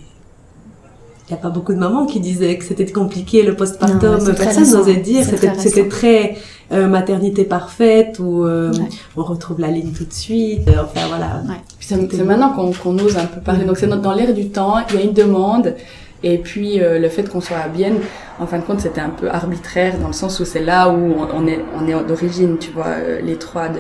il 1.28 1.34
n'y 1.34 1.38
a 1.40 1.42
pas 1.42 1.50
beaucoup 1.50 1.74
de 1.74 1.80
mamans 1.80 2.06
qui 2.06 2.20
disaient 2.20 2.58
que 2.58 2.64
c'était 2.64 2.86
compliqué 2.86 3.42
le 3.44 3.56
postpartum. 3.56 4.34
Personne 4.36 4.72
n'osait 4.72 4.98
dire. 4.98 5.26
C'était 5.58 5.88
très 5.88 6.36
euh, 6.72 6.88
maternité 6.88 7.44
parfaite 7.44 8.20
ou 8.20 8.44
euh, 8.44 8.72
on 9.18 9.24
retrouve 9.24 9.60
la 9.60 9.70
ligne 9.70 9.92
tout 9.92 10.06
de 10.06 10.14
suite. 10.14 10.70
enfin 10.70 11.08
voilà. 11.08 11.42
Ouais. 11.48 11.62
C'est 11.80 12.24
maintenant 12.24 12.54
qu'on 12.54 13.00
ose 13.00 13.18
un 13.18 13.26
peu 13.26 13.42
parler. 13.42 13.66
Donc 13.66 13.78
c'est 13.78 13.88
dans 13.88 14.14
l'air 14.14 14.34
du 14.34 14.50
temps. 14.50 14.76
Il 14.90 14.96
y 14.96 14.98
a 15.00 15.02
une 15.02 15.14
demande. 15.14 15.76
Et 16.24 16.38
puis 16.38 16.82
euh, 16.82 16.98
le 17.00 17.10
fait 17.10 17.30
qu'on 17.30 17.42
soit 17.42 17.58
à 17.58 17.68
Bienne, 17.68 18.00
en 18.40 18.48
fin 18.48 18.58
de 18.58 18.64
compte, 18.64 18.82
c'était 18.82 19.02
un 19.02 19.10
peu 19.10 19.30
arbitraire 19.30 19.98
dans 19.98 20.08
le 20.08 20.14
sens 20.14 20.40
où 20.40 20.46
c'est 20.46 20.62
là 20.62 20.90
où 20.90 21.16
on, 21.34 21.48
est, 21.48 21.60
on 21.76 21.88
est 21.88 22.04
d'origine, 22.04 22.58
tu 22.58 22.72
vois, 22.72 22.88
euh, 22.88 23.22
les 23.22 23.38
trois 23.38 23.70
de, 23.70 23.80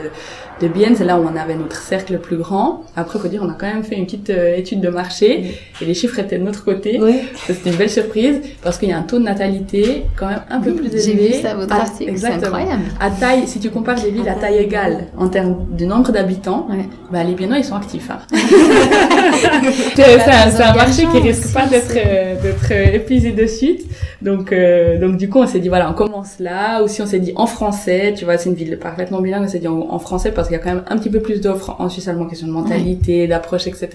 de 0.61 0.67
Bienne, 0.67 0.95
c'est 0.95 1.03
là 1.03 1.19
où 1.19 1.23
on 1.23 1.35
avait 1.35 1.55
notre 1.55 1.75
cercle 1.75 2.13
le 2.13 2.19
plus 2.19 2.37
grand. 2.37 2.83
Après, 2.95 3.19
faut 3.19 3.27
dire, 3.27 3.41
on 3.43 3.49
a 3.49 3.53
quand 3.53 3.67
même 3.67 3.83
fait 3.83 3.95
une 3.95 4.05
petite 4.05 4.29
euh, 4.29 4.55
étude 4.55 4.79
de 4.79 4.89
marché 4.89 5.59
et 5.81 5.85
les 5.85 5.93
chiffres 5.93 6.17
étaient 6.19 6.37
de 6.37 6.43
notre 6.43 6.63
côté. 6.63 6.97
Oui. 7.01 7.19
C'était 7.45 7.71
une 7.71 7.75
belle 7.75 7.89
surprise 7.89 8.41
parce 8.63 8.77
qu'il 8.77 8.89
y 8.89 8.93
a 8.93 8.97
un 8.97 9.03
taux 9.03 9.19
de 9.19 9.23
natalité 9.23 10.05
quand 10.15 10.27
même 10.27 10.41
un 10.49 10.61
peu 10.61 10.73
plus 10.73 10.87
élevé. 10.87 11.01
J'ai 11.01 11.13
vu 11.13 11.41
ça, 11.41 11.55
votre 11.55 11.73
article, 11.73 12.13
c'est 12.17 12.27
incroyable. 12.27 12.83
À 12.99 13.11
taille, 13.11 13.47
si 13.47 13.59
tu 13.59 13.69
compares 13.69 14.01
des 14.01 14.11
villes 14.11 14.29
à 14.29 14.35
taille 14.35 14.57
égale 14.57 15.07
en 15.17 15.27
termes 15.27 15.65
de 15.71 15.85
nombre 15.85 16.11
d'habitants, 16.11 16.67
bah, 17.11 17.23
les 17.23 17.33
Biennois, 17.33 17.57
ils 17.57 17.65
sont 17.65 17.75
actifs. 17.75 18.09
Hein. 18.09 18.19
c'est 19.95 20.63
un, 20.63 20.73
marché 20.73 21.05
qui 21.11 21.19
risque 21.19 21.53
pas 21.53 21.67
d'être 21.67 21.95
euh, 21.97 22.41
d'être 22.41 22.71
épuisé 22.71 23.31
de 23.31 23.45
suite. 23.45 23.85
Donc, 24.21 24.51
euh, 24.51 24.99
donc 24.99 25.17
du 25.17 25.29
coup, 25.29 25.39
on 25.39 25.47
s'est 25.47 25.59
dit, 25.59 25.69
voilà, 25.69 25.89
on 25.89 25.93
commence 25.93 26.39
là. 26.39 26.83
Ou 26.83 26.87
si 26.87 27.01
on 27.01 27.05
s'est 27.05 27.19
dit 27.19 27.33
en 27.35 27.45
français, 27.45 28.13
tu 28.17 28.25
vois, 28.25 28.37
c'est 28.37 28.49
une 28.49 28.55
ville 28.55 28.77
parfaitement 28.79 29.21
bilingue, 29.21 29.43
on 29.45 29.47
s'est 29.47 29.59
dit 29.59 29.67
en, 29.67 29.99
français 29.99 30.31
parce 30.31 30.44
qu'il 30.47 30.53
y 30.53 30.59
a 30.59 30.63
quand 30.63 30.73
même 30.73 30.83
un 30.87 30.97
petit 30.97 31.09
peu 31.09 31.19
plus 31.19 31.41
d'offres 31.41 31.75
en 31.79 31.89
Suisse 31.89 32.07
allemand, 32.07 32.25
question 32.25 32.47
de 32.47 32.51
mentalité, 32.51 33.27
d'approche, 33.27 33.67
etc. 33.67 33.89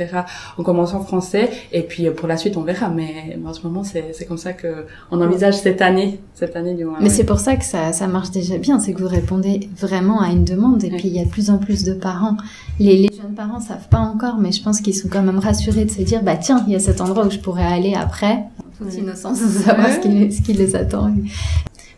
On 0.59 0.63
commence 0.63 0.95
en 0.95 1.01
français. 1.01 1.51
Et 1.73 1.83
puis, 1.83 2.07
euh, 2.07 2.13
pour 2.13 2.29
la 2.29 2.37
suite, 2.37 2.57
on 2.57 2.63
verra. 2.63 2.89
Mais, 2.89 3.39
en 3.45 3.53
ce 3.53 3.67
moment, 3.67 3.83
c'est 3.85 4.27
comme 4.27 4.39
ça 4.39 4.53
que 4.53 4.87
on 5.11 5.21
envisage 5.21 5.59
cette 5.59 5.83
année, 5.83 6.21
cette 6.35 6.57
année 6.57 6.75
du 6.75 6.85
moins. 6.85 6.99
Mais 7.01 7.11
c'est 7.11 7.25
pour 7.25 7.41
ça 7.41 7.57
que 7.57 7.65
ça, 7.65 7.93
ça 7.93 8.07
marche 8.07 8.31
déjà 8.31 8.59
bien. 8.59 8.79
C'est 8.79 8.93
que 8.93 9.01
vous 9.01 9.09
répondez 9.09 9.69
vraiment 9.77 10.21
à 10.21 10.29
une 10.29 10.45
demande. 10.45 10.83
Et 10.85 10.91
puis, 10.91 11.09
il 11.09 11.17
y 11.17 11.21
a 11.21 11.25
de 11.25 11.31
plus 11.31 11.51
en 11.51 11.59
plus 11.59 11.85
de 11.85 11.95
parents. 11.95 12.37
Les, 12.79 12.97
les 12.97 13.11
jeunes 13.15 13.35
parents 13.35 13.61
savent 13.61 13.89
pas 13.89 13.99
encore, 13.99 14.39
mais 14.39 14.53
je 14.53 14.63
pense 14.63 14.81
qu'ils 14.81 14.95
sont 14.95 15.09
quand 15.09 15.23
même 15.23 15.39
rassurés 15.39 15.85
de 15.85 15.91
se 15.91 16.03
dire, 16.03 16.23
bah 16.23 16.37
tiens, 16.37 16.65
il 16.67 16.73
y 16.73 16.77
a 16.77 16.81
cet 16.81 17.01
endroit 17.01 17.27
où 17.27 17.31
je 17.31 17.39
pourrais 17.39 17.65
aller 17.65 17.95
après 17.95 18.45
toute 18.81 18.95
innocence 18.95 19.41
de 19.41 19.49
savoir 19.49 19.89
ce, 19.89 20.01
qui, 20.01 20.33
ce 20.33 20.43
qui 20.43 20.53
les 20.53 20.75
attend. 20.75 21.13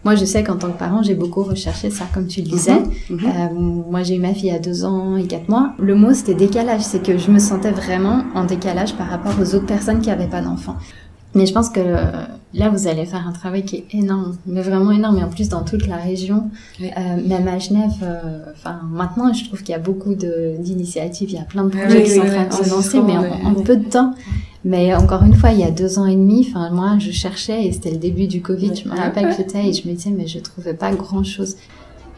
Moi, 0.05 0.15
je 0.17 0.25
sais 0.25 0.43
qu'en 0.43 0.57
tant 0.57 0.71
que 0.71 0.79
parent, 0.79 1.03
j'ai 1.03 1.15
beaucoup 1.15 1.43
recherché 1.43 1.91
ça, 1.91 2.05
comme 2.13 2.27
tu 2.27 2.41
le 2.43 2.49
disais. 2.49 2.73
Mhm, 3.09 3.17
mhm. 3.17 3.21
Euh, 3.27 3.55
moi, 3.91 4.03
j'ai 4.03 4.17
eu 4.17 4.21
ma 4.21 4.35
fille 4.35 4.51
à 4.51 4.59
deux 4.59 4.85
ans 4.85 5.17
et 5.17 5.25
quatre 5.27 5.49
mois. 5.49 5.75
Le 5.79 5.95
mot, 5.95 6.13
c'était 6.13 6.35
décalage. 6.35 6.83
C'est 6.83 7.03
que 7.03 7.19
je 7.19 7.31
me 7.31 7.39
sentais 7.39 7.71
vraiment 7.71 8.25
en 8.35 8.45
décalage 8.45 8.95
par 8.95 9.09
rapport 9.09 9.35
aux 9.41 9.55
autres 9.55 9.67
personnes 9.67 10.01
qui 10.01 10.09
n'avaient 10.09 10.27
pas 10.27 10.41
d'enfants. 10.41 10.77
Mais 11.35 11.47
je 11.47 11.55
pense 11.55 11.71
que 11.71 11.81
euh, 11.81 12.03
là, 12.53 12.69
vous 12.69 12.89
allez 12.89 13.07
faire 13.07 13.27
un 13.27 13.33
travail 13.33 13.65
qui 13.65 13.77
est 13.77 13.95
énorme, 13.95 14.37
mais 14.47 14.61
vraiment 14.61 14.91
énorme, 14.91 15.17
et 15.19 15.25
en 15.25 15.31
plus 15.31 15.49
dans 15.49 15.63
toute 15.63 15.87
la 15.87 15.97
région, 15.97 16.51
Oui. 16.79 16.91
euh, 16.95 17.27
même 17.27 17.49
à 17.49 17.59
Genève. 17.59 17.93
euh, 18.03 18.45
maintenant, 18.91 19.33
je 19.33 19.45
trouve 19.47 19.61
qu'il 19.63 19.71
y 19.73 19.75
a 19.75 19.79
beaucoup 19.79 20.15
d'initiatives, 20.15 21.31
il 21.31 21.37
y 21.37 21.39
a 21.39 21.45
plein 21.45 21.65
de 21.65 21.71
projets 21.71 21.97
oui, 21.99 22.03
qui 22.05 22.11
sont 22.11 22.21
en 22.21 22.27
train 22.27 22.47
de 22.49 22.53
se 22.53 22.69
lancer, 22.69 23.01
mais 23.01 23.17
en, 23.17 23.55
peu 23.55 23.77
de 23.77 23.85
temps. 23.89 24.15
Mais 24.65 24.95
encore 24.95 25.23
une 25.25 25.35
fois, 25.35 25.51
il 25.51 25.59
y 25.59 25.65
a 25.65 25.71
deux 25.71 25.99
ans 25.99 26.07
et 26.07 26.15
demi, 26.15 26.47
enfin 26.49 26.71
moi, 26.71 26.97
je 26.99 27.11
cherchais 27.11 27.65
et 27.67 27.73
c'était 27.73 27.91
le 27.91 27.97
début 27.97 28.29
du 28.29 28.43
Covid. 28.43 28.75
Je 28.77 28.89
me 28.89 28.95
rappelle 28.97 29.31
que 29.31 29.37
j'étais 29.37 29.69
et 29.69 29.73
je 29.73 29.89
me 29.89 29.95
disais, 29.95 30.11
mais 30.11 30.29
je 30.29 30.39
trouvais 30.39 30.75
pas 30.75 30.93
grand 30.95 31.25
chose. 31.25 31.57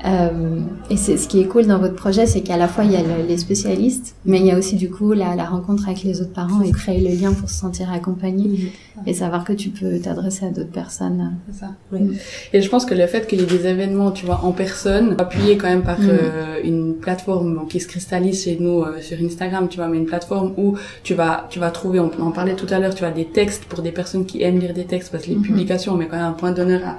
Euh, 0.06 0.58
et 0.90 0.99
c'est 0.99 1.16
ce 1.16 1.26
qui 1.28 1.40
est 1.40 1.46
cool 1.46 1.66
dans 1.66 1.78
votre 1.78 1.94
projet, 1.94 2.26
c'est 2.26 2.42
qu'à 2.42 2.58
la 2.58 2.68
fois 2.68 2.84
il 2.84 2.92
y 2.92 2.96
a 2.96 3.00
le- 3.02 3.26
les 3.26 3.38
spécialistes, 3.38 4.14
mais 4.26 4.38
il 4.38 4.44
y 4.46 4.50
a 4.50 4.58
aussi 4.58 4.76
du 4.76 4.90
coup 4.90 5.12
la, 5.14 5.34
la 5.34 5.44
rencontre 5.44 5.88
avec 5.88 6.02
les 6.02 6.20
autres 6.20 6.34
parents 6.34 6.61
et 6.61 6.70
créer 6.73 7.00
le 7.00 7.18
lien 7.18 7.32
pour 7.32 7.49
se 7.49 7.54
sentir 7.56 7.90
accompagné 7.90 8.70
et 9.06 9.14
savoir 9.14 9.44
que 9.44 9.54
tu 9.54 9.70
peux 9.70 9.99
t'adresser 9.99 10.44
à 10.44 10.50
d'autres 10.50 10.70
personnes. 10.70 11.32
C'est 11.50 11.61
ça. 11.61 11.70
Oui. 11.90 12.18
Et 12.52 12.61
je 12.61 12.68
pense 12.68 12.84
que 12.84 12.94
le 12.94 13.06
fait 13.06 13.26
qu'il 13.26 13.40
y 13.40 13.42
ait 13.44 13.46
des 13.46 13.66
événements, 13.66 14.11
tu 14.11 14.26
vois, 14.26 14.40
en 14.44 14.52
personne, 14.52 15.14
appuyé 15.18 15.56
quand 15.56 15.68
même 15.68 15.82
par 15.82 15.99
Mm. 16.00 16.08
euh, 16.11 16.61
une 16.62 16.94
plateforme 16.96 17.54
bon, 17.54 17.64
qui 17.64 17.80
se 17.80 17.88
cristallise 17.88 18.44
chez 18.44 18.58
nous 18.61 18.82
euh, 18.82 19.00
sur 19.00 19.16
Instagram, 19.25 19.68
tu 19.68 19.78
vois, 19.78 19.88
mais 19.88 19.96
une 19.96 20.04
plateforme 20.06 20.52
où 20.58 20.75
tu 21.02 21.14
vas, 21.14 21.46
tu 21.49 21.58
vas 21.61 21.70
trouver, 21.70 21.99
on 22.00 22.11
en 22.20 22.30
parlait 22.30 22.56
tout 22.56 22.66
à 22.70 22.78
l'heure, 22.78 22.94
tu 22.94 23.04
vois, 23.04 23.11
des 23.12 23.25
textes 23.25 23.64
pour 23.64 23.80
des 23.80 23.92
personnes 23.92 24.26
qui 24.26 24.42
aiment 24.42 24.58
lire 24.58 24.75
des 24.75 24.84
textes, 24.84 25.11
parce 25.12 25.25
que 25.25 25.30
les 25.30 25.37
Mhm. 25.37 25.42
publications, 25.42 25.92
on 25.94 25.96
met 25.96 26.06
quand 26.08 26.16
même 26.16 26.26
un 26.26 26.32
point 26.32 26.52
d'honneur 26.52 26.82
à, 26.84 26.96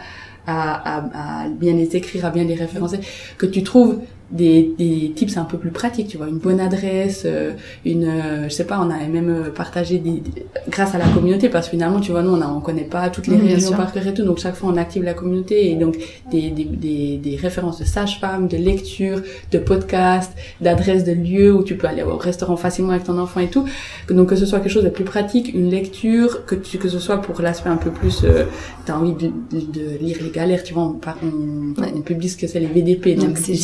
à, 0.48 0.98
à, 0.98 1.44
à 1.44 1.50
bien 1.50 1.74
les 1.74 1.96
écrire, 1.96 2.26
à 2.26 2.30
bien 2.30 2.44
les 2.44 2.56
référencer, 2.56 3.00
que 3.38 3.46
tu 3.46 3.64
trouves 3.64 4.00
des, 4.32 4.74
des 4.78 5.12
tips 5.16 5.38
un 5.38 5.44
peu 5.44 5.58
plus 5.58 5.70
pratiques, 5.70 6.08
tu 6.08 6.18
vois, 6.18 6.28
une 6.28 6.40
bonne 6.40 6.60
adresse, 6.60 7.24
euh, 7.26 7.52
une, 7.86 8.06
euh, 8.06 8.44
je 8.46 8.50
sais 8.50 8.66
pas, 8.66 8.80
on 8.80 8.90
a 8.90 8.98
même 9.08 9.30
euh, 9.30 9.50
partagé 9.52 10.00
des, 10.00 10.24
grâce 10.70 10.96
à 10.96 10.98
la 10.98 11.06
communauté, 11.08 11.48
parce 11.50 11.68
que 11.68 11.72
finalement, 11.72 12.00
tu 12.00 12.12
vois, 12.12 12.24
nous, 12.24 12.32
on, 12.32 12.42
a, 12.42 12.48
on 12.48 12.60
connaît 12.60 12.84
pas 12.86 13.10
toutes 13.10 13.28
les 13.28 13.36
bien 13.38 13.54
régions 13.56 13.70
par 13.78 13.94
cœur 13.94 14.08
et 14.08 14.14
tout, 14.14 14.24
donc 14.24 14.40
chaque 14.40 14.56
fois, 14.56 14.72
on 14.74 14.78
active 14.78 15.04
la 15.04 15.14
communauté, 15.14 15.72
et 15.72 15.76
donc 15.76 15.98
des, 16.32 16.50
des, 16.50 16.64
des, 16.66 17.18
des 17.18 17.36
références 17.36 17.80
de 17.80 17.86
sages-femmes, 17.86 18.48
de 18.48 18.58
lecture, 18.58 19.22
de 19.52 19.58
podcasts, 19.60 20.34
d'adresses 20.60 21.04
de 21.04 21.12
lieux 21.14 21.54
où 21.54 21.64
tu 21.64 21.76
peux 21.78 21.88
aller 21.88 22.02
au 22.04 22.18
restaurant 22.18 22.58
facilement 22.58 22.92
avec 22.92 23.04
ton 23.04 23.18
enfant 23.20 23.40
et 23.42 23.48
tout. 23.50 23.66
Que- 24.08 24.14
Donc 24.14 24.30
que 24.30 24.36
ce 24.36 24.46
soit 24.48 24.60
quelque 24.60 24.72
chose 24.72 24.84
de 24.84 24.90
plus 24.90 25.04
pratique, 25.06 25.54
une 25.54 25.70
lecture, 25.70 26.46
que, 26.46 26.56
tu, 26.56 26.78
que 26.80 26.90
ce 26.90 27.00
soit 27.00 27.18
pour 27.22 27.42
l'aspect 27.42 27.70
un 27.70 27.78
peu 27.78 27.92
plus, 27.92 28.24
euh, 28.24 28.46
t'as 28.86 28.96
envie 28.98 29.14
de, 29.14 29.28
de, 29.28 29.60
de 29.72 29.98
lire 30.02 30.18
les 30.24 30.32
galères, 30.32 30.64
tu 30.64 30.74
vois, 30.74 30.84
on, 30.84 31.00
on, 31.26 31.74
on 31.98 32.02
publie 32.02 32.30
ce 32.30 32.38
que 32.38 32.48
c'est 32.48 32.60
les 32.60 32.66
VDP, 32.68 33.16
donc, 33.16 33.38
c'est 33.38 33.52
des 33.52 33.58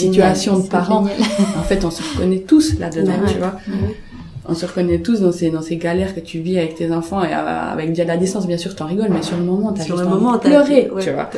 de 0.59 0.67
parents. 0.67 1.05
En 1.59 1.63
fait, 1.63 1.83
on 1.85 1.91
se 1.91 2.01
reconnaît 2.13 2.39
tous 2.47 2.77
là-dedans, 2.79 3.11
Ouais. 3.11 3.31
tu 3.33 3.37
vois. 3.39 3.53
On 4.49 4.55
se 4.55 4.65
reconnaît 4.65 4.97
tous 4.97 5.21
dans 5.21 5.31
ces, 5.31 5.51
dans 5.51 5.61
ces 5.61 5.77
galères 5.77 6.15
que 6.15 6.19
tu 6.19 6.39
vis 6.39 6.57
avec 6.57 6.73
tes 6.73 6.91
enfants 6.91 7.23
et 7.23 7.27
euh, 7.31 7.71
avec 7.73 7.93
de 7.95 8.03
la 8.03 8.17
distance, 8.17 8.47
bien 8.47 8.57
sûr, 8.57 8.75
t'en 8.75 8.87
rigoles, 8.87 9.09
mais 9.11 9.21
sur 9.21 9.37
le 9.37 9.43
moment, 9.43 9.71
t'as 9.71 9.83
juste 9.85 9.95
le 9.99 10.03
envie 10.05 10.15
moment, 10.15 10.33
de 10.33 10.39
pleurer, 10.39 10.89
ouais. 10.93 11.01
tu 11.03 11.11
vois. 11.11 11.29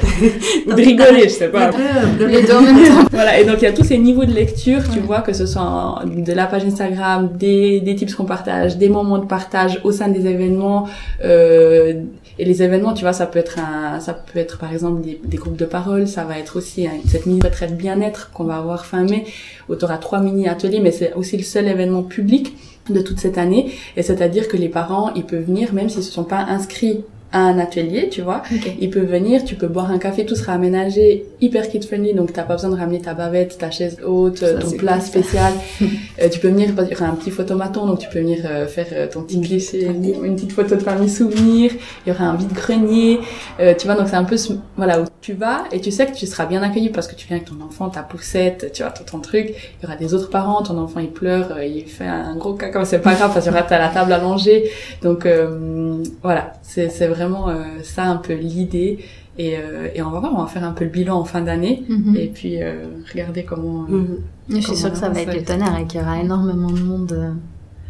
Ou 0.67 0.69
de 0.73 0.75
rigoler, 0.81 1.23
je 1.23 1.27
sais 1.29 1.49
pas. 1.49 1.69
Les 2.17 2.43
deux 2.43 2.53
en 2.53 2.61
même 2.61 2.77
temps. 2.77 3.05
Voilà, 3.11 3.37
et 3.39 3.43
donc 3.45 3.57
il 3.59 3.63
y 3.65 3.67
a 3.67 3.73
tous 3.73 3.83
ces 3.83 3.97
niveaux 3.97 4.23
de 4.23 4.31
lecture, 4.33 4.81
tu 4.91 4.99
vois, 4.99 5.19
que 5.19 5.33
ce 5.33 5.45
soit 5.45 5.61
en- 5.61 5.99
de 6.05 6.31
la 6.31 6.45
page 6.47 6.63
Instagram, 6.63 7.29
des, 7.37 7.81
des 7.81 7.93
tips 7.95 8.15
qu'on 8.15 8.23
partage, 8.25 8.77
des 8.77 8.89
moments 8.89 9.17
de 9.19 9.25
partage 9.25 9.81
au 9.83 9.91
sein 9.91 10.07
des 10.07 10.25
événements. 10.25 10.87
Euh, 11.25 11.93
et 12.39 12.45
les 12.45 12.63
événements, 12.63 12.93
tu 12.93 13.01
vois, 13.03 13.13
ça 13.13 13.25
peut 13.25 13.39
être 13.39 13.59
un, 13.59 13.99
ça 13.99 14.13
peut 14.13 14.39
être 14.39 14.57
par 14.57 14.71
exemple 14.73 15.01
des, 15.01 15.19
des 15.23 15.37
groupes 15.37 15.55
de 15.57 15.65
parole, 15.65 16.07
ça 16.07 16.23
va 16.23 16.39
être 16.39 16.57
aussi 16.57 16.87
un- 16.87 16.91
cette 17.07 17.25
mini 17.25 17.39
retraite 17.41 17.77
bien-être 17.77 18.31
qu'on 18.31 18.43
va 18.45 18.57
avoir 18.57 18.85
fin 18.85 19.03
mai, 19.03 19.25
où 19.69 19.75
tu 19.75 19.85
auras 19.85 19.97
trois 19.97 20.19
mini 20.19 20.47
ateliers, 20.47 20.79
mais 20.79 20.91
c'est 20.91 21.13
aussi 21.13 21.37
le 21.37 21.43
seul 21.43 21.67
événement 21.67 22.03
public 22.03 22.55
de 22.89 23.01
toute 23.01 23.19
cette 23.19 23.37
année. 23.37 23.71
Et 23.95 24.01
c'est-à-dire 24.03 24.47
que 24.47 24.57
les 24.57 24.69
parents, 24.69 25.13
ils 25.13 25.23
peuvent 25.25 25.45
venir 25.45 25.73
même 25.73 25.89
s'ils 25.89 26.03
se 26.03 26.11
sont 26.11 26.23
pas 26.25 26.39
inscrits 26.49 27.03
à 27.33 27.39
un 27.39 27.59
atelier, 27.59 28.07
tu 28.09 28.21
vois. 28.21 28.43
Il 28.79 28.89
peut 28.89 29.01
venir, 29.01 29.43
tu 29.43 29.55
peux 29.55 29.67
boire 29.67 29.91
un 29.91 29.97
café, 29.97 30.25
tout 30.25 30.35
sera 30.35 30.53
aménagé 30.53 31.25
hyper 31.41 31.67
kid 31.67 31.83
friendly, 31.83 32.13
donc 32.13 32.31
t'as 32.31 32.43
pas 32.43 32.53
besoin 32.53 32.69
de 32.69 32.75
ramener 32.77 33.01
ta 33.01 33.13
bavette, 33.13 33.57
ta 33.57 33.69
chaise 33.71 33.97
haute, 34.05 34.37
Ça, 34.37 34.53
ton 34.53 34.71
plat 34.71 34.93
cool, 34.93 35.01
spécial. 35.01 35.53
Euh, 36.21 36.29
tu 36.29 36.39
peux 36.39 36.47
venir, 36.49 36.69
il 36.69 36.91
y 36.91 36.95
aura 36.95 37.07
un 37.07 37.15
petit 37.15 37.31
photomaton, 37.31 37.87
donc 37.87 37.97
tu 37.99 38.07
peux 38.07 38.19
venir 38.19 38.39
euh, 38.45 38.67
faire 38.67 38.85
euh, 38.93 39.07
ton 39.11 39.23
petit 39.23 39.41
cliché, 39.41 39.83
une 39.87 40.35
petite 40.35 40.51
photo 40.51 40.75
de 40.75 40.81
famille 40.81 41.09
souvenir. 41.09 41.71
Il 42.05 42.09
y 42.09 42.15
aura 42.15 42.25
un 42.25 42.35
vide 42.35 42.53
grenier, 42.53 43.19
euh, 43.59 43.73
tu 43.75 43.87
vois. 43.87 43.95
Donc 43.95 44.07
c'est 44.09 44.15
un 44.15 44.23
peu, 44.23 44.37
ce- 44.37 44.53
voilà, 44.77 45.01
où 45.01 45.05
tu 45.21 45.33
vas 45.33 45.63
et 45.71 45.81
tu 45.81 45.89
sais 45.89 46.05
que 46.05 46.13
tu 46.15 46.27
seras 46.27 46.45
bien 46.45 46.61
accueilli 46.61 46.89
parce 46.89 47.07
que 47.07 47.15
tu 47.15 47.27
viens 47.27 47.37
avec 47.37 47.49
ton 47.49 47.55
enfant, 47.65 47.89
ta 47.89 48.03
poussette, 48.03 48.71
tu 48.73 48.83
vois, 48.83 48.91
tout 48.91 49.03
ton 49.03 49.19
truc. 49.19 49.47
Il 49.49 49.83
y 49.83 49.85
aura 49.87 49.95
des 49.95 50.13
autres 50.13 50.29
parents, 50.29 50.61
ton 50.61 50.77
enfant 50.77 50.99
il 50.99 51.09
pleure, 51.09 51.59
il 51.63 51.85
fait 51.87 52.05
un 52.05 52.35
gros 52.35 52.53
caca, 52.53 52.85
c'est 52.85 52.99
pas 52.99 53.15
grave 53.15 53.31
parce 53.33 53.45
qu'il 53.45 53.53
y 53.53 53.57
aura 53.57 53.65
à 53.67 53.79
la 53.79 53.87
table 53.89 54.13
allongée. 54.13 54.69
Donc 55.01 55.25
euh, 55.25 56.03
voilà, 56.21 56.53
c'est 56.61 56.89
c'est 56.89 57.07
vraiment 57.23 57.49
euh, 57.49 57.63
ça 57.83 58.03
un 58.05 58.17
peu 58.17 58.33
l'idée. 58.33 58.99
Et, 59.39 59.57
euh, 59.57 59.87
et 59.95 60.01
on 60.03 60.11
va 60.11 60.19
voir, 60.19 60.31
on 60.35 60.41
va 60.41 60.47
faire 60.47 60.63
un 60.63 60.73
peu 60.73 60.83
le 60.83 60.91
bilan 60.91 61.17
en 61.19 61.25
fin 61.25 61.41
d'année 61.41 61.83
Mhm. 61.89 62.15
et 62.15 62.27
puis 62.27 62.61
euh, 62.61 62.85
regarder 63.11 63.43
comment. 63.43 63.81
Mhm. 63.89 64.17
Je 64.49 64.57
suis 64.59 64.75
sûre 64.75 64.91
que 64.91 64.97
ça 64.97 65.09
va 65.09 65.21
être 65.21 65.33
le 65.33 65.43
tonnerre 65.43 65.77
et 65.79 65.85
qu'il 65.87 65.99
y 65.99 66.03
aura 66.03 66.19
énormément 66.19 66.69
de 66.69 66.79
monde. 66.81 67.11
euh, 67.13 67.31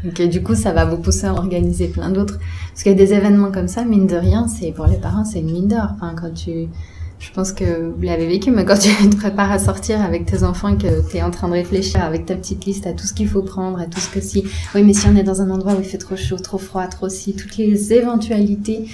Donc 0.06 0.20
euh, 0.22 0.28
du 0.28 0.42
coup, 0.42 0.56
ça 0.56 0.72
va 0.72 0.86
vous 0.86 0.98
pousser 0.98 1.26
à 1.28 1.34
organiser 1.34 1.88
plein 1.88 2.10
d'autres. 2.12 2.38
Parce 2.72 2.84
a 2.88 2.94
des 2.94 3.14
événements 3.14 3.52
comme 3.52 3.68
ça, 3.68 3.84
mine 3.84 4.08
de 4.08 4.16
rien, 4.16 4.48
c'est 4.48 4.72
pour 4.72 4.86
les 4.88 4.98
parents, 4.98 5.26
c'est 5.26 5.40
une 5.40 5.52
mine 5.52 5.68
d'or. 5.68 5.88
Enfin, 5.96 6.14
quand 6.20 6.34
tu, 6.34 6.68
je 7.24 7.32
pense 7.32 7.54
que 7.54 7.90
vous 7.90 8.02
l'avez 8.02 8.28
vécu, 8.28 8.52
mais 8.52 8.66
quand 8.66 8.78
tu 8.78 8.90
te 9.10 9.16
prépares 9.16 9.52
à 9.52 9.60
sortir 9.60 10.02
avec 10.02 10.26
tes 10.26 10.44
enfants 10.44 10.70
et 10.70 10.78
que 10.78 11.10
tu 11.10 11.18
es 11.18 11.24
en 11.24 11.32
train 11.32 11.48
de 11.48 11.54
réfléchir 11.54 12.04
avec 12.04 12.26
ta 12.26 12.36
petite 12.36 12.66
liste 12.66 12.86
à 12.86 12.92
tout 12.92 13.06
ce 13.06 13.14
qu'il 13.14 13.30
faut 13.30 13.42
prendre, 13.42 13.80
à 13.80 13.86
tout 13.86 14.00
ce 14.00 14.10
que 14.10 14.20
si, 14.20 14.44
oui, 14.76 14.84
mais 14.84 14.94
si 14.94 15.08
on 15.08 15.16
est 15.16 15.24
dans 15.24 15.42
un 15.42 15.50
endroit 15.50 15.74
où 15.74 15.80
il 15.80 15.86
fait 15.86 15.98
trop 15.98 16.18
chaud, 16.18 16.38
trop 16.38 16.58
froid, 16.58 16.86
trop 16.88 17.08
si, 17.08 17.34
toutes 17.34 17.56
les 17.56 17.94
éventualités, 17.94 18.88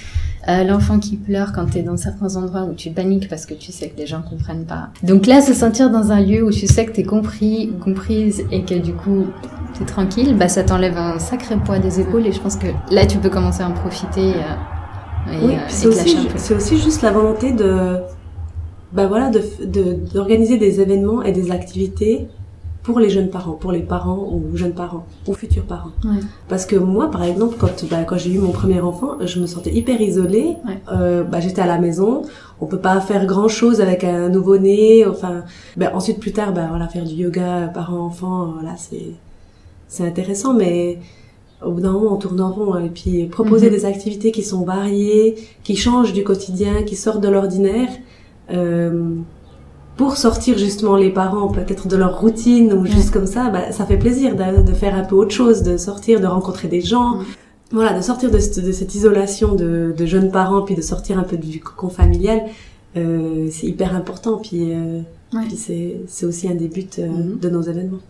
euh, 0.48 0.64
l'enfant 0.64 1.00
qui 1.00 1.16
pleure 1.16 1.52
quand 1.52 1.66
tu 1.66 1.78
es 1.78 1.82
dans 1.82 1.96
certains 1.96 2.36
endroits 2.36 2.64
où 2.64 2.72
tu 2.72 2.90
paniques 2.90 3.28
parce 3.28 3.46
que 3.46 3.54
tu 3.54 3.72
sais 3.72 3.88
que 3.88 3.98
les 3.98 4.06
gens 4.06 4.22
comprennent 4.22 4.64
pas. 4.64 4.90
Donc 5.02 5.26
là, 5.26 5.42
se 5.42 5.52
sentir 5.52 5.90
dans 5.90 6.12
un 6.12 6.20
lieu 6.20 6.44
où 6.44 6.50
tu 6.50 6.66
sais 6.66 6.86
que 6.86 6.92
tu 6.92 7.00
es 7.00 7.04
compris, 7.04 7.72
comprise 7.82 8.44
et 8.52 8.62
que 8.62 8.74
du 8.74 8.94
coup 8.94 9.26
tu 9.74 9.82
es 9.82 9.86
tranquille, 9.86 10.36
bah 10.38 10.48
ça 10.48 10.62
t'enlève 10.62 10.96
un 10.96 11.18
sacré 11.18 11.56
poids 11.56 11.78
des 11.78 12.00
épaules 12.00 12.26
et 12.26 12.32
je 12.32 12.40
pense 12.40 12.56
que 12.56 12.68
là 12.90 13.06
tu 13.06 13.18
peux 13.18 13.28
commencer 13.28 13.62
à 13.62 13.68
en 13.68 13.72
profiter 13.72 14.34
euh, 14.34 15.32
et, 15.32 15.46
Oui, 15.46 15.54
euh, 15.56 15.88
aussi, 15.88 16.28
c'est 16.36 16.54
aussi 16.54 16.78
juste 16.78 17.02
la 17.02 17.10
volonté 17.10 17.52
de, 17.52 17.98
bah 18.92 19.06
voilà, 19.06 19.30
de, 19.30 19.40
de, 19.64 19.96
d'organiser 20.12 20.56
des 20.58 20.80
événements 20.80 21.22
et 21.22 21.32
des 21.32 21.50
activités 21.50 22.26
pour 22.82 22.98
les 22.98 23.10
jeunes 23.10 23.28
parents, 23.28 23.52
pour 23.52 23.72
les 23.72 23.80
parents 23.80 24.26
ou 24.32 24.56
jeunes 24.56 24.72
parents 24.72 25.04
ou 25.28 25.34
futurs 25.34 25.64
parents. 25.64 25.90
Ouais. 26.04 26.20
Parce 26.48 26.64
que 26.64 26.76
moi, 26.76 27.10
par 27.10 27.22
exemple, 27.24 27.56
quand, 27.58 27.84
bah, 27.90 28.04
quand 28.04 28.16
j'ai 28.16 28.32
eu 28.32 28.38
mon 28.38 28.52
premier 28.52 28.80
enfant, 28.80 29.12
je 29.24 29.38
me 29.38 29.46
sentais 29.46 29.70
hyper 29.72 30.00
isolée. 30.00 30.56
Ouais. 30.66 30.80
Euh, 30.92 31.22
bah, 31.22 31.40
j'étais 31.40 31.60
à 31.60 31.66
la 31.66 31.78
maison, 31.78 32.22
on 32.60 32.66
peut 32.66 32.78
pas 32.78 33.00
faire 33.02 33.26
grand 33.26 33.48
chose 33.48 33.80
avec 33.82 34.02
un 34.02 34.28
nouveau-né. 34.30 35.04
Enfin, 35.06 35.44
bah, 35.76 35.90
ensuite 35.94 36.18
plus 36.20 36.32
tard, 36.32 36.52
bah 36.54 36.66
voilà, 36.70 36.88
faire 36.88 37.04
du 37.04 37.14
yoga 37.14 37.68
parent-enfant, 37.74 38.54
voilà, 38.54 38.76
c'est 38.78 39.10
c'est 39.88 40.06
intéressant, 40.06 40.54
mais 40.54 40.98
au 41.64 41.72
bout 41.72 41.80
d'un 41.82 41.92
moment, 41.92 42.14
on 42.14 42.16
tourne 42.16 42.40
en 42.40 42.50
rond. 42.50 42.74
hein. 42.74 42.84
et 42.84 42.88
puis 42.88 43.26
proposer 43.26 43.66
Mhm. 43.66 43.72
des 43.76 43.84
activités 43.84 44.32
qui 44.32 44.42
sont 44.42 44.62
variées, 44.64 45.34
qui 45.64 45.76
changent 45.76 46.12
du 46.14 46.24
quotidien, 46.24 46.82
qui 46.84 46.96
sortent 46.96 47.20
de 47.20 47.28
l'ordinaire. 47.28 47.88
Euh, 48.52 49.14
pour 49.96 50.16
sortir 50.16 50.56
justement 50.56 50.96
les 50.96 51.10
parents 51.10 51.48
peut-être 51.48 51.86
de 51.86 51.96
leur 51.96 52.20
routine 52.20 52.72
ou 52.72 52.86
juste 52.86 53.10
comme 53.10 53.26
ça, 53.26 53.50
bah, 53.50 53.70
ça 53.72 53.84
fait 53.84 53.98
plaisir 53.98 54.34
de, 54.34 54.62
de 54.62 54.72
faire 54.72 54.94
un 54.94 55.04
peu 55.04 55.14
autre 55.14 55.32
chose, 55.32 55.62
de 55.62 55.76
sortir, 55.76 56.20
de 56.20 56.26
rencontrer 56.26 56.68
des 56.68 56.80
gens. 56.80 57.16
Mm. 57.16 57.24
Voilà, 57.72 57.92
de 57.96 58.02
sortir 58.02 58.30
de, 58.30 58.38
cette- 58.38 58.64
de 58.64 58.72
cette 58.72 58.94
isolation 58.94 59.54
de, 59.54 59.94
de 59.96 60.06
jeunes 60.06 60.30
parents, 60.30 60.62
puis 60.62 60.74
de 60.74 60.80
sortir 60.82 61.18
un 61.18 61.22
peu 61.22 61.36
du 61.36 61.60
cocon 61.60 61.88
familial, 61.90 62.42
euh, 62.96 63.46
c'est 63.50 63.66
hyper 63.68 63.94
important. 63.94 64.38
Puis, 64.38 64.72
euh, 64.72 65.00
Ouais. 65.32 65.42
c'est, 65.56 65.96
c'est 66.08 66.26
aussi 66.26 66.48
un 66.48 66.56
des 66.56 66.66
buts 66.66 66.84
euh, 66.98 67.06
Mhm. 67.06 67.38
de 67.40 67.48
nos 67.50 67.62
événements. 67.62 68.00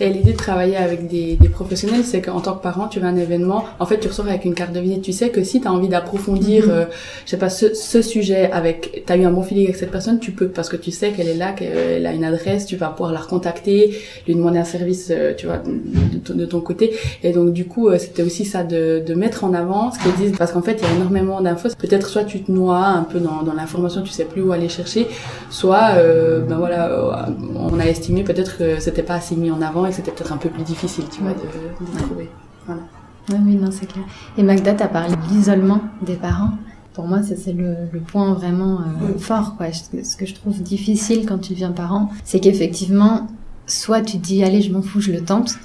Et 0.00 0.10
l'idée 0.10 0.32
de 0.32 0.36
travailler 0.36 0.76
avec 0.76 1.06
des, 1.06 1.36
des 1.36 1.48
professionnels, 1.48 2.02
c'est 2.04 2.20
qu'en 2.20 2.40
tant 2.40 2.54
que 2.54 2.62
parent, 2.62 2.88
tu 2.88 2.98
vas 2.98 3.06
à 3.06 3.10
un 3.10 3.16
événement, 3.16 3.64
en 3.78 3.86
fait, 3.86 4.00
tu 4.00 4.08
ressors 4.08 4.26
avec 4.26 4.44
une 4.44 4.54
carte 4.54 4.72
de 4.72 4.80
visite. 4.80 5.02
Tu 5.02 5.12
sais 5.12 5.28
que 5.30 5.44
si 5.44 5.60
tu 5.60 5.68
as 5.68 5.72
envie 5.72 5.86
d'approfondir, 5.88 6.64
Mhm. 6.66 6.70
euh, 6.72 6.84
je 7.24 7.30
sais 7.30 7.36
pas, 7.36 7.50
ce, 7.50 7.72
ce 7.74 8.02
sujet 8.02 8.50
avec, 8.50 9.04
tu 9.06 9.12
as 9.12 9.16
eu 9.16 9.24
un 9.24 9.30
bon 9.30 9.42
feeling 9.42 9.64
avec 9.66 9.76
cette 9.76 9.92
personne, 9.92 10.18
tu 10.18 10.32
peux, 10.32 10.48
parce 10.48 10.68
que 10.68 10.76
tu 10.76 10.90
sais 10.90 11.10
qu'elle 11.12 11.28
est 11.28 11.36
là, 11.36 11.52
qu'elle 11.52 12.04
a 12.04 12.12
une 12.12 12.24
adresse, 12.24 12.66
tu 12.66 12.74
vas 12.74 12.88
pouvoir 12.88 13.12
la 13.12 13.20
recontacter, 13.20 13.96
lui 14.26 14.34
demander 14.34 14.58
un 14.58 14.64
service, 14.64 15.08
euh, 15.12 15.34
tu 15.36 15.46
vois, 15.46 15.58
de, 15.58 16.18
ton- 16.18 16.34
de 16.34 16.46
ton 16.46 16.60
côté. 16.60 16.92
Et 17.22 17.30
donc, 17.32 17.52
du 17.52 17.66
coup, 17.66 17.88
c'était 17.96 18.22
aussi 18.24 18.44
ça 18.44 18.64
de, 18.64 19.02
de 19.06 19.14
mettre 19.14 19.44
en 19.44 19.54
avant 19.54 19.92
ce 19.92 20.00
qu'ils 20.00 20.14
disent, 20.14 20.36
parce 20.36 20.50
qu'en 20.50 20.62
fait, 20.62 20.80
il 20.82 20.88
y 20.88 20.90
a 20.90 20.96
énormément 20.96 21.40
d'infos. 21.40 21.68
Peut-être 21.78 22.08
soit 22.08 22.24
tu 22.24 22.40
te 22.42 22.50
noies 22.50 22.86
un 22.86 23.04
peu 23.04 23.20
dans, 23.20 23.42
dans 23.44 23.54
l'information, 23.54 24.02
tu 24.02 24.10
sais 24.10 24.24
plus 24.24 24.42
où 24.42 24.50
aller 24.50 24.68
chercher, 24.68 25.06
soit, 25.50 25.90
euh, 25.98 26.40
ben 26.40 26.55
voilà, 26.58 26.88
euh, 26.88 27.12
on 27.54 27.78
a 27.78 27.84
estimé 27.86 28.24
peut-être 28.24 28.58
que 28.58 28.80
c'était 28.80 29.02
pas 29.02 29.14
assez 29.14 29.36
mis 29.36 29.50
en 29.50 29.62
avant 29.62 29.86
et 29.86 29.90
que 29.90 29.96
c'était 29.96 30.10
peut-être 30.10 30.32
un 30.32 30.36
peu 30.36 30.48
plus 30.48 30.62
difficile, 30.62 31.04
tu 31.10 31.22
vois, 31.22 31.32
de, 31.32 31.84
de 31.84 31.98
trouver. 32.02 32.30
Oui, 32.68 33.36
oui, 33.44 33.54
non, 33.56 33.70
c'est 33.70 33.86
clair. 33.86 34.04
Et 34.38 34.42
Magda, 34.42 34.74
t'as 34.74 34.88
parlé 34.88 35.14
de 35.14 35.34
l'isolement 35.34 35.80
des 36.02 36.14
parents. 36.14 36.52
pour 36.94 37.06
moi, 37.06 37.20
c'est 37.22 37.52
le, 37.52 37.74
le, 37.92 38.00
point 38.00 38.32
vraiment 38.34 38.80
euh, 38.80 39.18
fort. 39.18 39.56
Quoi. 39.56 39.66
Ce 39.72 40.16
que 40.16 40.26
je 40.26 40.34
trouve 40.34 40.62
difficile 40.62 41.26
quand 41.26 41.38
tu 41.38 41.52
deviens 41.52 41.72
parent, 41.72 42.10
c'est 42.24 42.40
qu'effectivement, 42.40 43.26
soit 43.66 44.00
tu 44.00 44.18
te 44.18 44.24
dis 44.24 44.44
allez, 44.44 44.62
je 44.62 44.72
m'en 44.72 44.82
fous, 44.82 45.00
je 45.00 45.12
le 45.12 45.22
tente, 45.22 45.56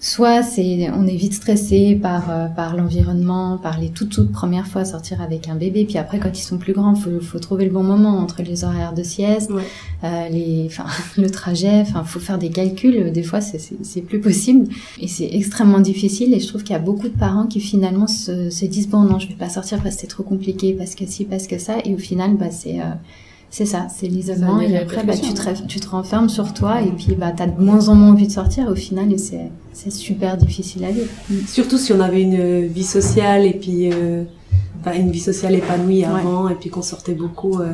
soit 0.00 0.42
c'est 0.42 0.90
on 0.90 1.06
est 1.06 1.14
vite 1.14 1.34
stressé 1.34 1.98
par 2.00 2.30
euh, 2.30 2.46
par 2.46 2.74
l'environnement, 2.74 3.58
par 3.58 3.78
les 3.78 3.90
toutes 3.90 4.10
toutes 4.10 4.32
premières 4.32 4.66
fois 4.66 4.84
sortir 4.84 5.20
avec 5.20 5.48
un 5.48 5.54
bébé, 5.54 5.84
puis 5.84 5.98
après 5.98 6.18
quand 6.18 6.36
ils 6.36 6.42
sont 6.42 6.56
plus 6.56 6.72
grands, 6.72 6.94
faut 6.94 7.20
faut 7.20 7.38
trouver 7.38 7.66
le 7.66 7.70
bon 7.70 7.82
moment 7.82 8.18
entre 8.18 8.42
les 8.42 8.64
horaires 8.64 8.94
de 8.94 9.02
sieste, 9.02 9.50
euh, 10.02 10.28
les 10.30 10.64
enfin 10.66 10.86
le 11.20 11.30
trajet, 11.30 11.80
enfin 11.80 12.02
faut 12.04 12.20
faire 12.20 12.38
des 12.38 12.50
calculs. 12.50 13.12
Des 13.12 13.22
fois 13.22 13.40
c'est 13.42 13.60
c'est 13.82 14.00
plus 14.02 14.20
possible. 14.20 14.68
Et 15.00 15.08
c'est 15.08 15.28
extrêmement 15.32 15.80
difficile. 15.80 16.32
Et 16.34 16.40
je 16.40 16.48
trouve 16.48 16.62
qu'il 16.62 16.72
y 16.72 16.76
a 16.76 16.82
beaucoup 16.82 17.08
de 17.08 17.18
parents 17.18 17.46
qui 17.46 17.60
finalement 17.60 18.06
se, 18.06 18.48
se 18.48 18.64
disent 18.64 18.88
bon 18.88 19.02
non 19.02 19.18
je 19.18 19.28
vais 19.28 19.34
pas 19.34 19.50
sortir 19.50 19.82
parce 19.82 19.96
que 19.96 20.00
c'est 20.02 20.06
trop 20.06 20.22
compliqué, 20.22 20.72
parce 20.72 20.94
que 20.94 21.04
si, 21.06 21.26
parce 21.26 21.46
que 21.46 21.58
ça, 21.58 21.76
et 21.84 21.94
au 21.94 21.98
final 21.98 22.36
bah 22.36 22.50
c'est 22.50 22.80
euh, 22.80 22.84
c'est 23.50 23.66
ça, 23.66 23.88
c'est 23.94 24.06
l'isolement. 24.06 24.60
Et 24.60 24.76
après, 24.76 25.02
bah, 25.04 25.14
tu, 25.16 25.34
te, 25.34 25.66
tu 25.66 25.80
te 25.80 25.88
renfermes 25.88 26.28
sur 26.28 26.54
toi 26.54 26.80
et 26.82 26.90
puis 26.90 27.16
bah, 27.16 27.32
tu 27.36 27.42
as 27.42 27.46
de 27.46 27.60
moins 27.60 27.88
en 27.88 27.94
moins 27.96 28.10
envie 28.10 28.28
de 28.28 28.32
sortir. 28.32 28.68
Au 28.68 28.76
final, 28.76 29.08
c'est 29.18 29.90
super 29.90 30.36
difficile 30.36 30.84
à 30.84 30.90
vivre. 30.90 31.10
Surtout 31.48 31.76
si 31.76 31.92
on 31.92 32.00
avait 32.00 32.22
une 32.22 32.66
vie 32.66 32.84
sociale 32.84 33.44
et 33.44 33.54
puis 33.54 33.92
euh, 33.92 34.24
une 34.96 35.10
vie 35.10 35.20
sociale 35.20 35.54
épanouie 35.54 36.04
avant 36.04 36.48
et 36.48 36.54
puis 36.54 36.70
qu'on 36.70 36.82
sortait 36.82 37.14
beaucoup, 37.14 37.60
euh, 37.60 37.72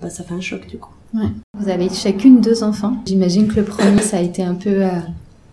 bah, 0.00 0.10
ça 0.10 0.22
fait 0.22 0.34
un 0.34 0.40
choc 0.40 0.66
du 0.68 0.78
coup. 0.78 0.90
Ouais. 1.14 1.28
Vous 1.58 1.68
avez 1.68 1.88
chacune 1.88 2.40
deux 2.40 2.62
enfants. 2.62 2.96
J'imagine 3.06 3.48
que 3.48 3.56
le 3.56 3.64
premier, 3.64 4.00
ça 4.00 4.18
a 4.18 4.20
été 4.20 4.42
un 4.42 4.54
peu 4.54 4.84
euh, 4.84 4.90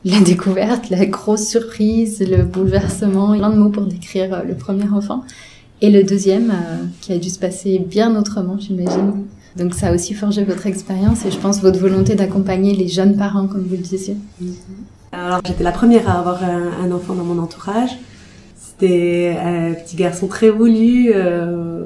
la 0.06 0.20
découverte, 0.22 0.90
la 0.90 1.06
grosse 1.06 1.48
surprise, 1.48 2.22
le 2.22 2.44
bouleversement. 2.44 3.38
Plein 3.38 3.50
de 3.50 3.58
mots 3.58 3.70
pour 3.70 3.86
décrire 3.86 4.34
euh, 4.34 4.44
le 4.44 4.56
premier 4.56 4.90
enfant. 4.90 5.24
Et 5.82 5.90
le 5.90 6.04
deuxième, 6.04 6.52
qui 7.00 7.14
a 7.14 7.18
dû 7.18 7.30
se 7.30 7.40
passer 7.40 7.80
bien 7.80 8.18
autrement, 8.18 8.58
j'imagine. 8.60 9.24
Donc 9.60 9.74
ça 9.74 9.88
a 9.88 9.94
aussi 9.94 10.14
forgé 10.14 10.46
votre 10.46 10.68
expérience 10.68 11.26
et 11.26 11.32
je 11.32 11.38
pense 11.38 11.60
votre 11.62 11.80
volonté 11.80 12.16
d'accompagner 12.16 12.76
les 12.76 12.88
jeunes 12.88 13.18
parents, 13.18 13.46
comme 13.46 13.64
vous 13.64 13.76
le 13.76 13.82
disiez. 13.82 14.16
Mhm. 14.40 14.54
Alors 15.12 15.42
j'étais 15.46 15.64
la 15.64 15.72
première 15.72 16.10
à 16.10 16.20
avoir 16.20 16.42
un, 16.44 16.92
enfant 16.92 17.14
dans 17.14 17.26
mon 17.26 17.42
entourage. 17.42 17.90
C'était 18.58 19.36
un 19.44 19.74
petit 19.74 19.98
garçon 19.98 20.28
très 20.28 20.50
voulu, 20.50 21.12
euh, 21.14 21.84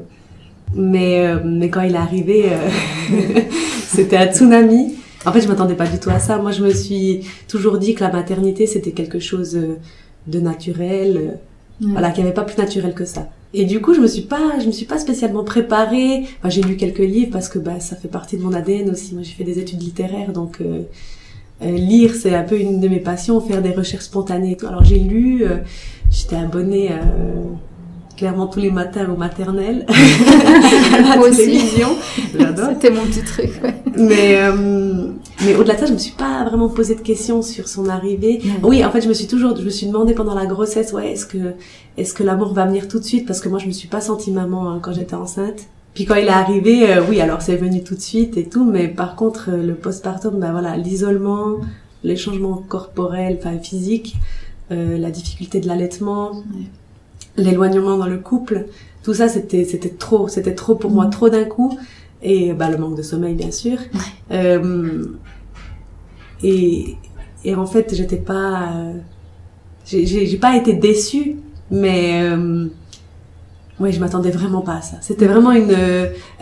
mais, 0.75 1.25
euh, 1.25 1.39
mais 1.43 1.69
quand 1.69 1.81
il 1.81 1.95
est 1.95 1.97
arrivé, 1.97 2.45
euh, 2.51 3.39
c'était 3.87 4.17
un 4.17 4.31
tsunami. 4.31 4.93
En 5.25 5.31
fait, 5.31 5.41
je 5.41 5.47
m'attendais 5.47 5.75
pas 5.75 5.87
du 5.87 5.99
tout 5.99 6.09
à 6.11 6.19
ça. 6.19 6.37
Moi, 6.37 6.51
je 6.51 6.61
me 6.63 6.71
suis 6.71 7.21
toujours 7.47 7.79
dit 7.79 7.95
que 7.95 8.03
la 8.03 8.11
maternité, 8.11 8.67
c'était 8.67 8.91
quelque 8.91 9.19
chose 9.19 9.57
de 10.27 10.39
naturel, 10.39 11.39
voilà, 11.79 12.11
qu'il 12.11 12.23
n'y 12.23 12.29
avait 12.29 12.35
pas 12.35 12.43
plus 12.43 12.57
naturel 12.57 12.93
que 12.93 13.05
ça. 13.05 13.29
Et 13.53 13.65
du 13.65 13.81
coup, 13.81 13.93
je 13.93 14.01
me 14.01 14.07
suis 14.07 14.23
pas, 14.23 14.59
je 14.59 14.65
me 14.65 14.71
suis 14.71 14.85
pas 14.85 14.97
spécialement 14.97 15.43
préparée. 15.43 16.23
Enfin, 16.39 16.49
j'ai 16.49 16.61
lu 16.61 16.75
quelques 16.75 16.97
livres 16.99 17.31
parce 17.31 17.49
que 17.49 17.59
bah, 17.59 17.79
ça 17.79 17.95
fait 17.95 18.07
partie 18.07 18.37
de 18.37 18.41
mon 18.41 18.53
ADN 18.53 18.89
aussi. 18.89 19.13
Moi, 19.13 19.21
j'ai 19.23 19.33
fait 19.33 19.43
des 19.43 19.59
études 19.59 19.81
littéraires, 19.81 20.33
donc 20.33 20.59
euh, 20.59 20.83
euh 21.61 21.71
lire, 21.71 22.15
c'est 22.15 22.33
un 22.33 22.43
peu 22.43 22.59
une 22.59 22.79
de 22.79 22.87
mes 22.87 22.99
passions, 22.99 23.39
faire 23.41 23.61
des 23.61 23.71
recherches 23.71 24.05
spontanées. 24.05 24.57
Alors, 24.67 24.83
j'ai 24.83 24.97
lu, 24.97 25.45
euh, 25.45 25.57
j'étais 26.09 26.35
abonnée 26.35 26.91
euh, 26.91 26.95
clairement 28.15 28.47
tous 28.47 28.59
les 28.59 28.71
matins 28.71 29.07
au 29.09 29.17
maternel 29.17 29.85
à 29.89 31.17
la 31.17 31.29
télévision. 31.29 31.89
C'était 32.15 32.91
mon 32.91 33.05
petit 33.05 33.23
truc. 33.23 33.51
Ouais. 33.63 33.75
Mais 33.97 34.37
euh, 34.41 35.07
mais 35.45 35.55
au-delà 35.55 35.75
de 35.75 35.79
ça, 35.79 35.85
je 35.85 35.93
me 35.93 35.97
suis 35.97 36.13
pas 36.13 36.43
vraiment 36.45 36.69
posé 36.69 36.95
de 36.95 37.01
questions 37.01 37.41
sur 37.41 37.67
son 37.67 37.89
arrivée. 37.89 38.41
Oui, 38.63 38.83
en 38.83 38.91
fait, 38.91 39.01
je 39.01 39.09
me 39.09 39.13
suis 39.13 39.27
toujours, 39.27 39.55
je 39.55 39.63
me 39.63 39.69
suis 39.69 39.87
demandé 39.87 40.13
pendant 40.13 40.35
la 40.35 40.45
grossesse, 40.45 40.93
ouais, 40.93 41.11
est-ce 41.11 41.25
que 41.25 41.53
est-ce 41.97 42.13
que 42.13 42.23
l'amour 42.23 42.53
va 42.53 42.65
venir 42.65 42.87
tout 42.87 42.99
de 42.99 43.03
suite? 43.03 43.27
Parce 43.27 43.41
que 43.41 43.49
moi, 43.49 43.59
je 43.59 43.67
me 43.67 43.71
suis 43.71 43.87
pas 43.87 44.01
sentie 44.01 44.31
maman 44.31 44.69
hein, 44.69 44.79
quand 44.81 44.93
j'étais 44.93 45.15
enceinte. 45.15 45.67
Puis 45.93 46.05
quand 46.05 46.15
il 46.15 46.25
est 46.25 46.29
arrivé, 46.29 46.89
euh, 46.89 47.03
oui, 47.07 47.21
alors 47.21 47.41
c'est 47.41 47.55
venu 47.55 47.83
tout 47.83 47.95
de 47.95 48.01
suite 48.01 48.35
et 48.37 48.45
tout, 48.45 48.65
mais 48.65 48.87
par 48.87 49.15
contre, 49.15 49.49
euh, 49.51 49.63
le 49.63 49.75
postpartum, 49.75 50.39
ben 50.39 50.51
voilà, 50.51 50.75
l'isolement, 50.75 51.57
les 52.03 52.15
changements 52.15 52.57
corporels, 52.57 53.37
enfin 53.39 53.57
physiques, 53.59 54.15
la 54.71 55.11
difficulté 55.11 55.59
de 55.59 55.67
l'allaitement 55.67 56.31
l'éloignement 57.37 57.97
dans 57.97 58.07
le 58.07 58.17
couple, 58.17 58.65
tout 59.03 59.13
ça 59.13 59.27
c'était 59.27 59.65
c'était 59.65 59.89
trop, 59.89 60.27
c'était 60.27 60.55
trop 60.55 60.75
pour 60.75 60.91
moi, 60.91 61.07
mm. 61.07 61.09
trop 61.09 61.29
d'un 61.29 61.45
coup 61.45 61.77
et 62.23 62.53
bah 62.53 62.69
le 62.69 62.77
manque 62.77 62.95
de 62.95 63.01
sommeil 63.01 63.35
bien 63.35 63.51
sûr. 63.51 63.77
Euh, 64.31 65.05
et 66.41 66.95
et 67.43 67.55
en 67.55 67.65
fait 67.65 67.93
j'étais 67.93 68.17
pas, 68.17 68.69
euh, 68.73 68.93
j'ai 69.85 70.37
pas 70.37 70.55
été 70.55 70.73
déçue, 70.73 71.35
mais 71.69 72.21
euh, 72.23 72.67
ouais 73.79 73.91
je 73.91 73.99
m'attendais 73.99 74.31
vraiment 74.31 74.61
pas 74.61 74.75
à 74.75 74.81
ça. 74.81 74.97
C'était 75.01 75.27
vraiment 75.27 75.51
une 75.51 75.75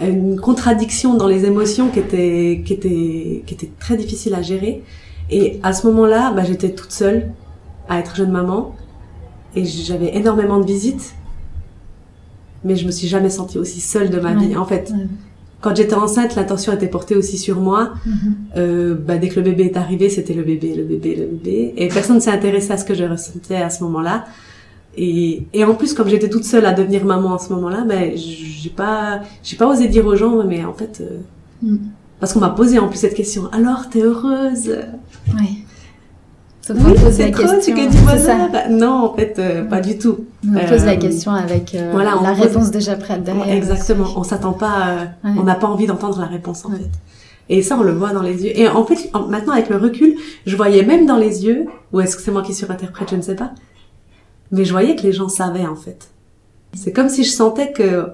une 0.02 0.40
contradiction 0.40 1.16
dans 1.16 1.28
les 1.28 1.46
émotions 1.46 1.90
qui 1.90 2.00
était 2.00 2.62
qui 2.64 2.74
était 2.74 3.44
qui 3.46 3.54
était 3.56 3.72
très 3.80 3.98
difficile 3.98 4.36
à 4.36 4.42
gérer. 4.42 4.84
Et 5.34 5.60
à 5.64 5.72
ce 5.72 5.88
moment-là, 5.88 6.34
bah, 6.36 6.44
j'étais 6.44 6.72
toute 6.72 6.92
seule 6.92 7.32
à 7.88 8.00
être 8.00 8.16
jeune 8.18 8.32
maman 8.32 8.76
et 9.56 9.66
j'avais 9.66 10.16
énormément 10.16 10.60
de 10.60 10.66
visites, 10.66 11.16
mais 12.64 12.76
je 12.76 12.86
me 12.86 12.92
suis 12.92 13.08
jamais 13.08 13.30
sentie 13.30 13.58
aussi 13.58 13.82
seule 13.82 14.10
de 14.10 14.20
ma 14.20 14.34
vie. 14.34 14.56
En 14.56 14.66
fait, 14.66 14.94
quand 15.62 15.76
j'étais 15.76 15.96
enceinte, 15.96 16.36
l'attention 16.36 16.74
était 16.74 16.88
portée 16.88 17.16
aussi 17.16 17.38
sur 17.38 17.60
moi. 17.60 17.94
Mm-hmm. 18.06 18.12
euh, 18.58 18.96
bah, 18.96 19.18
dès 19.18 19.30
que 19.30 19.36
le 19.36 19.44
bébé 19.44 19.66
est 19.66 19.78
arrivé, 19.78 20.10
c'était 20.10 20.34
le 20.34 20.44
bébé, 20.44 20.76
le 20.76 20.84
bébé, 20.84 21.16
le 21.16 21.26
bébé, 21.26 21.74
et 21.78 21.88
personne 21.88 22.16
ne 22.16 22.22
s'est 22.22 22.32
intéressé 22.32 22.72
à 22.72 22.78
ce 22.78 22.86
que 22.86 22.94
je 22.94 23.04
ressentais 23.04 23.56
à 23.56 23.70
ce 23.70 23.84
moment-là. 23.84 24.26
Et, 24.98 25.46
et 25.54 25.64
en 25.64 25.74
plus, 25.74 25.94
comme 25.94 26.10
j'étais 26.10 26.30
toute 26.30 26.44
seule 26.44 26.66
à 26.66 26.74
devenir 26.74 27.06
maman 27.06 27.36
à 27.36 27.40
ce 27.40 27.54
moment-là, 27.54 27.86
ben 27.88 28.12
j'ai 28.16 28.70
pas, 28.70 29.22
j'ai 29.42 29.56
pas 29.56 29.68
osé 29.68 29.88
dire 29.88 30.06
aux 30.06 30.16
gens, 30.16 30.44
mais 30.44 30.66
en 30.66 30.74
fait, 30.74 31.02
euh, 31.02 31.20
mm. 31.64 31.78
parce 32.20 32.34
qu'on 32.34 32.42
m'a 32.42 32.50
posé 32.50 32.78
en 32.78 32.90
plus 32.90 32.98
cette 32.98 33.16
question. 33.16 33.44
Alors, 33.54 33.90
t'es 33.90 34.02
heureuse? 34.02 34.76
Oui. 35.34 35.61
Ça 36.62 36.76
oui, 36.76 36.94
c'est 37.12 37.32
trop, 37.32 37.48
c'est 37.60 37.74
que 37.74 37.90
du 37.90 37.98
bonheur. 37.98 38.70
Non, 38.70 39.06
en 39.06 39.16
fait, 39.16 39.40
euh, 39.40 39.64
pas 39.64 39.82
du 39.82 39.98
tout. 39.98 40.26
On 40.48 40.60
pose 40.68 40.86
la 40.86 40.92
euh, 40.92 40.98
question 40.98 41.32
avec 41.32 41.74
euh, 41.74 41.90
voilà, 41.92 42.14
la 42.22 42.34
réponse 42.34 42.70
déjà 42.70 42.96
prête 42.96 43.24
derrière. 43.24 43.50
Exactement. 43.50 44.06
On 44.16 44.24
s'attend 44.24 44.54
pas, 44.54 45.08
on 45.24 45.44
n'a 45.44 45.56
pas 45.56 45.68
envie 45.68 45.88
d'entendre 45.88 46.20
la 46.20 46.28
réponse 46.28 46.64
en 46.66 46.72
fait. 46.72 46.90
Et 47.50 47.64
ça, 47.64 47.78
on 47.80 47.84
le 47.84 47.92
voit 47.92 48.14
dans 48.14 48.22
les 48.22 48.46
yeux. 48.46 48.58
Et 48.58 48.68
en 48.68 48.86
fait, 48.86 49.12
maintenant 49.28 49.54
avec 49.54 49.70
le 49.70 49.78
recul, 49.78 50.16
je 50.46 50.56
voyais 50.56 50.84
même 50.84 51.08
dans 51.08 51.18
les 51.18 51.46
yeux, 51.46 51.66
ou 51.92 52.00
est-ce 52.00 52.16
que 52.16 52.22
c'est 52.22 52.32
moi 52.32 52.44
qui 52.44 52.54
surinterprète, 52.54 53.10
je 53.10 53.16
ne 53.16 53.22
sais 53.22 53.36
pas. 53.36 53.52
Mais 54.52 54.64
je 54.64 54.72
voyais 54.72 54.96
que 54.96 55.02
les 55.02 55.14
gens 55.14 55.30
savaient 55.30 55.66
en 55.66 55.76
fait. 55.76 56.10
C'est 56.74 56.94
comme 56.94 57.10
si 57.10 57.24
je 57.24 57.32
sentais 57.32 57.72
que 57.72 58.06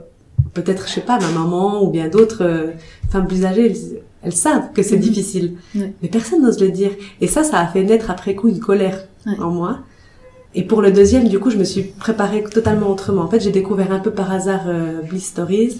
peut-être, 0.54 0.88
je 0.88 0.94
sais 0.94 1.02
pas, 1.02 1.20
ma 1.20 1.30
maman 1.32 1.84
ou 1.84 1.90
bien 1.90 2.08
d'autres 2.08 2.72
femmes 3.10 3.28
plus 3.28 3.46
âgées, 3.46 3.66
elles 3.66 4.02
savent 4.32 4.72
que 4.74 4.84
c'est 4.84 4.96
mhm. 4.96 5.02
difficile. 5.02 5.54
Mais 5.76 6.10
personne 6.10 6.42
n'ose 6.42 6.60
le 6.60 6.70
dire. 6.70 6.92
Et 7.22 7.28
ça, 7.28 7.44
ça 7.44 7.60
a 7.60 7.68
fait 7.68 7.84
naître 7.84 8.10
après 8.12 8.36
coup 8.36 8.48
une 8.48 8.60
colère 8.60 9.06
en 9.40 9.50
moi. 9.50 9.80
Et 10.56 10.64
pour 10.64 10.82
le 10.82 10.92
deuxième, 10.92 11.28
du 11.28 11.40
coup, 11.40 11.52
je 11.52 11.58
me 11.58 11.64
suis 11.64 11.84
préparée 11.84 12.44
totalement 12.44 12.90
autrement. 12.90 13.22
En 13.22 13.28
fait, 13.28 13.40
j'ai 13.40 13.52
découvert 13.52 13.92
un 13.92 14.00
peu 14.00 14.12
par 14.12 14.32
hasard 14.32 14.64
euh, 14.68 15.02
Bliss 15.02 15.28
Stories. 15.28 15.80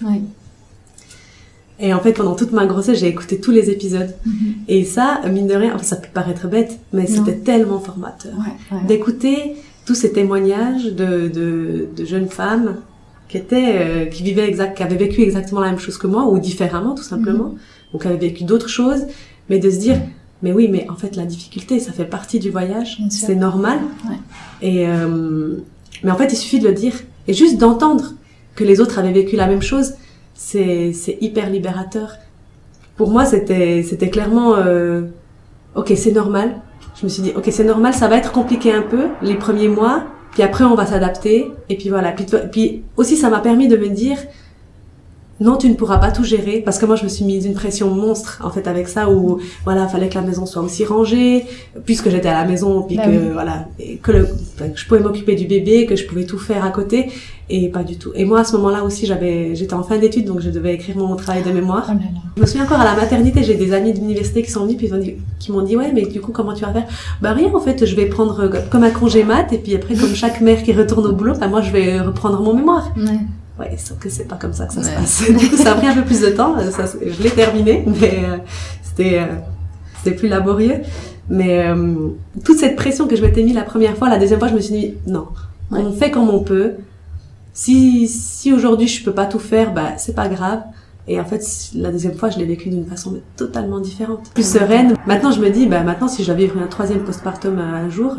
Et 1.80 1.94
en 1.94 2.00
fait, 2.00 2.14
pendant 2.14 2.36
toute 2.36 2.52
ma 2.52 2.66
grossesse, 2.66 3.00
j'ai 3.00 3.08
écouté 3.08 3.40
tous 3.40 3.52
les 3.52 3.70
épisodes. 3.70 4.14
Mhm. 4.26 4.54
Et 4.68 4.84
ça, 4.84 5.22
mine 5.32 5.48
de 5.48 5.56
rien, 5.56 5.74
enfin, 5.74 5.84
ça 5.84 5.96
peut 5.96 6.10
paraître 6.14 6.48
bête, 6.48 6.80
mais 6.94 7.08
c'était 7.08 7.38
tellement 7.38 7.80
formateur. 7.80 8.34
D'écouter 8.88 9.56
tous 9.86 9.96
ces 9.96 10.12
témoignages 10.12 10.86
de, 10.86 11.30
de, 11.30 11.88
de 11.96 12.06
jeunes 12.06 12.28
femmes 12.28 12.76
qui 13.30 13.38
étaient, 13.38 13.76
euh, 13.80 14.06
qui 14.06 14.24
vivaient 14.24 14.48
exact, 14.48 14.78
qui 14.78 14.84
avaient 14.84 14.96
vécu 14.96 15.22
exactement 15.22 15.62
la 15.62 15.70
même 15.70 15.80
chose 15.80 15.98
que 15.98 16.08
moi, 16.08 16.28
ou 16.28 16.40
différemment, 16.40 16.94
tout 16.94 17.04
simplement. 17.04 17.50
Mhm 17.50 17.58
donc 17.94 18.06
avait 18.06 18.18
vécu 18.18 18.44
d'autres 18.44 18.70
choses, 18.70 19.06
mais 19.50 19.60
de 19.60 19.70
se 19.70 19.78
dire, 19.78 19.98
mais 20.42 20.52
oui, 20.52 20.68
mais 20.68 20.88
en 20.90 20.96
fait 20.96 21.16
la 21.16 21.26
difficulté, 21.26 21.80
ça 21.80 21.92
fait 21.92 22.06
partie 22.06 22.40
du 22.40 22.50
voyage, 22.50 23.00
c'est 23.10 23.36
normal. 23.36 23.80
Et 24.62 24.88
euh, 24.88 25.58
mais 26.04 26.12
en 26.12 26.16
fait, 26.16 26.32
il 26.32 26.36
suffit 26.36 26.60
de 26.60 26.68
le 26.68 26.74
dire 26.74 26.94
et 27.28 27.34
juste 27.34 27.58
d'entendre 27.58 28.14
que 28.56 28.64
les 28.64 28.80
autres 28.80 29.00
avaient 29.00 29.12
vécu 29.12 29.36
la 29.36 29.48
même 29.48 29.62
chose, 29.62 29.94
c'est 30.34 30.94
c'est 30.94 31.18
hyper 31.22 31.50
libérateur. 31.50 32.14
Pour 32.96 33.10
moi, 33.10 33.26
c'était 33.26 33.84
c'était 33.84 34.10
clairement 34.10 34.56
euh, 34.56 35.04
ok, 35.76 35.94
c'est 35.96 36.12
normal. 36.12 36.62
Je 37.00 37.06
me 37.06 37.10
suis 37.10 37.24
dit 37.24 37.32
ok, 37.36 37.48
c'est 37.52 37.64
normal, 37.64 37.94
ça 37.94 38.08
va 38.08 38.18
être 38.18 38.32
compliqué 38.32 38.72
un 38.72 38.82
peu 38.82 39.08
les 39.22 39.36
premiers 39.36 39.70
mois, 39.70 40.06
puis 40.32 40.44
après 40.44 40.64
on 40.64 40.76
va 40.76 40.86
s'adapter 40.86 41.52
et 41.70 41.78
puis 41.78 41.90
voilà. 41.90 42.12
Puis, 42.12 42.26
puis 42.52 42.84
aussi, 42.96 43.18
ça 43.18 43.30
m'a 43.30 43.40
permis 43.40 43.68
de 43.68 43.78
me 43.78 43.90
dire 43.90 44.18
non, 45.40 45.58
tu 45.58 45.70
ne 45.70 45.76
pourras 45.76 46.00
pas 46.00 46.12
tout 46.12 46.24
gérer 46.24 46.62
parce 46.66 46.80
que 46.80 46.86
moi 46.86 46.96
je 46.96 47.04
me 47.04 47.10
suis 47.10 47.24
mise 47.24 47.46
une 47.46 47.54
pression 47.54 47.92
monstre 47.92 48.42
en 48.44 48.50
fait 48.50 48.68
avec 48.68 48.88
ça 48.88 49.10
où 49.10 49.40
voilà 49.66 49.88
fallait 49.88 50.10
que 50.10 50.16
la 50.16 50.22
maison 50.22 50.48
soit 50.48 50.64
aussi 50.64 50.84
rangée 50.84 51.46
puisque 51.86 52.10
j'étais 52.10 52.30
à 52.30 52.42
la 52.42 52.46
maison 52.46 52.82
puis 52.82 52.98
bah 52.98 53.06
que 53.06 53.34
voilà 53.34 53.68
que, 54.02 54.12
le, 54.12 54.28
je 54.74 54.86
pouvais 54.88 55.00
m'occuper 55.00 55.36
du 55.36 55.46
bébé 55.46 55.86
que 55.86 55.96
je 55.96 56.08
pouvais 56.08 56.26
tout 56.26 56.40
faire 56.40 56.66
à 56.66 56.72
côté 56.72 57.12
et 57.50 57.70
pas 57.70 57.84
du 57.84 57.98
tout. 57.98 58.12
Et 58.16 58.26
moi 58.26 58.40
à 58.40 58.44
ce 58.44 58.58
moment-là 58.58 58.84
aussi 58.84 59.06
j'avais 59.06 59.56
j'étais 59.56 59.76
en 59.76 59.84
fin 59.84 59.98
d'études 59.98 60.26
donc 60.26 60.42
je 60.42 60.50
devais 60.50 60.74
écrire 60.74 60.98
mon 60.98 61.16
travail 61.16 61.44
de 61.44 61.52
mémoire. 61.52 61.88
Oh 61.90 61.98
je 62.36 62.42
me 62.42 62.46
souviens 62.48 62.66
encore 62.66 62.82
à 62.82 62.86
la 62.86 62.96
maternité 62.96 63.44
j'ai 63.44 63.56
des 63.56 63.74
amis 63.74 63.94
d'université 63.94 64.42
qui 64.42 64.50
sont 64.50 64.66
venus 64.66 64.78
puis 64.78 64.90
qui 65.40 65.52
m'ont 65.52 65.62
dit 65.62 65.78
ouais 65.78 65.92
mais 65.94 66.08
du 66.08 66.20
coup 66.20 66.32
comment 66.32 66.54
tu 66.54 66.66
vas 66.66 66.74
faire? 66.74 66.88
Bah 67.22 67.34
rien 67.34 67.54
en 67.54 67.60
fait 67.60 67.86
je 67.86 67.96
vais 67.96 68.08
prendre 68.08 68.52
comme 68.72 68.84
un 68.84 68.90
congé 68.90 69.24
mat 69.24 69.54
et 69.54 69.60
puis 69.60 69.76
après 69.76 69.94
comme 69.94 70.16
chaque 70.16 70.42
mère 70.42 70.64
qui 70.64 70.74
retourne 70.74 71.06
au 71.06 71.14
boulot 71.14 71.34
bah 71.40 71.48
moi 71.48 71.62
je 71.62 71.72
vais 71.72 72.02
reprendre 72.02 72.42
mon 72.42 72.56
mémoire. 72.56 72.92
Ouais. 72.98 73.20
Ouais, 73.60 73.76
sauf 73.78 73.98
que 73.98 74.10
c'est 74.10 74.26
pas 74.26 74.36
comme 74.36 74.54
ça 74.54 74.66
que 74.66 74.74
ça 74.74 74.84
se 74.84 74.92
passe. 74.92 75.24
Du 75.38 75.50
coup, 75.50 75.58
ça 75.58 75.72
a 75.72 75.76
pris 75.76 75.88
un 75.88 75.96
peu 75.96 76.04
plus 76.04 76.22
de 76.22 76.30
temps. 76.30 76.56
Ça, 76.72 76.86
je 77.02 77.24
l'ai 77.24 77.32
terminé, 77.32 77.84
mais 77.88 78.24
c'était 78.84 79.22
c'était 79.98 80.16
plus 80.16 80.28
laborieux. 80.28 80.82
Mais 81.30 81.66
toute 82.44 82.58
cette 82.58 82.76
pression 82.76 83.08
que 83.08 83.16
je 83.16 83.22
m'étais 83.22 83.44
mis 83.44 83.54
la 83.54 83.64
première 83.64 83.98
fois, 83.98 84.10
la 84.10 84.20
deuxième 84.20 84.40
fois, 84.40 84.48
je 84.48 84.54
me 84.54 84.62
suis 84.62 84.74
dit 84.74 84.94
non, 85.08 85.28
on 85.72 85.92
fait 85.92 86.12
comme 86.12 86.30
on 86.30 86.44
peut. 86.44 86.74
Si 87.54 88.08
si 88.08 88.54
aujourd'hui 88.54 88.88
je 88.88 89.04
peux 89.04 89.14
pas 89.14 89.26
tout 89.26 89.40
faire, 89.40 89.74
bah 89.74 89.98
c'est 89.98 90.16
pas 90.16 90.28
grave. 90.30 90.62
Et 91.08 91.20
en 91.20 91.26
fait, 91.26 91.42
la 91.74 91.92
deuxième 91.92 92.16
fois, 92.16 92.30
je 92.30 92.38
l'ai 92.38 92.46
vécu 92.46 92.70
d'une 92.70 92.86
façon 92.86 93.18
totalement 93.38 93.80
différente, 93.80 94.30
plus 94.34 94.46
sereine. 94.46 94.94
Maintenant, 95.06 95.32
je 95.32 95.40
me 95.40 95.50
dis, 95.50 95.66
bah 95.66 95.82
maintenant, 95.84 96.10
si 96.10 96.22
je 96.22 96.28
dois 96.28 96.36
vivre 96.36 96.62
un 96.62 96.68
troisième 96.68 97.00
postpartum 97.00 97.58
un 97.60 97.90
jour, 97.90 98.18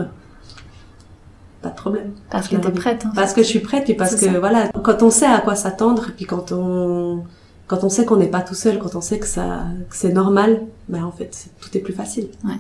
pas 1.63 1.71
de 1.71 1.75
problème. 1.75 2.13
Parce 2.31 2.49
que 2.49 2.57
t'es 2.57 2.71
prête. 2.71 3.05
En 3.07 3.15
Parce 3.15 3.33
que 3.33 3.43
je 3.43 3.49
suis 3.49 3.61
prête 3.61 3.89
et 3.91 3.95
parce 3.95 4.15
que 4.15 4.39
voilà, 4.39 4.69
quand 4.83 5.03
on 5.03 5.11
sait 5.11 5.27
à 5.27 5.41
quoi 5.41 5.55
s'attendre, 5.55 6.11
puis 6.17 6.25
quand 6.25 6.53
on 6.53 7.25
quand 7.67 7.85
on 7.85 7.91
sait 7.91 8.07
qu'on 8.07 8.17
n'est 8.17 8.29
pas 8.29 8.41
tout 8.41 8.55
seul, 8.55 8.79
quand 8.79 8.95
on 8.95 9.01
sait 9.01 9.19
que 9.19 9.27
ça 9.27 9.67
que 9.91 9.97
c'est 9.97 10.13
normal, 10.13 10.63
ben 10.89 11.05
en 11.05 11.13
fait, 11.13 11.49
tout 11.61 11.77
est 11.77 11.81
plus 11.81 11.93
facile. 11.93 12.29
Ouais. 12.45 12.59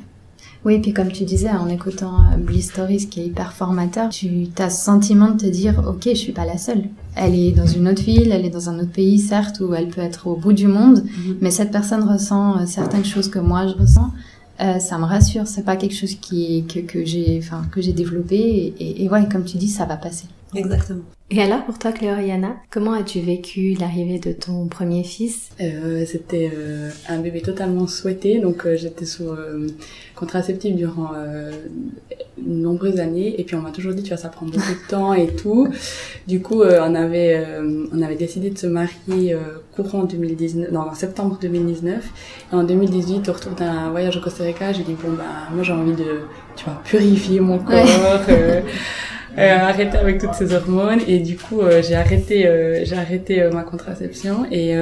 Oui, 0.64 0.80
puis 0.80 0.92
comme 0.92 1.10
tu 1.12 1.24
disais, 1.24 1.50
en 1.50 1.68
écoutant 1.68 2.16
euh, 2.32 2.36
Bliss 2.36 2.70
Stories, 2.70 3.08
qui 3.08 3.20
est 3.20 3.26
hyper 3.26 3.52
formateur, 3.52 4.08
tu 4.08 4.48
as 4.58 4.70
ce 4.70 4.84
sentiment 4.84 5.30
de 5.30 5.38
te 5.38 5.46
dire, 5.46 5.84
ok, 5.86 6.02
je 6.08 6.14
suis 6.14 6.32
pas 6.32 6.44
la 6.44 6.58
seule. 6.58 6.84
Elle 7.14 7.34
est 7.34 7.52
dans 7.52 7.66
une 7.66 7.88
autre 7.88 8.02
ville, 8.02 8.32
elle 8.32 8.44
est 8.44 8.50
dans 8.50 8.68
un 8.68 8.78
autre 8.80 8.90
pays, 8.90 9.18
certes, 9.18 9.60
où 9.60 9.72
elle 9.72 9.88
peut 9.88 10.00
être 10.00 10.26
au 10.26 10.34
bout 10.34 10.52
du 10.52 10.66
monde, 10.66 11.04
mhm. 11.04 11.36
mais 11.40 11.50
cette 11.50 11.70
personne 11.70 12.02
ressent 12.02 12.58
euh, 12.58 12.66
certaines 12.66 13.04
choses 13.04 13.28
que 13.28 13.38
moi 13.38 13.66
je 13.66 13.74
ressens. 13.74 14.10
Euh, 14.60 14.80
ça 14.80 14.98
me 14.98 15.04
rassure, 15.04 15.46
c'est 15.46 15.62
pas 15.64 15.76
quelque 15.76 15.94
chose 15.94 16.16
qui 16.16 16.66
que, 16.66 16.80
que 16.80 17.04
j'ai, 17.04 17.38
enfin 17.38 17.64
que 17.70 17.80
j'ai 17.80 17.92
développé 17.92 18.34
et, 18.36 19.04
et, 19.04 19.08
ouais, 19.08 19.28
comme 19.28 19.44
tu 19.44 19.56
dis, 19.56 19.68
ça 19.68 19.84
va 19.84 19.96
passer. 19.96 20.26
Exactement. 20.54 21.02
Et 21.30 21.42
alors 21.42 21.62
pour 21.66 21.78
toi, 21.78 21.92
Cléoriana, 21.92 22.56
comment 22.70 22.94
as-tu 22.94 23.20
vécu 23.20 23.74
l'arrivée 23.74 24.18
de 24.18 24.32
ton 24.32 24.66
premier 24.66 25.04
fils? 25.04 25.50
Euh, 25.60 26.06
C'était 26.06 26.50
euh, 26.56 26.88
un 27.06 27.18
bébé 27.18 27.42
totalement 27.42 27.86
souhaité, 27.86 28.40
donc 28.40 28.64
euh, 28.64 28.76
j'étais 28.78 29.04
sous 29.04 29.28
euh, 29.28 29.66
contraceptif 30.14 30.74
durant 30.74 31.10
de 31.12 32.50
nombreuses 32.50 32.98
années, 32.98 33.38
et 33.38 33.44
puis 33.44 33.56
on 33.56 33.60
m'a 33.60 33.72
toujours 33.72 33.92
dit 33.92 34.02
tu 34.02 34.08
vois 34.08 34.16
ça 34.16 34.30
prend 34.30 34.46
beaucoup 34.46 34.56
de 34.58 34.88
temps 34.88 35.12
et 35.12 35.26
tout. 35.26 35.68
Du 36.26 36.40
coup, 36.40 36.62
on 36.62 36.94
avait 36.94 37.46
on 37.92 38.00
avait 38.00 38.16
décidé 38.16 38.48
de 38.48 38.56
se 38.58 38.66
marier 38.66 39.36
courant 39.76 40.04
2019, 40.04 40.72
non 40.72 40.80
en 40.80 40.94
septembre 40.94 41.38
2019, 41.40 42.04
et 42.52 42.54
en 42.54 42.64
2018 42.64 43.28
au 43.28 43.32
retour 43.32 43.52
d'un 43.52 43.90
voyage 43.90 44.16
au 44.16 44.20
Costa 44.20 44.44
Rica, 44.44 44.72
j'ai 44.72 44.82
dit 44.82 44.94
bon 44.94 45.12
bah 45.12 45.24
moi 45.52 45.62
j'ai 45.62 45.72
envie 45.72 45.92
de 45.94 46.20
tu 46.56 46.64
vois 46.64 46.80
purifier 46.84 47.40
mon 47.40 47.58
corps. 47.58 47.86
Euh, 48.30 48.62
arrêter 49.40 49.98
avec 49.98 50.18
toutes 50.20 50.34
ces 50.34 50.54
hormones 50.54 51.00
et 51.06 51.18
du 51.20 51.36
coup 51.36 51.60
euh, 51.60 51.82
j'ai 51.82 51.94
arrêté 51.94 52.46
euh, 52.46 52.84
j'ai 52.84 52.96
arrêté 52.96 53.48
ma 53.52 53.62
contraception 53.62 54.46
et 54.50 54.74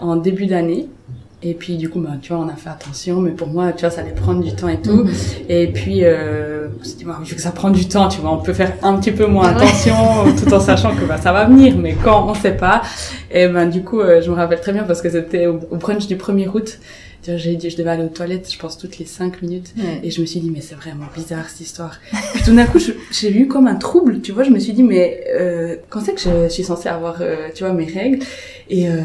en 0.00 0.16
début 0.16 0.46
d'année. 0.46 0.88
Et 1.46 1.52
puis 1.52 1.76
du 1.76 1.90
coup 1.90 2.00
bah 2.00 2.12
tu 2.22 2.32
vois 2.32 2.42
on 2.42 2.48
a 2.48 2.56
fait 2.56 2.70
attention 2.70 3.20
mais 3.20 3.32
pour 3.32 3.48
moi 3.48 3.72
tu 3.72 3.82
vois 3.82 3.90
ça 3.90 4.00
allait 4.00 4.12
prendre 4.12 4.42
du 4.42 4.54
temps 4.54 4.68
et 4.68 4.80
tout. 4.80 5.04
Mhm. 5.04 5.12
et 5.50 5.66
puis 5.66 6.00
euh, 6.02 6.68
on 6.80 6.84
s'est 6.84 6.96
dit 6.96 7.04
bah, 7.04 7.18
vu 7.22 7.34
que 7.34 7.40
ça 7.42 7.50
prend 7.50 7.68
du 7.68 7.86
temps 7.86 8.08
tu 8.08 8.22
vois 8.22 8.32
on 8.32 8.38
peut 8.38 8.54
faire 8.54 8.72
un 8.82 8.96
petit 8.96 9.12
peu 9.12 9.26
moins 9.26 9.48
attention 9.48 9.94
tout 10.42 10.54
en 10.54 10.60
sachant 10.60 10.96
que 10.96 11.04
bah 11.04 11.18
ça 11.18 11.32
va 11.32 11.44
venir 11.44 11.76
mais 11.76 11.96
quand 12.02 12.26
on 12.30 12.32
sait 12.34 12.56
pas. 12.56 12.80
Et 13.30 13.46
ben 13.46 13.66
du 13.68 13.82
coup 13.82 14.00
je 14.00 14.30
me 14.30 14.34
rappelle 14.34 14.60
très 14.60 14.72
bien 14.72 14.84
parce 14.84 15.02
que 15.02 15.10
c'était 15.10 15.46
au, 15.46 15.60
au 15.70 15.76
brunch 15.76 16.06
du 16.06 16.16
1er 16.16 16.48
août 16.48 16.78
j'ai 17.36 17.56
dit, 17.56 17.70
je 17.70 17.76
devais 17.76 17.90
aller 17.90 18.04
aux 18.04 18.08
toilettes, 18.08 18.50
je 18.52 18.58
pense, 18.58 18.78
toutes 18.78 18.98
les 18.98 19.04
cinq 19.04 19.42
minutes. 19.42 19.74
Et 20.02 20.10
je 20.10 20.20
me 20.20 20.26
suis 20.26 20.40
dit, 20.40 20.50
mais 20.50 20.60
c'est 20.60 20.74
vraiment 20.74 21.06
bizarre, 21.14 21.48
cette 21.48 21.60
histoire. 21.60 21.98
Puis 22.34 22.42
tout 22.44 22.54
d'un 22.54 22.66
coup, 22.66 22.78
j'ai 23.10 23.36
eu 23.36 23.48
comme 23.48 23.66
un 23.66 23.76
trouble, 23.76 24.20
tu 24.20 24.32
vois. 24.32 24.44
Je 24.44 24.50
me 24.50 24.58
suis 24.58 24.72
dit, 24.72 24.82
mais 24.82 25.24
euh, 25.34 25.76
quand 25.88 26.00
c'est 26.00 26.14
que 26.14 26.20
je, 26.20 26.48
suis 26.48 26.64
censée 26.64 26.88
avoir, 26.88 27.16
euh, 27.20 27.48
tu 27.54 27.64
vois, 27.64 27.72
mes 27.72 27.86
règles? 27.86 28.24
Et 28.68 28.88
euh, 28.88 29.02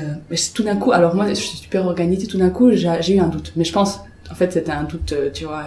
tout 0.53 0.63
d'un 0.63 0.75
coup, 0.75 0.91
alors 0.91 1.15
moi, 1.15 1.27
je 1.29 1.33
suis 1.33 1.57
super 1.57 1.85
organisée. 1.85 2.27
Tout 2.27 2.37
d'un 2.37 2.49
coup, 2.49 2.71
j'ai 2.71 3.13
eu 3.13 3.19
un 3.19 3.27
doute. 3.27 3.53
Mais 3.55 3.63
je 3.63 3.73
pense, 3.73 3.99
en 4.31 4.35
fait, 4.35 4.51
c'était 4.51 4.71
un 4.71 4.83
doute, 4.83 5.13
euh, 5.13 5.29
tu 5.33 5.45
vois, 5.45 5.63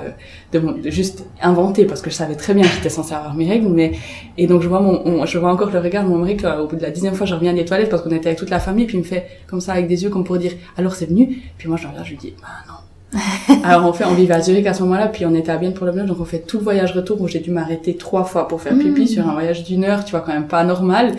euh, 0.55 0.61
de, 0.61 0.90
juste 0.90 1.25
inventé 1.40 1.85
parce 1.85 2.01
que 2.01 2.11
je 2.11 2.14
savais 2.14 2.37
très 2.37 2.55
bien 2.55 2.62
que 2.62 2.75
j'étais 2.75 2.88
censée 2.88 3.14
avoir 3.14 3.35
mes 3.35 3.48
règles, 3.48 3.68
mais 3.68 3.92
et 4.38 4.46
donc 4.46 4.62
je 4.62 4.68
vois 4.68 4.81
mon, 4.81 5.27
je 5.27 5.38
vois 5.38 5.51
encore 5.51 5.70
le 5.70 5.81
regard 5.81 6.05
de 6.05 6.09
mon 6.09 6.18
mari 6.18 6.37
au 6.61 6.66
bout 6.66 6.77
de 6.77 6.83
la 6.83 6.90
dixième 6.90 7.14
fois, 7.14 7.27
je 7.27 7.35
reviens 7.35 7.53
des 7.53 7.64
toilettes 7.64 7.90
parce 7.90 8.03
qu'on 8.03 8.11
était 8.11 8.29
avec 8.29 8.38
toute 8.38 8.51
la 8.51 8.61
famille, 8.61 8.87
puis 8.87 8.96
il 8.96 9.01
me 9.01 9.07
fait 9.07 9.27
comme 9.48 9.61
ça 9.61 9.72
avec 9.72 9.88
des 9.88 10.05
yeux 10.05 10.11
comme 10.11 10.25
pour 10.25 10.38
dire 10.38 10.53
alors 10.77 10.94
c'est 10.94 11.07
venu, 11.07 11.42
puis 11.59 11.68
moi 11.68 11.77
je 11.77 11.88
regarde, 11.88 12.05
je 12.05 12.11
lui 12.11 12.18
dis 12.18 12.35
bah 12.40 12.48
non. 12.68 12.75
alors 13.64 13.85
on 13.87 13.92
fait, 13.92 14.05
on 14.05 14.14
vivait 14.14 14.35
à 14.35 14.40
Zurich 14.40 14.66
à 14.66 14.75
ce 14.75 14.83
moment-là, 14.85 15.09
puis 15.09 15.27
on 15.27 15.35
était 15.35 15.51
à 15.51 15.59
Bienne 15.59 15.75
pour 15.75 15.85
le 15.85 15.92
voyage, 15.92 16.09
donc 16.09 16.20
on 16.20 16.25
fait 16.25 16.38
tout 16.38 16.59
le 16.59 16.64
voyage 16.64 16.92
retour 16.92 17.20
où 17.20 17.29
j'ai 17.29 17.40
dû 17.40 17.51
m'arrêter 17.51 17.96
trois 17.96 18.25
fois 18.25 18.48
pour 18.48 18.62
faire 18.62 18.79
pipi 18.79 19.03
mmh. 19.03 19.07
sur 19.09 19.29
un 19.29 19.33
voyage 19.33 19.64
d'une 19.64 19.85
heure, 19.85 20.05
tu 20.05 20.12
vois 20.12 20.20
quand 20.20 20.33
même 20.33 20.46
pas 20.46 20.64
normal. 20.64 21.14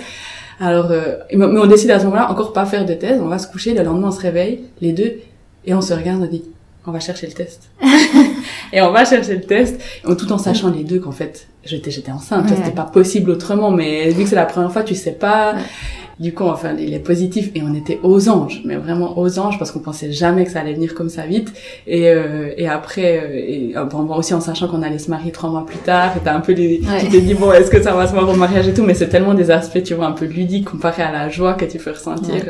Alors, 0.60 0.92
euh, 0.92 1.18
mais 1.34 1.46
on 1.46 1.66
décide 1.66 1.92
à 1.92 2.00
ce 2.00 2.06
moment-là 2.06 2.32
encore 2.32 2.54
pas 2.54 2.66
faire 2.66 2.86
de 2.86 2.94
thèse, 2.94 3.20
on 3.22 3.28
va 3.28 3.38
se 3.38 3.48
coucher, 3.48 3.74
le 3.74 3.84
lendemain 3.84 4.08
on 4.08 4.12
se 4.12 4.22
réveille, 4.22 4.62
les 4.82 4.94
deux, 4.94 5.20
et 5.66 5.74
on 5.74 5.82
se 5.82 5.94
regarde, 5.94 6.22
on 6.22 6.26
dit 6.26 6.44
on 6.86 6.92
va 6.92 7.00
chercher 7.00 7.28
le 7.28 7.34
test. 7.34 7.70
et 8.74 8.82
on 8.82 8.92
va 8.92 9.06
chercher 9.06 9.36
le 9.36 9.42
test, 9.42 9.82
tout 10.04 10.32
en 10.32 10.38
sachant 10.38 10.70
les 10.70 10.84
deux 10.84 11.00
qu'en 11.00 11.12
fait, 11.12 11.48
j'étais 11.64 11.92
j'étais 11.92 12.12
enceinte, 12.12 12.50
c'était 12.50 12.72
pas 12.72 12.84
possible 12.84 13.32
autrement, 13.32 13.72
mais 13.72 14.10
vu 14.10 14.24
que 14.24 14.30
c'est 14.30 14.36
la 14.36 14.46
première 14.46 14.72
fois, 14.72 14.84
tu 14.84 14.96
sais 14.96 15.12
pas. 15.12 15.56
Du 16.20 16.32
coup, 16.32 16.44
enfin, 16.44 16.76
il 16.78 16.94
est 16.94 17.00
positif 17.00 17.50
et 17.56 17.64
on 17.64 17.74
était 17.74 18.00
aux 18.04 18.30
anges, 18.30 18.62
mais 18.66 18.76
vraiment 18.76 19.18
aux 19.18 19.40
anges 19.40 19.58
parce 19.58 19.72
qu'on 19.72 19.80
pensait 19.80 20.12
jamais 20.12 20.46
que 20.46 20.52
ça 20.52 20.60
allait 20.60 20.74
venir 20.74 20.94
comme 20.94 21.10
ça 21.10 21.26
vite. 21.26 21.52
Et, 21.88 22.08
euh, 22.10 22.54
et 22.56 22.68
après, 22.68 23.20
euh, 23.20 23.34
et, 23.34 23.74
euh, 23.76 23.86
bon, 23.86 24.08
aussi 24.16 24.36
en 24.36 24.40
sachant 24.40 24.68
qu'on 24.68 24.84
allait 24.84 25.00
se 25.00 25.10
marier 25.10 25.32
trois 25.32 25.50
mois 25.50 25.66
plus 25.66 25.80
tard, 25.80 26.14
t'as 26.24 26.36
un 26.36 26.40
peu 26.40 26.54
des, 26.54 26.82
tu 27.00 27.10
te 27.10 27.18
dis 27.18 27.34
bon, 27.34 27.52
est-ce 27.52 27.72
que 27.72 27.82
ça 27.82 27.94
va 27.94 28.06
se 28.06 28.14
voir 28.14 28.30
au 28.30 28.36
mariage 28.36 28.68
et 28.68 28.74
tout, 28.74 28.84
mais 28.84 28.94
c'est 28.94 29.10
tellement 29.10 29.34
des 29.34 29.50
aspects, 29.50 29.82
tu 29.82 29.96
vois, 29.96 30.06
un 30.06 30.12
peu 30.12 30.26
ludiques 30.26 30.70
comparé 30.70 31.02
à 31.02 31.12
la 31.12 31.30
joie 31.30 31.56
que 31.56 31.66
tu 31.66 31.80
peux 31.80 31.92
ressentir. 31.92 32.44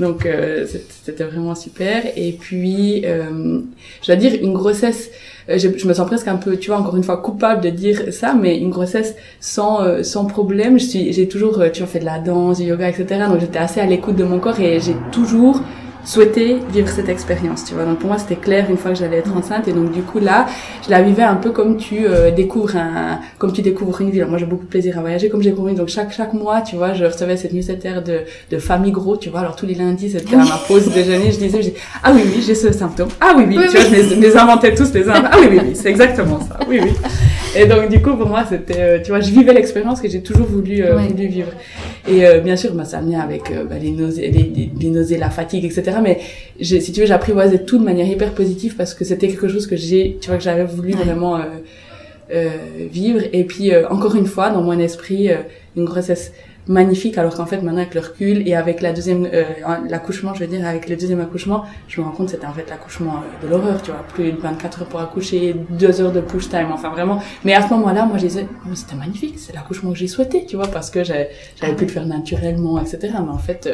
Donc 0.00 0.26
euh, 0.26 0.66
c'était 1.04 1.24
vraiment 1.24 1.54
super. 1.54 2.04
Et 2.16 2.32
puis, 2.32 3.02
euh, 3.04 3.60
je 4.02 4.06
dois 4.06 4.16
dire, 4.16 4.32
une 4.40 4.52
grossesse, 4.52 5.10
euh, 5.48 5.58
je, 5.58 5.68
me 5.86 5.94
sens 5.94 6.06
presque 6.06 6.28
un 6.28 6.36
peu, 6.36 6.56
tu 6.56 6.70
vois, 6.70 6.78
encore 6.78 6.96
une 6.96 7.02
fois, 7.02 7.16
coupable 7.16 7.62
de 7.62 7.70
dire 7.70 8.12
ça, 8.12 8.34
mais 8.34 8.58
une 8.58 8.70
grossesse 8.70 9.16
sans 9.40 9.82
euh, 9.82 10.02
sans 10.02 10.26
problème. 10.26 10.78
Je 10.78 11.10
j'ai 11.10 11.28
toujours, 11.28 11.62
tu 11.72 11.80
vois, 11.80 11.88
fait 11.88 12.00
de 12.00 12.04
la 12.04 12.18
danse, 12.18 12.58
du 12.58 12.64
yoga, 12.64 12.88
etc. 12.88 13.24
Donc 13.28 13.40
j'étais 13.40 13.58
assez 13.58 13.80
à 13.80 13.86
l'écoute 13.86 14.16
de 14.16 14.24
mon 14.24 14.38
corps 14.38 14.60
et 14.60 14.80
j'ai 14.80 14.96
toujours 15.12 15.62
souhaiter 16.04 16.58
vivre 16.72 16.88
cette 16.88 17.08
expérience, 17.08 17.64
tu 17.64 17.74
vois. 17.74 17.84
Donc 17.84 17.98
pour 17.98 18.08
moi, 18.08 18.18
c'était 18.18 18.36
clair 18.36 18.66
une 18.70 18.76
fois 18.76 18.92
que 18.92 18.98
j'allais 18.98 19.18
être 19.18 19.36
enceinte. 19.36 19.68
Et 19.68 19.72
donc 19.72 19.90
du 19.92 20.02
coup 20.02 20.18
là, 20.18 20.46
je 20.84 20.90
la 20.90 21.02
vivais 21.02 21.22
un 21.22 21.36
peu 21.36 21.50
comme 21.50 21.76
tu 21.76 22.06
euh, 22.06 22.30
découvres 22.30 22.76
un, 22.76 23.20
comme 23.38 23.52
tu 23.52 23.62
découvres 23.62 24.00
une 24.00 24.10
ville. 24.10 24.24
moi, 24.26 24.38
j'ai 24.38 24.46
beaucoup 24.46 24.64
de 24.64 24.70
plaisir 24.70 24.98
à 24.98 25.00
voyager, 25.00 25.28
comme 25.28 25.42
j'ai 25.42 25.52
compris. 25.52 25.74
Donc 25.74 25.88
chaque 25.88 26.12
chaque 26.12 26.32
mois, 26.32 26.62
tu 26.62 26.76
vois, 26.76 26.94
je 26.94 27.04
recevais 27.04 27.36
cette 27.36 27.52
newsletter 27.52 27.96
de 28.04 28.20
de 28.50 28.58
famille 28.58 28.92
gros, 28.92 29.16
tu 29.16 29.28
vois. 29.28 29.40
Alors 29.40 29.56
tous 29.56 29.66
les 29.66 29.74
lundis, 29.74 30.10
c'était 30.10 30.36
à 30.36 30.38
ma 30.38 30.60
pause 30.66 30.88
déjeuner, 30.92 31.30
je 31.32 31.38
disais, 31.38 31.62
je 31.62 31.70
ah 32.02 32.12
oui 32.14 32.22
oui, 32.24 32.42
j'ai 32.46 32.54
ce 32.54 32.72
symptôme. 32.72 33.08
Ah 33.20 33.34
oui 33.36 33.44
oui, 33.46 33.56
tu 33.70 33.76
vois, 33.76 33.86
je 33.86 34.14
les, 34.14 34.36
inventais 34.36 34.74
tous 34.74 34.92
les 34.94 35.08
uns. 35.08 35.22
Ah 35.30 35.36
oui 35.40 35.48
oui, 35.50 35.58
oui 35.62 35.70
c'est 35.74 35.90
exactement 35.90 36.40
ça. 36.40 36.58
Oui 36.68 36.80
oui. 36.82 36.92
Et 37.56 37.66
donc 37.66 37.88
du 37.88 38.00
coup, 38.00 38.14
pour 38.14 38.28
moi, 38.28 38.44
c'était, 38.48 38.80
euh, 38.80 38.98
tu 39.02 39.10
vois, 39.10 39.20
je 39.20 39.30
vivais 39.30 39.52
l'expérience 39.52 40.00
que 40.00 40.08
j'ai 40.08 40.20
toujours 40.20 40.46
voulu 40.46 40.84
euh, 40.84 40.96
voulu 40.96 41.26
vivre. 41.26 41.52
Et 42.06 42.24
bien 42.42 42.56
sûr, 42.56 42.72
bah, 42.72 42.84
ça 42.84 43.00
venait 43.00 43.16
avec 43.20 43.52
bah, 43.68 43.76
les 43.80 43.90
nausées, 43.90 44.30
les, 44.30 44.70
les 44.80 44.88
nausées, 44.88 45.18
la 45.18 45.28
fatigue, 45.28 45.66
etc 45.66 45.87
mais 46.02 46.18
si 46.60 46.92
tu 46.92 47.00
veux, 47.00 47.06
j'apprivoisais 47.06 47.64
tout 47.64 47.78
de 47.78 47.84
manière 47.84 48.06
hyper 48.06 48.32
positive 48.34 48.76
parce 48.76 48.94
que 48.94 49.04
c'était 49.04 49.28
quelque 49.28 49.48
chose 49.48 49.66
que 49.66 49.76
j'ai, 49.76 50.18
tu 50.20 50.28
vois, 50.28 50.38
que 50.38 50.44
j'avais 50.44 50.64
voulu 50.64 50.92
vraiment 50.92 51.36
euh, 51.36 51.42
euh, 52.32 52.48
vivre. 52.90 53.22
Et 53.32 53.44
puis, 53.44 53.72
euh, 53.72 53.88
encore 53.88 54.14
une 54.16 54.26
fois, 54.26 54.50
dans 54.50 54.62
mon 54.62 54.78
esprit, 54.78 55.30
une 55.76 55.84
grossesse 55.84 56.32
magnifique 56.68 57.18
alors 57.18 57.34
qu'en 57.34 57.46
fait 57.46 57.62
maintenant 57.62 57.80
avec 57.80 57.94
le 57.94 58.00
recul 58.00 58.46
et 58.46 58.54
avec 58.54 58.80
la 58.80 58.92
deuxième 58.92 59.26
euh, 59.32 59.44
l'accouchement 59.88 60.34
je 60.34 60.40
veux 60.40 60.46
dire 60.46 60.66
avec 60.66 60.88
le 60.88 60.96
deuxième 60.96 61.20
accouchement 61.20 61.64
je 61.88 62.00
me 62.00 62.06
rends 62.06 62.12
compte 62.12 62.28
c'était 62.28 62.46
en 62.46 62.52
fait 62.52 62.68
l'accouchement 62.68 63.22
de 63.42 63.48
l'horreur 63.48 63.82
tu 63.82 63.90
vois. 63.90 64.02
Plus 64.14 64.32
de 64.32 64.38
24 64.38 64.82
heures 64.82 64.88
pour 64.88 65.00
accoucher 65.00 65.56
deux 65.70 66.00
heures 66.00 66.12
de 66.12 66.20
push 66.20 66.48
time 66.48 66.68
enfin 66.72 66.90
vraiment. 66.90 67.20
Mais 67.44 67.54
à 67.54 67.66
ce 67.66 67.72
moment-là 67.74 68.06
moi 68.06 68.18
je 68.18 68.26
disais 68.26 68.46
c'était 68.74 68.96
magnifique 68.96 69.38
c'est 69.38 69.54
l'accouchement 69.54 69.92
que 69.92 69.98
j'ai 69.98 70.08
souhaité 70.08 70.44
tu 70.46 70.56
vois 70.56 70.68
parce 70.68 70.90
que 70.90 71.02
j'avais 71.04 71.30
pu 71.76 71.84
le 71.84 71.90
faire 71.90 72.06
naturellement 72.06 72.80
etc 72.80 73.14
mais 73.24 73.30
en 73.30 73.38
fait 73.38 73.68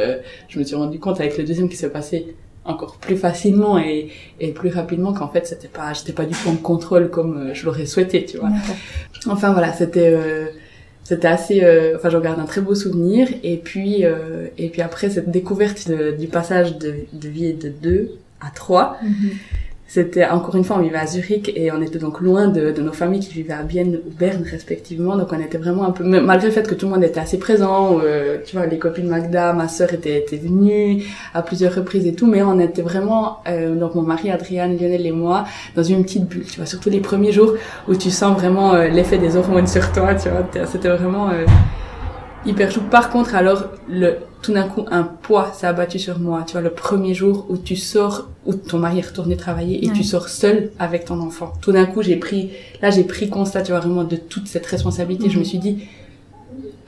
je 0.48 0.58
me 0.58 0.64
suis 0.64 0.76
rendu 0.76 0.98
compte 0.98 1.20
avec 1.20 1.36
le 1.36 1.44
deuxième 1.44 1.68
qui 1.68 1.76
s'est 1.76 1.90
passé 1.90 2.34
encore 2.64 2.96
plus 2.96 3.16
facilement 3.16 3.78
et, 3.78 4.08
et 4.40 4.52
plus 4.52 4.70
rapidement 4.70 5.12
qu'en 5.12 5.28
fait 5.28 5.46
c'était 5.46 5.68
pas 5.68 5.92
j'étais 5.92 6.12
pas 6.12 6.24
du 6.24 6.34
tout 6.34 6.48
en 6.48 6.56
contrôle 6.56 7.10
comme 7.10 7.36
euh, 7.36 7.54
je 7.54 7.66
l'aurais 7.66 7.86
souhaité 7.86 8.24
tu 8.24 8.38
vois. 8.38 8.50
Enfin 9.26 9.52
voilà 9.52 9.72
c'était 9.72 10.10
euh, 10.12 10.46
c'était 11.04 11.28
assez 11.28 11.62
euh, 11.62 11.96
enfin 11.96 12.10
je 12.10 12.16
regarde 12.16 12.40
un 12.40 12.46
très 12.46 12.60
beau 12.60 12.74
souvenir. 12.74 13.28
Et 13.42 13.56
puis 13.56 14.04
et 14.58 14.68
puis 14.68 14.82
après 14.82 15.10
cette 15.10 15.30
découverte 15.30 15.90
du 16.18 16.26
passage 16.26 16.78
de, 16.78 16.94
de 17.12 17.28
vie 17.28 17.52
de 17.54 17.68
2 17.68 18.10
à 18.40 18.50
3 18.50 18.98
c'était 19.94 20.26
encore 20.26 20.56
une 20.56 20.64
fois, 20.64 20.78
on 20.78 20.82
vivait 20.82 20.98
à 20.98 21.06
Zurich 21.06 21.52
et 21.54 21.70
on 21.70 21.80
était 21.80 22.00
donc 22.00 22.20
loin 22.20 22.48
de, 22.48 22.72
de 22.72 22.82
nos 22.82 22.92
familles 22.92 23.20
qui 23.20 23.32
vivaient 23.32 23.52
à 23.52 23.62
Bienne 23.62 24.00
ou 24.04 24.10
Berne 24.10 24.42
respectivement. 24.42 25.16
Donc 25.16 25.28
on 25.30 25.38
était 25.38 25.56
vraiment 25.56 25.84
un 25.84 25.92
peu, 25.92 26.02
malgré 26.02 26.48
le 26.48 26.52
fait 26.52 26.66
que 26.66 26.74
tout 26.74 26.86
le 26.86 26.94
monde 26.94 27.04
était 27.04 27.20
assez 27.20 27.38
présent, 27.38 28.00
euh, 28.02 28.38
tu 28.44 28.56
vois, 28.56 28.66
les 28.66 28.80
copines 28.80 29.06
Magda, 29.06 29.52
ma 29.52 29.68
sœur 29.68 29.94
était, 29.94 30.18
était 30.18 30.36
venue 30.36 31.04
à 31.32 31.42
plusieurs 31.42 31.72
reprises 31.76 32.08
et 32.08 32.12
tout, 32.12 32.26
mais 32.26 32.42
on 32.42 32.58
était 32.58 32.82
vraiment, 32.82 33.38
euh, 33.46 33.76
donc 33.76 33.94
mon 33.94 34.02
mari 34.02 34.32
Adriane, 34.32 34.76
Lionel 34.76 35.06
et 35.06 35.12
moi, 35.12 35.44
dans 35.76 35.84
une 35.84 36.02
petite 36.02 36.26
bulle, 36.26 36.44
tu 36.44 36.56
vois, 36.56 36.66
surtout 36.66 36.90
les 36.90 36.98
premiers 36.98 37.30
jours 37.30 37.54
où 37.86 37.94
tu 37.94 38.10
sens 38.10 38.36
vraiment 38.36 38.74
euh, 38.74 38.88
l'effet 38.88 39.18
des 39.18 39.36
hormones 39.36 39.68
sur 39.68 39.92
toi, 39.92 40.16
tu 40.16 40.28
vois, 40.28 40.44
c'était 40.66 40.88
vraiment 40.88 41.30
hyper 42.44 42.68
chou. 42.72 42.80
Par 42.80 43.10
contre, 43.10 43.36
alors, 43.36 43.66
le, 43.88 44.16
tout 44.44 44.52
d'un 44.52 44.68
coup, 44.68 44.84
un 44.90 45.04
poids 45.04 45.52
s'est 45.54 45.66
abattu 45.66 45.98
sur 45.98 46.18
moi. 46.18 46.44
Tu 46.46 46.52
vois, 46.52 46.60
le 46.60 46.68
premier 46.70 47.14
jour 47.14 47.46
où 47.48 47.56
tu 47.56 47.76
sors, 47.76 48.28
où 48.44 48.52
ton 48.52 48.78
mari 48.78 48.98
est 48.98 49.06
retourné 49.06 49.36
travailler 49.38 49.82
et 49.82 49.88
Ouais. 49.88 49.94
tu 49.94 50.04
sors 50.04 50.28
seul 50.28 50.70
avec 50.78 51.06
ton 51.06 51.18
enfant. 51.20 51.54
Tout 51.62 51.72
d'un 51.72 51.86
coup, 51.86 52.02
j'ai 52.02 52.16
pris, 52.16 52.50
là, 52.82 52.90
j'ai 52.90 53.04
pris 53.04 53.30
constat, 53.30 53.62
tu 53.62 53.72
vois, 53.72 53.80
vraiment 53.80 54.04
de 54.04 54.16
toute 54.16 54.46
cette 54.46 54.66
responsabilité. 54.66 55.30
Je 55.30 55.38
me 55.38 55.44
suis 55.44 55.56
dit, 55.58 55.84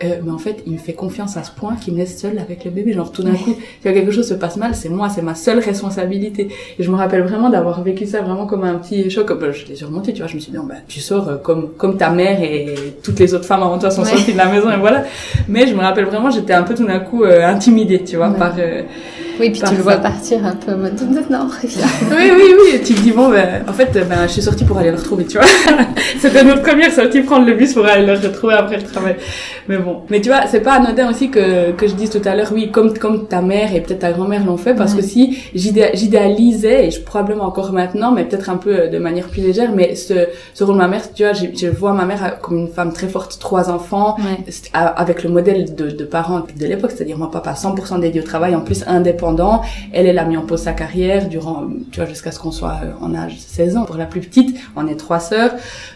euh, 0.04 0.16
mais 0.24 0.30
en 0.30 0.38
fait, 0.38 0.62
il 0.66 0.72
me 0.74 0.78
fait 0.78 0.92
confiance 0.92 1.36
à 1.36 1.42
ce 1.42 1.50
point 1.50 1.74
qu'il 1.76 1.94
me 1.94 1.98
laisse 1.98 2.18
seule 2.18 2.38
avec 2.38 2.64
le 2.64 2.70
bébé. 2.70 2.92
Genre, 2.92 3.10
tout 3.10 3.22
d'un 3.22 3.34
coup, 3.34 3.54
si 3.54 3.82
quelque 3.82 4.10
chose 4.10 4.28
se 4.28 4.34
passe 4.34 4.56
mal, 4.56 4.74
c'est 4.74 4.88
moi, 4.90 5.08
c'est 5.08 5.22
ma 5.22 5.34
seule 5.34 5.58
responsabilité. 5.58 6.48
Et 6.78 6.82
je 6.82 6.90
me 6.90 6.96
rappelle 6.96 7.22
vraiment 7.22 7.48
d'avoir 7.50 7.82
vécu 7.82 8.06
ça 8.06 8.20
vraiment 8.20 8.46
comme 8.46 8.64
un 8.64 8.74
petit 8.74 9.08
choc. 9.10 9.32
Bah, 9.40 9.52
je 9.52 9.64
l'ai 9.66 9.74
surmonté, 9.76 10.12
tu 10.12 10.18
vois. 10.20 10.26
Je 10.28 10.34
me 10.34 10.40
suis 10.40 10.50
dit, 10.52 10.56
non, 10.58 10.64
bah, 10.64 10.74
tu 10.86 11.00
sors 11.00 11.28
euh, 11.28 11.36
comme, 11.36 11.70
comme 11.78 11.96
ta 11.96 12.10
mère 12.10 12.42
et 12.42 12.74
toutes 13.02 13.18
les 13.18 13.32
autres 13.34 13.46
femmes 13.46 13.62
avant 13.62 13.78
toi 13.78 13.90
sont 13.90 14.02
Ouais. 14.02 14.10
sorties 14.10 14.32
de 14.32 14.38
la 14.38 14.46
maison 14.46 14.70
et 14.70 14.76
voilà. 14.76 15.04
Mais 15.48 15.66
je 15.66 15.74
me 15.74 15.80
rappelle 15.80 16.04
vraiment, 16.04 16.30
j'étais 16.30 16.52
un 16.52 16.62
peu 16.62 16.74
tout 16.74 16.86
d'un 16.86 17.00
coup 17.00 17.24
euh, 17.24 17.46
intimidée, 17.46 18.02
tu 18.04 18.16
vois, 18.16 18.28
Ouais. 18.30 18.38
par, 18.38 18.54
euh, 18.58 18.82
Oui, 19.38 19.50
puis 19.50 19.60
tu 19.60 19.74
le 19.74 19.82
vois 19.82 19.96
partir 19.96 20.44
un 20.44 20.54
peu 20.56 20.72
en 20.72 20.78
mode 20.78 20.94
non, 21.30 21.48
oui, 21.60 22.30
oui, 22.34 22.54
oui. 22.58 22.74
Et 22.76 22.80
tu 22.82 22.94
te 22.94 23.00
dis, 23.00 23.12
bon, 23.12 23.28
ben, 23.30 23.62
en 23.68 23.72
fait, 23.72 23.92
ben, 23.92 24.26
je 24.26 24.32
suis 24.32 24.42
sortie 24.42 24.64
pour 24.64 24.78
aller 24.78 24.90
le 24.90 24.96
retrouver, 24.96 25.24
tu 25.26 25.38
vois. 25.38 25.46
C'était 26.18 26.44
notre 26.44 26.62
première 26.62 26.92
sortie, 26.92 27.20
prendre 27.20 27.46
le 27.46 27.54
bus 27.54 27.74
pour 27.74 27.84
aller 27.86 28.06
le 28.06 28.12
retrouver 28.14 28.54
après 28.54 28.76
le 28.76 28.82
travail. 28.82 29.16
Mais 29.68 29.76
bon. 29.78 30.02
Mais 30.10 30.20
tu 30.20 30.28
vois, 30.28 30.42
c'est 30.46 30.60
pas 30.60 30.74
anodin 30.74 31.10
aussi 31.10 31.30
que, 31.30 31.72
que 31.72 31.86
je 31.86 31.94
dise 31.94 32.10
tout 32.10 32.22
à 32.24 32.34
l'heure, 32.34 32.50
oui, 32.52 32.70
comme, 32.70 32.96
comme 32.96 33.26
ta 33.26 33.42
mère 33.42 33.74
et 33.74 33.80
peut-être 33.80 34.00
ta 34.00 34.12
grand-mère 34.12 34.44
l'ont 34.44 34.56
fait, 34.56 34.74
parce 34.74 34.94
Ouais. 34.94 35.00
que 35.00 35.04
si 35.06 35.38
j'idé- 35.54 35.90
j'idéalisais, 35.94 36.86
et 36.86 36.90
je, 36.90 37.00
probablement 37.00 37.44
encore 37.44 37.72
maintenant, 37.72 38.12
mais 38.12 38.24
peut-être 38.24 38.48
un 38.50 38.56
peu 38.56 38.70
euh, 38.74 38.88
de 38.88 38.98
manière 38.98 39.26
plus 39.28 39.42
légère, 39.42 39.72
mais 39.74 39.94
ce, 39.96 40.14
ce 40.54 40.64
rôle 40.64 40.76
de 40.76 40.80
ma 40.80 40.88
mère, 40.88 41.12
tu 41.12 41.24
vois, 41.24 41.32
je, 41.32 41.46
je 41.54 41.66
vois 41.66 41.92
ma 41.92 42.04
mère 42.04 42.24
euh, 42.24 42.28
comme 42.40 42.58
une 42.58 42.68
femme 42.68 42.92
très 42.92 43.08
forte, 43.08 43.38
trois 43.38 43.68
enfants, 43.70 44.16
Ouais. 44.18 44.44
avec 44.72 45.22
le 45.24 45.30
modèle 45.30 45.74
de, 45.74 45.90
de 45.90 46.04
parents 46.04 46.40
de 46.58 46.66
l'époque, 46.66 46.92
c'est-à-dire 46.94 47.18
mon 47.18 47.26
papa 47.26 47.52
100% 47.52 48.00
dédié 48.00 48.20
au 48.20 48.24
travail, 48.24 48.54
en 48.54 48.60
plus 48.60 48.84
indépendant. 48.86 49.25
Elle, 49.92 50.06
elle 50.06 50.18
a 50.18 50.24
mis 50.24 50.36
en 50.36 50.42
pause 50.42 50.62
sa 50.62 50.72
carrière 50.72 51.28
durant, 51.28 51.64
tu 51.90 52.00
vois, 52.00 52.08
jusqu'à 52.08 52.30
ce 52.32 52.38
qu'on 52.38 52.50
soit 52.52 52.80
euh, 52.84 52.92
en 53.04 53.14
âge 53.14 53.34
de 53.34 53.40
16 53.40 53.76
ans. 53.76 53.84
Pour 53.84 53.96
la 53.96 54.06
plus 54.06 54.20
petite, 54.20 54.56
on 54.76 54.86
est 54.86 54.96
trois 54.96 55.20
sœurs, 55.20 55.52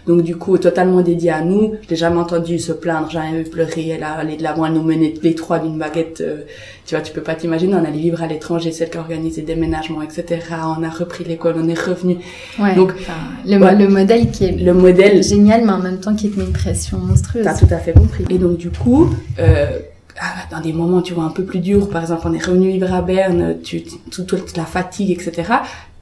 donc 0.06 0.22
du 0.22 0.36
coup 0.36 0.56
totalement 0.58 1.00
dédiée 1.02 1.30
à 1.30 1.42
nous. 1.42 1.74
Je 1.82 1.88
l'ai 1.90 1.96
jamais 1.96 2.18
entendu 2.18 2.58
se 2.58 2.72
plaindre, 2.72 3.10
jamais 3.10 3.42
pleurer. 3.44 3.88
Elle 3.88 4.02
a 4.04 4.12
allé 4.12 4.36
de 4.36 4.42
l'avant, 4.42 4.66
elle 4.66 4.72
nous 4.74 4.82
menait 4.82 5.14
les 5.22 5.34
trois 5.34 5.58
d'une 5.58 5.78
baguette. 5.78 6.20
euh, 6.20 6.42
tu 6.86 6.94
vois, 6.96 7.04
tu 7.04 7.12
peux 7.12 7.20
pas 7.22 7.34
t'imaginer. 7.36 7.74
On 7.74 7.84
allait 7.84 7.98
vivre 7.98 8.20
à 8.22 8.26
l'étranger, 8.26 8.72
celle 8.72 8.90
qui 8.90 8.98
a 8.98 9.00
organisé 9.00 9.42
des 9.42 9.54
déménagements, 9.54 10.02
etc. 10.02 10.24
On 10.78 10.82
a 10.82 10.88
repris 10.90 11.22
l'école, 11.24 11.54
on 11.58 11.68
est 11.68 11.78
revenu. 11.78 12.16
Ouais. 12.58 12.74
Donc, 12.74 12.92
Enfin, 12.98 13.12
le, 13.46 13.58
ouais. 13.58 13.76
le 13.76 13.88
modèle 13.88 14.30
qui 14.32 14.44
est 14.46 14.52
Le 14.52 14.74
modèle 14.74 15.22
génial, 15.22 15.64
mais 15.64 15.72
en 15.72 15.78
même 15.78 16.00
temps 16.00 16.14
qui 16.16 16.30
te 16.30 16.38
met 16.38 16.44
une 16.46 16.52
pression 16.52 16.98
monstrueuse. 16.98 17.44
T'as 17.44 17.54
tout 17.56 17.68
à 17.72 17.78
fait 17.78 17.92
compris. 17.92 18.24
Et 18.28 18.38
donc 18.38 18.56
du 18.56 18.70
coup, 18.70 19.08
euh, 19.38 19.78
dans 20.50 20.60
des 20.60 20.72
moments 20.72 21.02
tu 21.02 21.14
vois 21.14 21.24
un 21.24 21.30
peu 21.30 21.44
plus 21.44 21.60
durs, 21.60 21.88
par 21.88 22.02
exemple 22.02 22.22
on 22.26 22.32
est 22.32 22.44
revenu 22.44 22.70
vivre 22.70 22.92
à 22.92 23.02
Berne, 23.02 23.60
tu, 23.62 23.82
toute, 24.10 24.56
la 24.56 24.64
fatigue, 24.64 25.10
etc. 25.10 25.52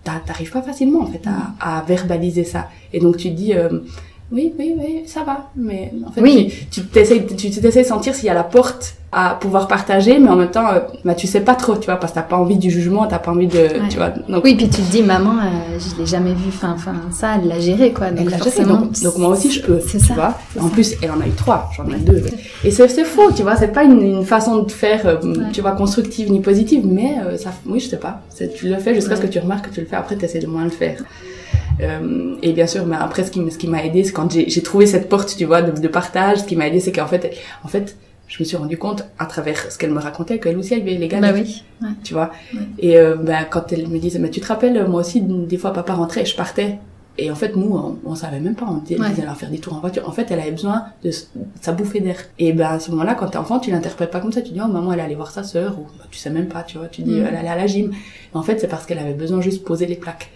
t'a- 0.04 0.20
T'arrives 0.26 0.50
pas 0.52 0.62
facilement 0.62 1.02
en 1.02 1.06
fait 1.06 1.22
à, 1.60 1.82
verbaliser 1.86 2.44
ça. 2.44 2.68
Et 2.92 3.00
donc 3.00 3.16
tu 3.16 3.30
dis 3.30 3.54
euh, 3.54 3.80
oui, 4.30 4.52
oui, 4.58 4.74
oui, 4.78 5.02
ça 5.06 5.22
va. 5.24 5.50
Mais 5.56 5.92
en 6.06 6.10
fait, 6.12 6.20
Oui. 6.20 6.52
tu 6.70 6.84
t'essayes, 6.86 7.24
tu 7.26 7.50
t'essayes 7.50 7.82
de 7.82 7.88
sentir 7.88 8.14
s'il 8.14 8.26
y 8.26 8.30
a 8.30 8.34
la 8.34 8.44
porte 8.44 8.94
à 9.10 9.38
pouvoir 9.40 9.68
partager, 9.68 10.18
mais 10.18 10.28
en 10.28 10.36
même 10.36 10.50
temps, 10.50 10.68
euh, 10.68 10.80
bah, 11.02 11.14
tu 11.14 11.26
sais 11.26 11.40
pas 11.40 11.54
trop, 11.54 11.76
tu 11.76 11.86
vois, 11.86 11.96
parce 11.96 12.12
que 12.12 12.16
t'as 12.16 12.22
pas 12.24 12.36
envie 12.36 12.58
du 12.58 12.70
jugement, 12.70 13.06
t'as 13.06 13.18
pas 13.18 13.30
envie 13.30 13.46
de, 13.46 13.56
Ouais. 13.56 13.88
tu 13.88 13.96
vois. 13.96 14.10
Donc, 14.28 14.44
Oui, 14.44 14.54
puis 14.54 14.68
tu 14.68 14.82
te 14.82 14.90
dis, 14.90 15.02
maman, 15.02 15.30
euh, 15.38 15.78
je 15.78 15.98
l'ai 15.98 16.04
jamais 16.06 16.34
vu. 16.34 16.48
Enfin, 16.48 16.74
enfin, 16.76 16.92
ça, 17.10 17.36
elle 17.40 17.48
l'a 17.48 17.58
géré, 17.58 17.94
quoi. 17.94 18.10
Donc 18.10 18.18
Elle 18.26 18.28
l'a 18.28 18.36
forcément, 18.36 18.74
donc, 18.82 19.00
donc 19.02 19.16
moi 19.16 19.30
aussi 19.30 19.50
je 19.50 19.62
peux, 19.62 19.80
C'est 19.80 19.96
tu 19.96 20.04
ça, 20.04 20.12
vois. 20.12 20.34
En 20.60 20.64
ça. 20.68 20.72
plus, 20.74 20.94
elle 21.00 21.10
en 21.10 21.20
a 21.22 21.26
eu 21.26 21.30
trois, 21.30 21.70
j'en 21.74 21.88
ai 21.90 21.96
deux. 21.98 22.22
Et 22.64 22.70
c'est 22.70 22.86
faux, 23.04 23.32
tu 23.32 23.42
vois, 23.42 23.56
c'est 23.56 23.72
pas 23.72 23.84
une, 23.84 24.02
une 24.02 24.24
façon 24.26 24.58
de 24.62 24.70
faire, 24.70 25.06
euh, 25.06 25.16
Ouais. 25.22 25.44
tu 25.54 25.62
vois, 25.62 25.72
constructive 25.72 26.30
ni 26.30 26.40
positive, 26.40 26.82
mais 26.86 27.16
euh, 27.24 27.38
ça, 27.38 27.48
oui, 27.64 27.80
je 27.80 27.88
sais 27.88 27.96
pas. 27.96 28.20
Tu 28.58 28.68
le 28.68 28.76
fais 28.76 28.94
jusqu'à 28.94 29.16
ce 29.16 29.22
que 29.22 29.26
tu 29.26 29.38
remarques 29.38 29.70
que 29.70 29.74
tu 29.74 29.80
le 29.80 29.86
fais, 29.86 29.96
après 29.96 30.16
tu 30.18 30.24
essaies 30.26 30.38
de 30.40 30.46
moins 30.46 30.64
le 30.64 30.70
faire. 30.70 31.02
Euh, 31.80 32.34
et 32.42 32.52
bien 32.52 32.66
sûr, 32.66 32.86
mais 32.86 32.96
après, 32.98 33.24
ce 33.24 33.30
qui, 33.30 33.50
ce 33.50 33.58
qui 33.58 33.68
m'a 33.68 33.84
aidé, 33.84 34.04
c'est 34.04 34.12
quand 34.12 34.30
j'ai 34.32 34.62
trouvé 34.62 34.86
cette 34.86 35.08
porte, 35.08 35.34
tu 35.36 35.44
vois, 35.44 35.62
de, 35.62 35.78
de 35.80 35.88
partage. 35.88 36.38
Ce 36.38 36.44
qui 36.44 36.56
m'a 36.56 36.66
aidé, 36.68 36.80
c'est 36.80 36.92
qu'en 36.92 37.06
fait, 37.06 37.36
en 37.64 37.68
fait, 37.68 37.96
je 38.26 38.42
me 38.42 38.44
suis 38.44 38.56
rendu 38.56 38.76
compte 38.76 39.04
à 39.18 39.26
travers 39.26 39.70
ce 39.72 39.78
qu'elle 39.78 39.92
me 39.92 40.00
racontait 40.00 40.38
qu'elle 40.38 40.58
aussi 40.58 40.74
elle 40.74 40.82
vivait 40.82 40.98
les 40.98 41.08
gars 41.08 41.20
Bah 41.20 41.30
oui. 41.32 41.64
Ouais. 41.82 41.88
tu 42.04 42.12
vois. 42.14 42.30
Ouais. 42.54 42.60
Et 42.78 42.98
euh, 42.98 43.14
ben, 43.16 43.46
quand 43.48 43.72
elle 43.72 43.88
me 43.88 43.98
disait, 43.98 44.18
mais 44.18 44.30
tu 44.30 44.40
te 44.40 44.46
rappelles, 44.46 44.86
moi 44.88 45.00
aussi, 45.00 45.20
des 45.22 45.56
fois, 45.56 45.72
papa 45.72 45.94
rentrait 45.94 46.22
et 46.22 46.26
je 46.26 46.36
partais. 46.36 46.78
Et 47.20 47.32
en 47.32 47.34
fait, 47.34 47.56
nous, 47.56 47.74
on, 47.74 47.98
on 48.04 48.14
savait 48.14 48.38
même 48.38 48.54
pas, 48.54 48.66
on 48.68 48.76
disait, 48.76 49.00
Ouais. 49.00 49.06
allait 49.06 49.34
faire 49.34 49.50
des 49.50 49.58
tours 49.58 49.74
en 49.74 49.80
voiture. 49.80 50.08
En 50.08 50.12
fait, 50.12 50.30
elle 50.30 50.38
avait 50.40 50.52
besoin 50.52 50.84
de, 51.02 51.08
de 51.10 51.14
sa 51.60 51.72
bouffée 51.72 51.98
d'air. 52.00 52.16
Et 52.38 52.52
ben, 52.52 52.66
à 52.66 52.78
ce 52.80 52.90
moment-là, 52.92 53.14
quand 53.14 53.26
t'es 53.28 53.38
enfant, 53.38 53.58
tu 53.60 53.70
l'interprètes 53.70 54.10
pas 54.10 54.20
comme 54.20 54.30
ça. 54.32 54.42
Tu 54.42 54.52
dis, 54.52 54.60
oh, 54.64 54.68
maman, 54.68 54.92
elle 54.92 55.00
allait 55.00 55.14
voir 55.16 55.30
sa 55.32 55.42
sœur, 55.42 55.78
ou 55.78 55.84
bah, 55.98 56.04
tu 56.10 56.18
sais 56.18 56.30
même 56.30 56.46
pas, 56.48 56.62
tu 56.64 56.78
vois. 56.78 56.86
Tu 56.88 57.02
dis, 57.02 57.12
Mm. 57.20 57.26
elle 57.28 57.34
allait 57.36 57.48
à 57.48 57.56
la 57.56 57.66
gym. 57.66 57.90
Mais 57.90 58.38
en 58.38 58.42
fait, 58.42 58.60
c'est 58.60 58.68
parce 58.68 58.84
qu'elle 58.86 58.98
avait 59.00 59.14
besoin 59.14 59.40
juste 59.40 59.60
de 59.60 59.64
poser 59.64 59.86
les 59.86 59.96
plaques. 59.96 60.30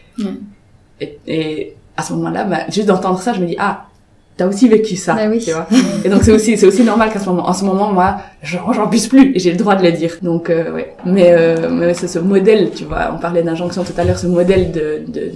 Et, 1.03 1.19
et 1.27 1.77
à 1.97 2.03
ce 2.03 2.13
moment-là, 2.15 2.45
ben, 2.45 2.61
juste 2.71 2.87
d'entendre 2.87 3.19
ça, 3.21 3.33
je 3.33 3.41
me 3.41 3.47
dis, 3.47 3.57
ah, 3.59 3.87
t'as 4.37 4.47
aussi 4.47 4.67
vécu 4.69 4.97
ça, 4.97 5.13
Bah 5.15 5.29
oui. 5.29 5.41
tu 5.41 5.53
vois. 5.53 5.67
Et 6.05 6.09
donc 6.09 6.23
c'est 6.23 6.33
aussi 6.33 6.57
c'est 6.57 6.67
aussi 6.67 6.83
normal 6.85 7.13
qu'à 7.13 7.21
ce 7.21 7.27
moment 7.29 7.47
en 7.47 7.53
ce 7.53 7.67
moment 7.67 7.93
moi 7.93 8.17
j'en 8.43 8.89
puisse 8.89 9.07
plus 9.07 9.37
et 9.37 9.39
j'ai 9.39 9.51
le 9.51 9.59
droit 9.59 9.75
de 9.77 9.83
le 9.83 9.93
dire. 9.93 10.17
Donc 10.23 10.49
euh, 10.49 10.73
ouais. 10.73 10.95
Mais 11.05 11.29
euh, 11.33 11.69
mais 11.71 11.93
c'est 11.93 12.09
ce 12.09 12.19
modèle, 12.19 12.71
tu 12.75 12.85
vois, 12.85 13.13
on 13.15 13.19
parlait 13.19 13.43
d'injonction 13.43 13.85
tout 13.85 13.93
à 13.99 14.05
l'heure, 14.05 14.19
ce 14.19 14.27
modèle 14.27 14.73
de 14.73 15.03
de- 15.07 15.33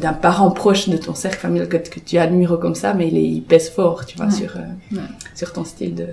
d'un 0.00 0.14
parent 0.14 0.50
proche 0.50 0.88
de 0.88 0.96
ton 0.96 1.14
cercle 1.14 1.38
familial 1.38 1.68
que, 1.68 1.76
que 1.76 2.00
tu 2.00 2.16
admires 2.16 2.58
comme 2.58 2.74
ça, 2.74 2.94
mais 2.94 3.08
il, 3.08 3.18
est, 3.18 3.22
il 3.36 3.42
pèse 3.42 3.68
fort, 3.68 4.06
tu 4.06 4.16
vois, 4.16 4.26
Ouais. 4.26 4.32
sur 4.32 4.56
euh, 4.56 4.96
Ouais. 4.96 5.02
sur 5.34 5.52
ton 5.52 5.64
style 5.66 5.94
de 5.94 6.06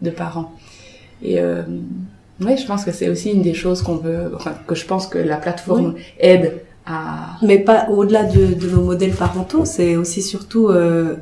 de 0.00 0.10
parent. 0.10 0.52
Et 1.22 1.40
euh, 1.40 1.62
ouais, 2.40 2.56
je 2.56 2.66
pense 2.66 2.84
que 2.86 2.92
c'est 2.92 3.10
aussi 3.10 3.30
une 3.32 3.42
des 3.42 3.54
choses 3.54 3.82
qu'on 3.82 3.96
veut, 3.96 4.32
enfin 4.34 4.54
que 4.66 4.74
je 4.74 4.86
pense 4.86 5.06
que 5.06 5.18
la 5.18 5.36
plateforme 5.36 5.94
aide 6.20 6.54
à 6.86 7.36
Mais 7.42 7.58
pas 7.58 7.88
au-delà 7.90 8.24
de, 8.24 8.54
de 8.54 8.70
nos 8.70 8.82
modèles 8.82 9.14
parentaux, 9.14 9.64
c'est 9.64 9.96
aussi 9.96 10.22
surtout. 10.22 10.68
euh, 10.68 11.16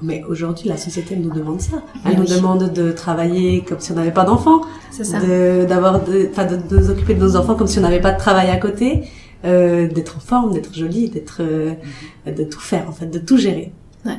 mais 0.00 0.22
aujourd'hui, 0.28 0.68
la 0.68 0.76
société 0.76 1.16
nous 1.16 1.30
demande 1.32 1.60
ça. 1.60 1.78
Elle 2.04 2.12
Ah 2.14 2.18
nous 2.20 2.24
demande 2.26 2.72
de 2.72 2.92
travailler 2.92 3.62
comme 3.62 3.80
si 3.80 3.90
on 3.90 3.96
n'avait 3.96 4.12
pas 4.12 4.24
d'enfants, 4.24 4.60
d'avoir, 5.66 6.04
de, 6.04 6.28
enfin, 6.30 6.44
de, 6.44 6.56
de 6.56 6.78
nous 6.78 6.90
occuper 6.90 7.14
de 7.14 7.20
nos 7.20 7.34
enfants 7.34 7.56
comme 7.56 7.66
si 7.66 7.78
on 7.80 7.82
n'avait 7.82 8.00
pas 8.00 8.12
de 8.12 8.18
travail 8.18 8.48
à 8.50 8.58
côté, 8.58 9.08
euh, 9.44 9.88
d'être 9.88 10.16
en 10.16 10.20
forme, 10.20 10.52
d'être 10.52 10.72
jolie, 10.74 11.08
d'être, 11.08 11.38
euh, 11.40 11.74
de 12.26 12.44
tout 12.44 12.60
faire 12.60 12.88
en 12.88 12.92
fait, 12.92 13.06
de 13.06 13.18
tout 13.18 13.38
gérer. 13.38 13.72
Ouais. 14.06 14.18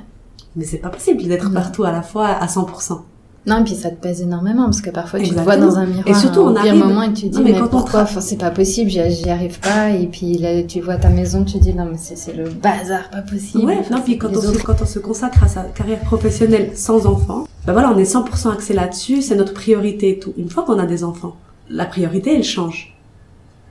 Mais 0.57 0.65
c'est 0.65 0.79
pas 0.79 0.89
possible 0.89 1.23
d'être 1.23 1.49
partout 1.53 1.85
à 1.85 1.91
la 1.93 2.01
fois 2.01 2.27
à 2.27 2.45
100%. 2.47 2.99
Non, 3.49 3.59
et 3.61 3.63
puis 3.63 3.75
ça 3.75 3.89
te 3.89 3.95
pèse 3.95 4.21
énormément 4.21 4.65
parce 4.65 4.79
que 4.81 4.89
parfois 4.91 5.19
tu 5.19 5.29
te 5.29 5.39
vois 5.39 5.57
dans 5.57 5.77
un 5.77 5.85
miroir 5.85 6.07
Et 6.07 6.13
surtout, 6.13 6.41
on 6.41 6.53
pire 6.53 6.61
arrive- 6.61 6.85
moment 6.85 7.01
et 7.03 7.13
tu 7.13 7.29
te 7.29 7.35
dis 7.35 7.37
Non, 7.39 7.43
mais 7.43 7.53
pourquoi? 7.69 8.01
Enfin, 8.03 8.21
c'est 8.21 8.37
pas 8.37 8.51
possible, 8.51 8.89
j'y 8.91 9.29
arrive 9.29 9.59
pas 9.59 9.89
et 9.89 10.07
puis 10.07 10.37
là 10.37 10.61
tu 10.63 10.79
vois 10.81 10.97
ta 10.97 11.09
maison, 11.09 11.43
tu 11.43 11.53
te 11.59 11.63
dis 11.63 11.73
non 11.73 11.85
mais 11.91 11.97
c'est 11.97 12.33
le 12.35 12.49
bazar, 12.49 13.09
pas 13.09 13.21
possible. 13.21 13.65
Ouais, 13.65 13.77
Enfin, 13.79 13.95
non, 13.95 14.01
puis 14.01 14.17
quand 14.17 14.29
on, 14.29 14.41
se, 14.41 14.57
quand 14.63 14.81
on 14.81 14.85
se 14.85 14.99
consacre 14.99 15.43
à 15.43 15.47
sa 15.47 15.63
carrière 15.63 15.99
professionnelle 16.01 16.71
sans 16.75 17.05
enfant, 17.07 17.45
ben 17.65 17.73
voilà, 17.73 17.91
on 17.93 17.97
est 17.97 18.03
100% 18.03 18.51
axé 18.53 18.73
là-dessus, 18.73 19.21
c'est 19.21 19.35
notre 19.35 19.53
priorité 19.53 20.11
et 20.11 20.19
tout. 20.19 20.33
Une 20.37 20.49
fois 20.49 20.63
qu'on 20.63 20.79
a 20.79 20.85
des 20.85 21.03
enfants, 21.03 21.35
la 21.69 21.85
priorité, 21.85 22.35
elle 22.35 22.43
change. 22.43 22.95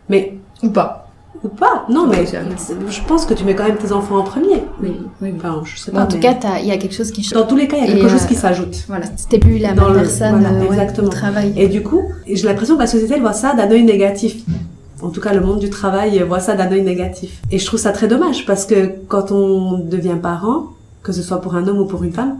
Mais, 0.08 0.36
ou 0.62 0.70
pas. 0.70 1.07
Ou 1.44 1.48
pas, 1.48 1.85
non, 1.88 2.07
mais 2.07 2.24
je 2.27 3.01
pense 3.07 3.24
que 3.24 3.35
tu 3.35 3.44
mets 3.44 3.55
quand 3.55 3.64
même 3.64 3.77
tes 3.77 3.92
enfants 3.92 4.16
en 4.18 4.22
premier. 4.24 4.64
Oui, 4.83 4.96
oui. 5.22 5.35
Enfin, 5.37 5.62
je 5.64 5.79
sais 5.79 5.90
pas. 5.92 6.03
en 6.03 6.07
tout 6.07 6.16
mais 6.16 6.20
cas, 6.22 6.59
il 6.61 6.66
y 6.66 6.72
a 6.72 6.77
quelque 6.77 6.94
chose 6.94 7.11
qui 7.12 7.22
change. 7.22 7.35
dans 7.40 7.46
tous 7.46 7.55
les 7.57 7.68
cas, 7.68 7.77
il 7.77 7.85
y 7.85 7.87
a 7.87 7.90
Et, 7.96 7.98
quelque 8.01 8.09
chose 8.11 8.24
euh, 8.24 8.29
qui 8.29 8.35
s'ajoute. 8.35 8.85
Voilà, 8.88 9.07
c'était 9.16 9.38
plus 9.38 9.59
la 9.59 9.72
Dans 9.72 9.85
même 9.87 9.94
le- 9.94 10.01
personne 10.01 10.40
voilà, 10.40 10.55
euh, 10.57 10.66
exactement. 10.66 11.09
travail. 11.11 11.53
Et 11.57 11.68
du 11.68 11.83
coup, 11.83 12.03
j'ai 12.27 12.46
l'impression 12.46 12.74
que 12.74 12.81
la 12.81 12.87
société 12.88 13.14
elle 13.14 13.20
voit 13.20 13.33
ça 13.33 13.55
d'un 13.55 13.70
œil 13.70 13.85
négatif. 13.85 14.42
En 15.01 15.11
tout 15.11 15.20
cas, 15.20 15.33
le 15.33 15.40
monde 15.40 15.61
du 15.61 15.70
travail 15.70 16.18
voit 16.27 16.40
ça 16.40 16.55
d'un 16.57 16.72
œil 16.72 16.83
négatif. 16.83 17.40
Et 17.53 17.59
je 17.59 17.66
trouve 17.66 17.79
ça 17.79 17.92
très 17.92 18.09
dommage 18.09 18.44
parce 18.46 18.66
que 18.66 18.90
quand 19.07 19.31
on 19.31 19.79
devient 19.79 20.16
parent, 20.20 20.70
que 21.05 21.12
ce 21.12 21.22
soit 21.22 21.40
pour 21.40 21.55
un 21.55 21.68
homme 21.68 21.79
ou 21.79 21.85
pour 21.85 22.03
une 22.03 22.12
femme, 22.12 22.38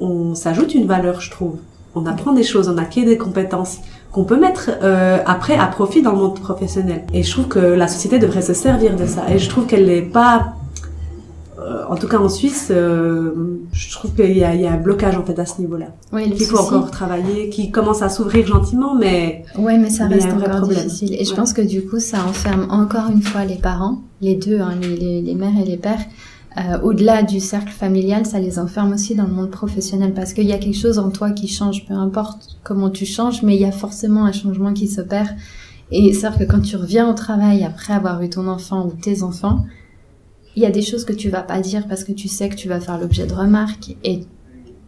on 0.00 0.34
s'ajoute 0.34 0.74
une 0.74 0.86
valeur, 0.86 1.20
je 1.20 1.30
trouve. 1.30 1.56
On 1.94 2.06
apprend 2.06 2.32
des 2.32 2.42
choses, 2.42 2.68
on 2.68 2.78
acquiert 2.78 3.04
des 3.04 3.18
compétences 3.18 3.78
qu'on 4.12 4.24
peut 4.24 4.38
mettre 4.40 4.70
euh, 4.82 5.18
après 5.26 5.56
à 5.56 5.66
profit 5.66 6.02
dans 6.02 6.12
le 6.12 6.18
monde 6.18 6.38
professionnel. 6.40 7.04
Et 7.12 7.22
je 7.22 7.30
trouve 7.30 7.48
que 7.48 7.58
la 7.58 7.88
société 7.88 8.18
devrait 8.18 8.42
se 8.42 8.54
servir 8.54 8.96
de 8.96 9.06
ça. 9.06 9.22
Et 9.30 9.38
je 9.38 9.48
trouve 9.48 9.66
qu'elle 9.66 9.86
n'est 9.86 10.02
pas... 10.02 10.54
euh, 11.58 11.84
en 11.88 11.96
tout 11.96 12.08
cas 12.08 12.18
en 12.18 12.28
Suisse, 12.28 12.68
euh, 12.70 13.32
je 13.72 13.90
trouve 13.92 14.12
qu'il 14.14 14.30
y 14.36 14.38
y 14.40 14.44
a 14.44 14.72
un 14.72 14.76
blocage 14.76 15.16
en 15.16 15.22
fait 15.24 15.38
à 15.38 15.46
ce 15.46 15.60
niveau-là. 15.60 15.86
Oui, 16.12 16.30
Qu'il 16.32 16.46
faut 16.46 16.58
encore 16.58 16.90
travailler, 16.90 17.48
qui 17.50 17.70
commence 17.70 18.02
à 18.02 18.08
s'ouvrir 18.08 18.46
gentiment, 18.46 18.94
mais 18.94 19.44
Ouais, 19.58 19.78
mais 19.78 19.90
ça 19.90 20.08
Mais 20.08 20.16
reste 20.16 20.32
encore 20.32 20.60
problème. 20.60 20.84
difficile. 20.84 21.14
Et 21.18 21.24
je 21.24 21.34
pense 21.34 21.52
que 21.52 21.62
du 21.62 21.82
coup, 21.86 22.00
ça 22.00 22.18
enferme 22.28 22.66
encore 22.70 23.08
une 23.10 23.22
fois 23.22 23.44
les 23.44 23.56
parents, 23.56 23.98
les 24.20 24.34
deux, 24.34 24.60
hein, 24.60 24.74
les, 24.80 24.96
les, 24.96 25.22
les 25.22 25.34
mères 25.34 25.58
et 25.60 25.64
les 25.64 25.76
pères. 25.76 26.00
Euh, 26.58 26.80
Au-delà 26.82 27.22
du 27.22 27.40
cercle 27.40 27.72
familial, 27.72 28.26
ça 28.26 28.38
les 28.38 28.58
enferme 28.58 28.92
aussi 28.92 29.14
dans 29.14 29.26
le 29.26 29.32
monde 29.32 29.50
professionnel 29.50 30.12
parce 30.12 30.34
qu'il 30.34 30.44
y 30.44 30.52
a 30.52 30.58
quelque 30.58 30.78
chose 30.78 30.98
en 30.98 31.10
toi 31.10 31.30
qui 31.30 31.48
change, 31.48 31.86
peu 31.86 31.94
importe 31.94 32.58
comment 32.62 32.90
tu 32.90 33.06
changes, 33.06 33.42
mais 33.42 33.54
il 33.54 33.62
y 33.62 33.64
a 33.64 33.72
forcément 33.72 34.26
un 34.26 34.32
changement 34.32 34.72
qui 34.74 34.86
s'opère. 34.86 35.34
Et 35.90 36.12
c'est-à-dire 36.12 36.40
que 36.40 36.44
quand 36.44 36.60
tu 36.60 36.76
reviens 36.76 37.08
au 37.08 37.14
travail 37.14 37.64
après 37.64 37.92
avoir 37.94 38.22
eu 38.22 38.28
ton 38.28 38.48
enfant 38.48 38.86
ou 38.86 38.92
tes 38.92 39.22
enfants, 39.22 39.64
il 40.56 40.62
y 40.62 40.66
a 40.66 40.70
des 40.70 40.82
choses 40.82 41.04
que 41.04 41.12
tu 41.12 41.30
vas 41.30 41.42
pas 41.42 41.60
dire 41.60 41.86
parce 41.88 42.04
que 42.04 42.12
tu 42.12 42.28
sais 42.28 42.48
que 42.48 42.54
tu 42.54 42.68
vas 42.68 42.80
faire 42.80 42.98
l'objet 42.98 43.26
de 43.26 43.32
remarques 43.32 43.96
et 44.04 44.26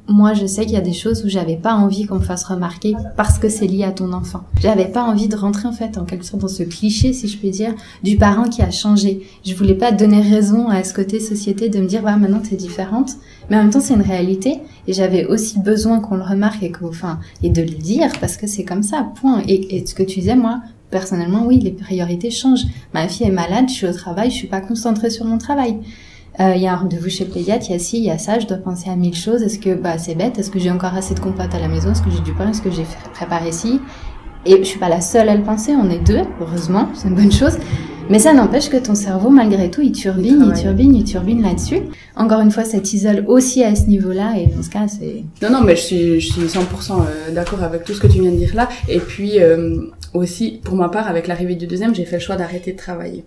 moi, 0.06 0.34
je 0.34 0.44
sais 0.44 0.62
qu'il 0.62 0.74
y 0.74 0.76
a 0.76 0.82
des 0.82 0.92
choses 0.92 1.24
où 1.24 1.28
j'avais 1.28 1.56
pas 1.56 1.74
envie 1.74 2.04
qu'on 2.04 2.16
me 2.16 2.24
fasse 2.24 2.44
remarquer 2.44 2.94
parce 3.16 3.38
que 3.38 3.48
c'est 3.48 3.66
lié 3.66 3.84
à 3.84 3.90
ton 3.90 4.12
enfant. 4.12 4.44
J'avais 4.60 4.84
pas 4.84 5.02
envie 5.02 5.28
de 5.28 5.36
rentrer 5.36 5.66
en 5.66 5.72
fait 5.72 5.96
en 5.96 6.04
quelque 6.04 6.26
sorte 6.26 6.42
dans 6.42 6.48
ce 6.48 6.62
cliché, 6.62 7.14
si 7.14 7.26
je 7.26 7.38
puis 7.38 7.50
dire, 7.50 7.74
du 8.02 8.16
parent 8.18 8.44
qui 8.44 8.60
a 8.60 8.70
changé. 8.70 9.26
Je 9.46 9.54
voulais 9.54 9.74
pas 9.74 9.92
donner 9.92 10.20
raison 10.20 10.68
à 10.68 10.84
ce 10.84 10.92
côté 10.92 11.20
société 11.20 11.70
de 11.70 11.80
me 11.80 11.86
dire 11.86 12.02
bah 12.02 12.16
maintenant 12.16 12.40
t'es 12.40 12.56
différente, 12.56 13.12
mais 13.48 13.56
en 13.56 13.62
même 13.62 13.70
temps 13.70 13.80
c'est 13.80 13.94
une 13.94 14.02
réalité 14.02 14.58
et 14.86 14.92
j'avais 14.92 15.24
aussi 15.24 15.58
besoin 15.58 16.00
qu'on 16.00 16.16
le 16.16 16.22
remarque 16.22 16.62
et 16.62 16.70
qu'on, 16.70 16.88
enfin, 16.88 17.18
et 17.42 17.48
de 17.48 17.62
le 17.62 17.68
dire 17.68 18.10
parce 18.20 18.36
que 18.36 18.46
c'est 18.46 18.64
comme 18.64 18.82
ça, 18.82 19.10
point. 19.20 19.42
Et, 19.48 19.76
et 19.76 19.86
ce 19.86 19.94
que 19.94 20.02
tu 20.02 20.20
disais, 20.20 20.36
moi, 20.36 20.60
personnellement, 20.90 21.46
oui, 21.46 21.60
les 21.60 21.72
priorités 21.72 22.30
changent. 22.30 22.66
Ma 22.92 23.08
fille 23.08 23.26
est 23.26 23.32
malade, 23.32 23.66
je 23.68 23.74
suis 23.74 23.86
au 23.86 23.92
travail, 23.92 24.30
je 24.30 24.36
suis 24.36 24.48
pas 24.48 24.60
concentrée 24.60 25.08
sur 25.08 25.24
mon 25.24 25.38
travail. 25.38 25.78
Euh, 26.40 26.54
il 26.56 26.62
y 26.62 26.66
a 26.66 26.72
un 26.72 26.76
rendez-vous 26.76 27.08
chez 27.08 27.24
le 27.24 27.30
pédiatre, 27.30 27.66
il 27.68 27.72
y 27.72 27.76
a 27.76 27.78
ci, 27.78 27.98
il 27.98 28.04
y 28.04 28.10
a 28.10 28.18
ça, 28.18 28.40
je 28.40 28.46
dois 28.46 28.56
penser 28.56 28.90
à 28.90 28.96
mille 28.96 29.14
choses. 29.14 29.42
Est-ce 29.42 29.58
que 29.58 29.74
bah 29.74 29.98
c'est 29.98 30.16
bête? 30.16 30.38
Est-ce 30.38 30.50
que 30.50 30.58
j'ai 30.58 30.70
encore 30.70 30.94
assez 30.94 31.14
de 31.14 31.20
compote 31.20 31.54
à 31.54 31.60
la 31.60 31.68
maison? 31.68 31.92
Est-ce 31.92 32.02
que 32.02 32.10
j'ai 32.10 32.20
du 32.20 32.32
pain? 32.32 32.50
Est-ce 32.50 32.60
que 32.60 32.72
j'ai 32.72 32.84
préparé 33.12 33.52
ci? 33.52 33.80
Et 34.44 34.58
je 34.58 34.64
suis 34.64 34.78
pas 34.78 34.88
la 34.88 35.00
seule 35.00 35.28
à 35.28 35.34
le 35.34 35.42
penser, 35.42 35.74
on 35.80 35.88
est 35.88 36.00
deux, 36.00 36.22
heureusement, 36.40 36.88
c'est 36.92 37.08
une 37.08 37.14
bonne 37.14 37.32
chose. 37.32 37.56
Mais 38.10 38.18
ça 38.18 38.34
n'empêche 38.34 38.68
que 38.68 38.76
ton 38.76 38.94
cerveau, 38.94 39.30
malgré 39.30 39.70
tout, 39.70 39.80
il 39.80 39.92
turbine, 39.92 40.44
il, 40.46 40.60
turbine, 40.60 40.94
il 40.94 41.04
turbine 41.04 41.42
là-dessus. 41.42 41.80
Encore 42.16 42.40
une 42.40 42.50
fois, 42.50 42.64
ça 42.64 42.78
t'isole 42.78 43.24
aussi 43.26 43.64
à 43.64 43.74
ce 43.74 43.86
niveau-là, 43.86 44.34
et 44.36 44.46
dans 44.46 44.62
ce 44.62 44.68
cas, 44.68 44.86
c'est... 44.88 45.24
Non, 45.42 45.50
non, 45.50 45.64
mais 45.64 45.74
je 45.74 45.80
suis, 45.80 46.20
je 46.20 46.32
suis 46.32 46.42
100% 46.42 46.60
euh, 46.60 47.34
d'accord 47.34 47.62
avec 47.62 47.84
tout 47.84 47.94
ce 47.94 48.00
que 48.00 48.06
tu 48.06 48.20
viens 48.20 48.30
de 48.30 48.36
dire 48.36 48.54
là. 48.54 48.68
Et 48.88 48.98
puis, 48.98 49.40
euh, 49.40 49.86
aussi, 50.12 50.60
pour 50.62 50.76
ma 50.76 50.90
part, 50.90 51.08
avec 51.08 51.26
l'arrivée 51.26 51.54
du 51.54 51.66
deuxième, 51.66 51.94
j'ai 51.94 52.04
fait 52.04 52.16
le 52.16 52.22
choix 52.22 52.36
d'arrêter 52.36 52.72
de 52.72 52.76
travailler. 52.76 53.24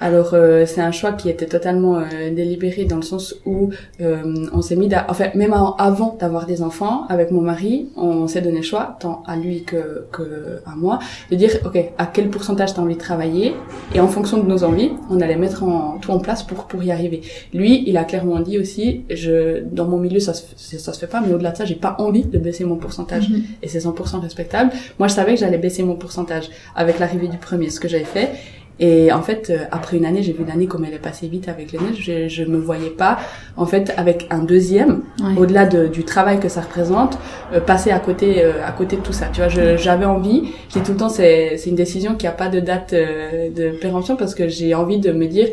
Alors 0.00 0.30
euh, 0.34 0.66
c'est 0.66 0.80
un 0.80 0.92
choix 0.92 1.12
qui 1.12 1.28
était 1.30 1.46
totalement 1.46 1.98
euh, 1.98 2.30
délibéré 2.34 2.84
dans 2.84 2.96
le 2.96 3.02
sens 3.02 3.34
où 3.46 3.70
euh, 4.00 4.46
on 4.52 4.62
s'est 4.62 4.76
mis, 4.76 4.90
enfin 5.08 5.26
même 5.34 5.54
avant 5.54 6.16
d'avoir 6.20 6.46
des 6.46 6.62
enfants 6.62 7.06
avec 7.08 7.30
mon 7.30 7.40
mari, 7.40 7.88
on 7.96 8.26
s'est 8.26 8.42
donné 8.42 8.58
le 8.58 8.62
choix 8.62 8.96
tant 9.00 9.22
à 9.26 9.36
lui 9.36 9.64
que, 9.64 10.06
que 10.12 10.60
à 10.66 10.74
moi 10.76 10.98
de 11.30 11.36
dire 11.36 11.50
ok 11.64 11.78
à 11.98 12.06
quel 12.06 12.28
pourcentage 12.28 12.74
t'as 12.74 12.82
envie 12.82 12.94
de 12.94 13.00
travailler? 13.00 13.54
Et 13.94 14.00
en 14.00 14.08
fonction 14.16 14.38
de 14.42 14.48
nos 14.48 14.64
envies, 14.64 14.92
on 15.10 15.20
allait 15.20 15.36
mettre 15.36 15.62
en, 15.62 15.98
tout 15.98 16.10
en 16.10 16.18
place 16.18 16.42
pour 16.42 16.64
pour 16.70 16.82
y 16.82 16.90
arriver. 16.90 17.20
Lui, 17.52 17.84
il 17.86 17.96
a 17.98 18.04
clairement 18.04 18.40
dit 18.40 18.58
aussi, 18.58 19.02
je 19.10 19.62
dans 19.78 19.86
mon 19.92 19.98
milieu 19.98 20.20
ça 20.20 20.32
se, 20.32 20.44
ça 20.78 20.92
se 20.94 20.98
fait 20.98 21.06
pas, 21.14 21.20
mais 21.20 21.32
au-delà 21.34 21.52
de 21.52 21.58
ça, 21.58 21.64
j'ai 21.66 21.74
pas 21.74 21.96
envie 21.98 22.24
de 22.24 22.38
baisser 22.38 22.64
mon 22.64 22.76
pourcentage 22.76 23.28
mm-hmm. 23.28 23.62
et 23.62 23.68
c'est 23.68 23.80
100% 23.80 24.20
respectable. 24.20 24.70
Moi, 24.98 25.08
je 25.08 25.14
savais 25.14 25.34
que 25.34 25.40
j'allais 25.40 25.58
baisser 25.58 25.82
mon 25.82 25.96
pourcentage 25.96 26.46
avec 26.74 26.98
l'arrivée 26.98 27.28
du 27.28 27.36
premier, 27.36 27.68
ce 27.68 27.78
que 27.78 27.88
j'avais 27.88 28.04
fait 28.04 28.30
et 28.78 29.10
en 29.10 29.22
fait, 29.22 29.48
euh, 29.48 29.64
après 29.70 29.96
une 29.96 30.04
année, 30.04 30.22
j'ai 30.22 30.32
vu 30.32 30.44
l'année 30.46 30.66
comme 30.66 30.84
elle 30.84 30.92
est 30.92 30.98
passée 30.98 31.28
vite 31.28 31.48
avec 31.48 31.72
les 31.72 31.78
Je, 31.98 32.28
je 32.28 32.44
me 32.44 32.58
voyais 32.58 32.90
pas, 32.90 33.18
en 33.56 33.64
fait, 33.64 33.94
avec 33.96 34.26
un 34.30 34.40
deuxième, 34.40 35.02
au-delà 35.36 35.64
de, 35.64 35.86
du 35.86 36.04
travail 36.04 36.40
que 36.40 36.48
ça 36.48 36.60
représente, 36.60 37.18
euh, 37.54 37.60
passer 37.60 37.90
à 37.90 37.98
côté, 37.98 38.44
euh, 38.44 38.66
à 38.66 38.72
côté 38.72 38.96
de 38.96 39.00
tout 39.00 39.14
ça. 39.14 39.28
Tu 39.32 39.40
vois, 39.40 39.48
j'avais 39.48 40.04
envie. 40.04 40.50
J'ai 40.68 40.80
tout 40.82 40.92
le 40.92 40.98
temps, 40.98 41.08
c'est, 41.08 41.56
c'est 41.56 41.70
une 41.70 41.76
décision 41.76 42.16
qui 42.16 42.26
a 42.26 42.32
pas 42.32 42.48
de 42.48 42.60
date 42.60 42.92
de 42.92 43.70
péremption 43.80 44.16
parce 44.16 44.34
que 44.34 44.48
j'ai 44.48 44.74
envie 44.74 44.98
de 44.98 45.12
me 45.12 45.26
dire, 45.26 45.48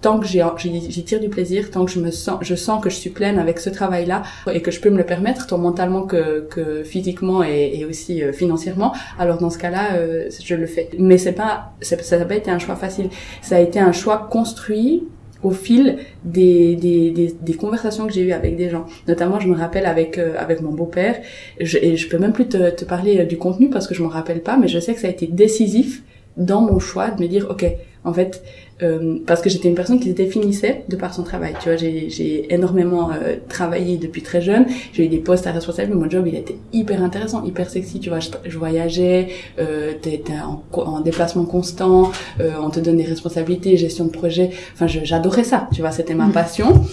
tant 0.00 0.20
que 0.20 0.26
j'y 0.26 1.04
tire 1.04 1.20
du 1.20 1.28
plaisir, 1.28 1.70
tant 1.70 1.84
que 1.84 1.90
je 1.90 2.00
me 2.00 2.10
sens, 2.10 2.38
je 2.42 2.54
sens 2.54 2.82
que 2.82 2.90
je 2.90 2.94
suis 2.94 3.10
pleine 3.10 3.38
avec 3.38 3.58
ce 3.58 3.70
travail-là 3.70 4.22
et 4.52 4.62
que 4.62 4.70
je 4.70 4.80
peux 4.80 4.90
me 4.90 4.98
le 4.98 5.04
permettre, 5.04 5.46
tant 5.46 5.58
mentalement 5.58 6.02
que, 6.02 6.46
que 6.48 6.84
physiquement 6.84 7.42
et, 7.42 7.84
aussi 7.84 8.22
euh, 8.22 8.32
financièrement, 8.32 8.94
alors 9.18 9.38
dans 9.38 9.50
ce 9.50 9.58
cas-là, 9.58 9.94
euh, 9.94 10.28
je 10.42 10.54
le 10.54 10.66
fais. 10.66 10.90
Mais 10.98 11.18
c'est 11.18 11.32
pas, 11.32 11.72
ça 11.80 12.18
n'a 12.18 12.24
pas 12.24 12.36
été 12.36 12.50
un 12.50 12.58
choix 12.58 12.76
facile. 12.76 13.08
Ça 13.42 13.56
a 13.56 13.60
été 13.60 13.80
un 13.80 13.92
choix 13.92 14.28
construit 14.30 15.04
au 15.42 15.50
fil 15.50 15.98
des, 16.24 16.74
des, 16.74 17.34
des, 17.40 17.54
conversations 17.54 18.06
que 18.08 18.12
j'ai 18.12 18.22
eues 18.22 18.32
avec 18.32 18.56
des 18.56 18.70
gens. 18.70 18.86
Notamment, 19.06 19.38
je 19.38 19.48
me 19.48 19.56
rappelle 19.56 19.86
avec 19.86 20.18
euh, 20.18 20.34
avec 20.36 20.60
mon 20.60 20.72
beau-père, 20.72 21.20
et 21.58 21.96
je 21.96 22.08
peux 22.08 22.18
même 22.18 22.32
plus 22.32 22.48
te, 22.48 22.70
te 22.70 22.84
parler 22.84 23.24
du 23.24 23.38
contenu 23.38 23.70
parce 23.70 23.86
que 23.86 23.94
je 23.94 24.02
m'en 24.02 24.08
rappelle 24.08 24.42
pas, 24.42 24.56
mais 24.56 24.68
je 24.68 24.78
sais 24.78 24.94
que 24.94 25.00
ça 25.00 25.06
a 25.06 25.10
été 25.10 25.26
décisif 25.26 26.02
dans 26.36 26.60
mon 26.60 26.78
choix 26.78 27.10
de 27.10 27.22
me 27.22 27.28
dire, 27.28 27.46
ok, 27.50 27.66
en 28.04 28.12
fait, 28.12 28.42
euh, 28.82 29.18
parce 29.26 29.42
que 29.42 29.50
j'étais 29.50 29.68
une 29.68 29.74
personne 29.74 29.98
qui 29.98 30.10
se 30.10 30.14
définissait 30.14 30.84
de 30.88 30.96
par 30.96 31.12
son 31.12 31.22
travail. 31.22 31.54
Tu 31.60 31.68
vois, 31.68 31.76
j'ai 31.76 32.52
énormément 32.52 33.10
euh, 33.10 33.36
travaillé 33.48 33.96
depuis 33.96 34.22
très 34.22 34.40
jeune. 34.40 34.66
J'ai 34.92 35.06
eu 35.06 35.08
des 35.08 35.18
postes 35.18 35.46
à 35.46 35.52
responsable, 35.52 35.94
mais 35.94 36.00
mon 36.04 36.10
job 36.10 36.26
il 36.26 36.36
était 36.36 36.56
hyper 36.72 37.02
intéressant, 37.02 37.44
hyper 37.44 37.68
sexy. 37.70 38.00
Tu 38.00 38.08
vois, 38.08 38.20
je, 38.20 38.30
je 38.44 38.58
voyageais, 38.58 39.28
euh, 39.58 39.92
t'étais 40.00 40.34
en, 40.34 40.62
en, 40.80 41.00
déplacement 41.00 41.44
constant, 41.44 42.12
euh, 42.40 42.52
on 42.62 42.70
te 42.70 42.80
donne 42.80 42.96
des 42.98 43.04
responsabilités, 43.04 43.76
gestion 43.76 44.04
de 44.04 44.10
projet. 44.10 44.50
Enfin, 44.74 44.86
j'adorais 44.86 45.44
ça. 45.44 45.68
Tu 45.74 45.80
vois, 45.80 45.90
c'était 45.90 46.14
ma 46.14 46.26
mm. 46.26 46.32
passion. 46.32 46.84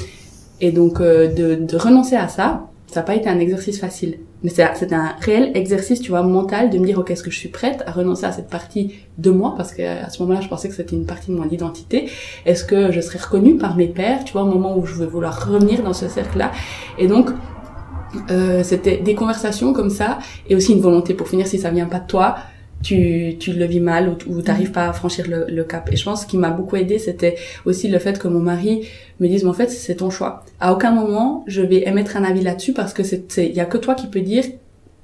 Et 0.61 0.71
donc 0.71 1.01
euh, 1.01 1.27
de, 1.33 1.55
de 1.55 1.77
renoncer 1.77 2.15
à 2.15 2.27
ça, 2.27 2.67
ça 2.87 2.99
n'a 2.99 3.05
pas 3.05 3.15
été 3.15 3.29
un 3.29 3.39
exercice 3.39 3.79
facile. 3.79 4.19
Mais 4.43 4.49
c'est 4.49 4.93
un 4.93 5.15
réel 5.19 5.51
exercice, 5.55 6.01
tu 6.01 6.11
vois, 6.11 6.21
mental 6.21 6.69
de 6.69 6.77
me 6.77 6.85
dire, 6.85 6.99
ok, 6.99 7.09
est-ce 7.09 7.23
que 7.23 7.31
je 7.31 7.37
suis 7.37 7.49
prête 7.49 7.83
à 7.87 7.91
renoncer 7.91 8.25
à 8.25 8.31
cette 8.31 8.47
partie 8.47 8.93
de 9.17 9.31
moi? 9.31 9.55
Parce 9.57 9.73
que 9.73 9.81
à 9.81 10.09
ce 10.09 10.21
moment-là, 10.21 10.41
je 10.41 10.47
pensais 10.47 10.69
que 10.69 10.75
c'était 10.75 10.95
une 10.95 11.05
partie 11.05 11.31
de 11.31 11.35
mon 11.35 11.49
identité. 11.49 12.09
Est-ce 12.45 12.63
que 12.63 12.91
je 12.91 13.01
serais 13.01 13.19
reconnue 13.19 13.57
par 13.57 13.75
mes 13.75 13.87
pères, 13.87 14.23
tu 14.23 14.33
vois, 14.33 14.43
au 14.43 14.47
moment 14.47 14.77
où 14.77 14.85
je 14.85 14.95
vais 14.95 15.07
vouloir 15.07 15.47
revenir 15.49 15.81
dans 15.81 15.93
ce 15.93 16.07
cercle-là 16.07 16.51
Et 16.99 17.07
donc, 17.07 17.31
euh, 18.29 18.63
c'était 18.63 18.97
des 18.97 19.15
conversations 19.15 19.73
comme 19.73 19.89
ça, 19.89 20.19
et 20.47 20.55
aussi 20.55 20.73
une 20.73 20.81
volonté 20.81 21.15
pour 21.15 21.27
finir, 21.27 21.47
si 21.47 21.57
ça 21.57 21.71
vient 21.71 21.87
pas 21.87 21.99
de 21.99 22.07
toi, 22.07 22.35
tu, 22.85 23.35
tu 23.39 23.51
le 23.51 23.65
vis 23.65 23.79
mal 23.79 24.09
ou, 24.09 24.15
ou 24.31 24.41
t'arrives 24.43 24.71
pas 24.71 24.87
à 24.87 24.93
franchir 24.93 25.27
le, 25.27 25.45
le, 25.49 25.63
cap. 25.63 25.91
Et 25.91 25.95
je 25.95 26.05
pense 26.05 26.23
qu'il 26.25 26.39
m'a 26.39 26.51
beaucoup 26.51 26.75
aidé, 26.75 26.99
c'était 26.99 27.35
aussi 27.65 27.87
le 27.87 27.97
fait 27.97 28.19
que 28.19 28.27
mon 28.27 28.39
mari 28.39 28.87
me 29.19 29.27
dise, 29.27 29.43
mais 29.43 29.49
en 29.49 29.53
fait, 29.53 29.71
c'est 29.71 29.95
ton 29.95 30.11
choix. 30.11 30.45
À 30.59 30.71
aucun 30.71 30.91
moment, 30.91 31.43
je 31.47 31.61
vais 31.63 31.87
émettre 31.87 32.15
un 32.15 32.23
avis 32.23 32.41
là-dessus 32.41 32.73
parce 32.73 32.93
que 32.93 33.01
c'est, 33.01 33.25
il 33.37 33.55
y 33.55 33.59
a 33.59 33.65
que 33.65 33.79
toi 33.79 33.95
qui 33.95 34.05
peux 34.05 34.21
dire 34.21 34.43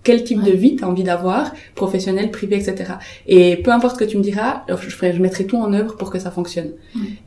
quel 0.03 0.23
type 0.23 0.41
de 0.41 0.51
vie 0.51 0.75
tu 0.75 0.83
as 0.83 0.87
envie 0.87 1.03
d'avoir, 1.03 1.51
professionnel, 1.75 2.31
privé, 2.31 2.55
etc. 2.55 2.93
Et 3.27 3.57
peu 3.57 3.71
importe 3.71 3.95
ce 3.95 4.03
que 4.03 4.09
tu 4.09 4.17
me 4.17 4.23
diras, 4.23 4.63
je, 4.67 4.75
ferai, 4.89 5.13
je 5.13 5.21
mettrai 5.21 5.45
tout 5.45 5.57
en 5.57 5.73
œuvre 5.73 5.95
pour 5.95 6.09
que 6.09 6.19
ça 6.19 6.31
fonctionne. 6.31 6.71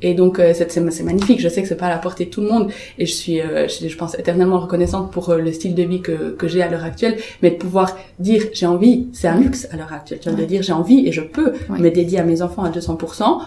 Et 0.02 0.14
donc 0.14 0.38
euh, 0.38 0.52
c'est, 0.54 0.76
magnifique. 1.02 1.40
Je 1.40 1.48
sais 1.48 1.62
que 1.62 1.68
c'est 1.68 1.76
pas 1.76 1.86
à 1.86 1.90
la 1.90 1.98
portée 1.98 2.26
de 2.26 2.30
tout 2.30 2.40
le 2.40 2.48
monde, 2.48 2.70
et 2.98 3.06
je 3.06 3.12
suis, 3.12 3.40
euh, 3.40 3.68
je, 3.68 3.96
pense, 3.96 4.18
éternellement 4.18 4.58
reconnaissante 4.58 5.12
pour 5.12 5.30
euh, 5.30 5.38
le 5.38 5.52
style 5.52 5.74
de 5.74 5.82
vie 5.82 6.00
que, 6.00 6.32
que 6.32 6.48
j'ai 6.48 6.62
à 6.62 6.70
l'heure 6.70 6.84
actuelle. 6.84 7.16
Mais 7.42 7.50
de 7.50 7.56
pouvoir 7.56 7.96
dire 8.18 8.42
j'ai 8.52 8.66
envie, 8.66 9.08
c'est 9.12 9.28
un 9.28 9.38
luxe 9.38 9.68
à 9.70 9.76
l'heure 9.76 9.92
actuelle. 9.92 10.18
Tu 10.20 10.28
vois, 10.28 10.38
de 10.38 10.44
dire 10.44 10.62
j'ai 10.62 10.72
envie 10.72 11.06
et 11.06 11.12
je 11.12 11.20
peux 11.20 11.52
me 11.70 11.90
dédier 11.90 12.18
à 12.18 12.24
mes 12.24 12.42
enfants 12.42 12.64
à 12.64 12.70
200%. 12.70 13.40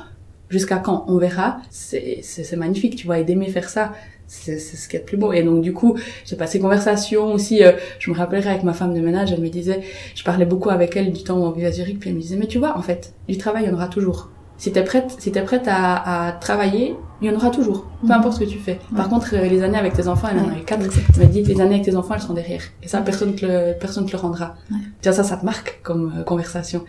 Jusqu'à 0.49 0.77
quand? 0.77 1.03
On 1.09 1.17
verra, 1.17 1.57
c'est 1.69 2.55
magnifique, 2.55 2.95
tu 2.95 3.05
vois, 3.05 3.19
et 3.19 3.25
d'aimer 3.25 3.49
faire 3.49 3.67
ça, 3.67 3.91
c'est 4.27 4.59
ce 4.59 4.89
qui 4.89 4.97
est 4.97 4.99
le 4.99 5.05
plus 5.05 5.17
beau. 5.17 5.31
Et 5.33 5.43
donc 5.43 5.61
du 5.61 5.73
coup 5.73 5.97
j'ai 6.25 6.35
passé 6.35 6.59
conversation 6.59 7.33
aussi 7.33 7.63
euh, 7.63 7.71
je 7.99 8.11
me 8.11 8.15
rappellerai 8.15 8.49
avec 8.49 8.63
ma 8.63 8.73
femme 8.73 8.93
de 8.93 8.99
ménage 8.99 9.31
elle 9.31 9.41
me 9.41 9.49
disait 9.49 9.81
je 10.15 10.23
parlais 10.23 10.45
beaucoup 10.45 10.69
avec 10.69 10.95
elle 10.95 11.11
du 11.11 11.23
temps 11.23 11.37
où 11.37 11.43
on 11.45 11.51
vivait 11.51 11.67
à 11.67 11.71
Zurich 11.71 11.99
puis 11.99 12.09
elle 12.09 12.15
me 12.15 12.21
disait 12.21 12.35
mais 12.35 12.47
tu 12.47 12.59
vois 12.59 12.77
en 12.77 12.81
fait 12.81 13.13
du 13.27 13.37
travail 13.37 13.63
il 13.63 13.69
y 13.69 13.71
en 13.71 13.75
aura 13.75 13.87
toujours. 13.87 14.29
Si 14.57 14.71
t'es 14.71 14.83
prête 14.83 15.15
si 15.19 15.31
t'es 15.31 15.41
prête 15.41 15.67
à, 15.67 16.27
à, 16.27 16.31
travailler 16.33 16.95
il 17.21 17.29
y 17.29 17.33
en 17.33 17.35
aura 17.35 17.49
toujours 17.49 17.87
peu 18.01 18.07
mhm. 18.07 18.11
importe 18.13 18.35
ce 18.35 18.39
que 18.41 18.49
tu 18.49 18.59
fais. 18.59 18.79
Par 18.95 19.07
contre 19.07 19.33
euh, 19.33 19.47
les 19.47 19.63
années 19.63 19.77
avec 19.77 19.93
tes 19.93 20.07
enfants 20.07 20.27
elle 20.31 20.39
en 20.39 20.49
a 20.49 20.57
eu 20.57 20.63
quatre. 20.63 20.83
Elle 20.83 21.19
m'a 21.19 21.25
dit 21.25 21.43
les 21.43 21.61
années 21.61 21.75
avec 21.75 21.85
tes 21.85 21.95
enfants 21.95 22.15
elles 22.15 22.21
sont 22.21 22.33
derrière. 22.33 22.63
Et 22.83 22.87
ça 22.87 23.01
personne 23.01 23.33
te 23.35 23.45
le 23.45 23.73
personne 23.79 24.05
te 24.05 24.11
le 24.11 24.17
rendra. 24.17 24.55
Ouais. 24.71 24.77
ça 25.01 25.23
ça 25.23 25.37
te 25.37 25.45
marque 25.45 25.79
comme 25.83 26.13
euh, 26.17 26.23
conversation. 26.23 26.83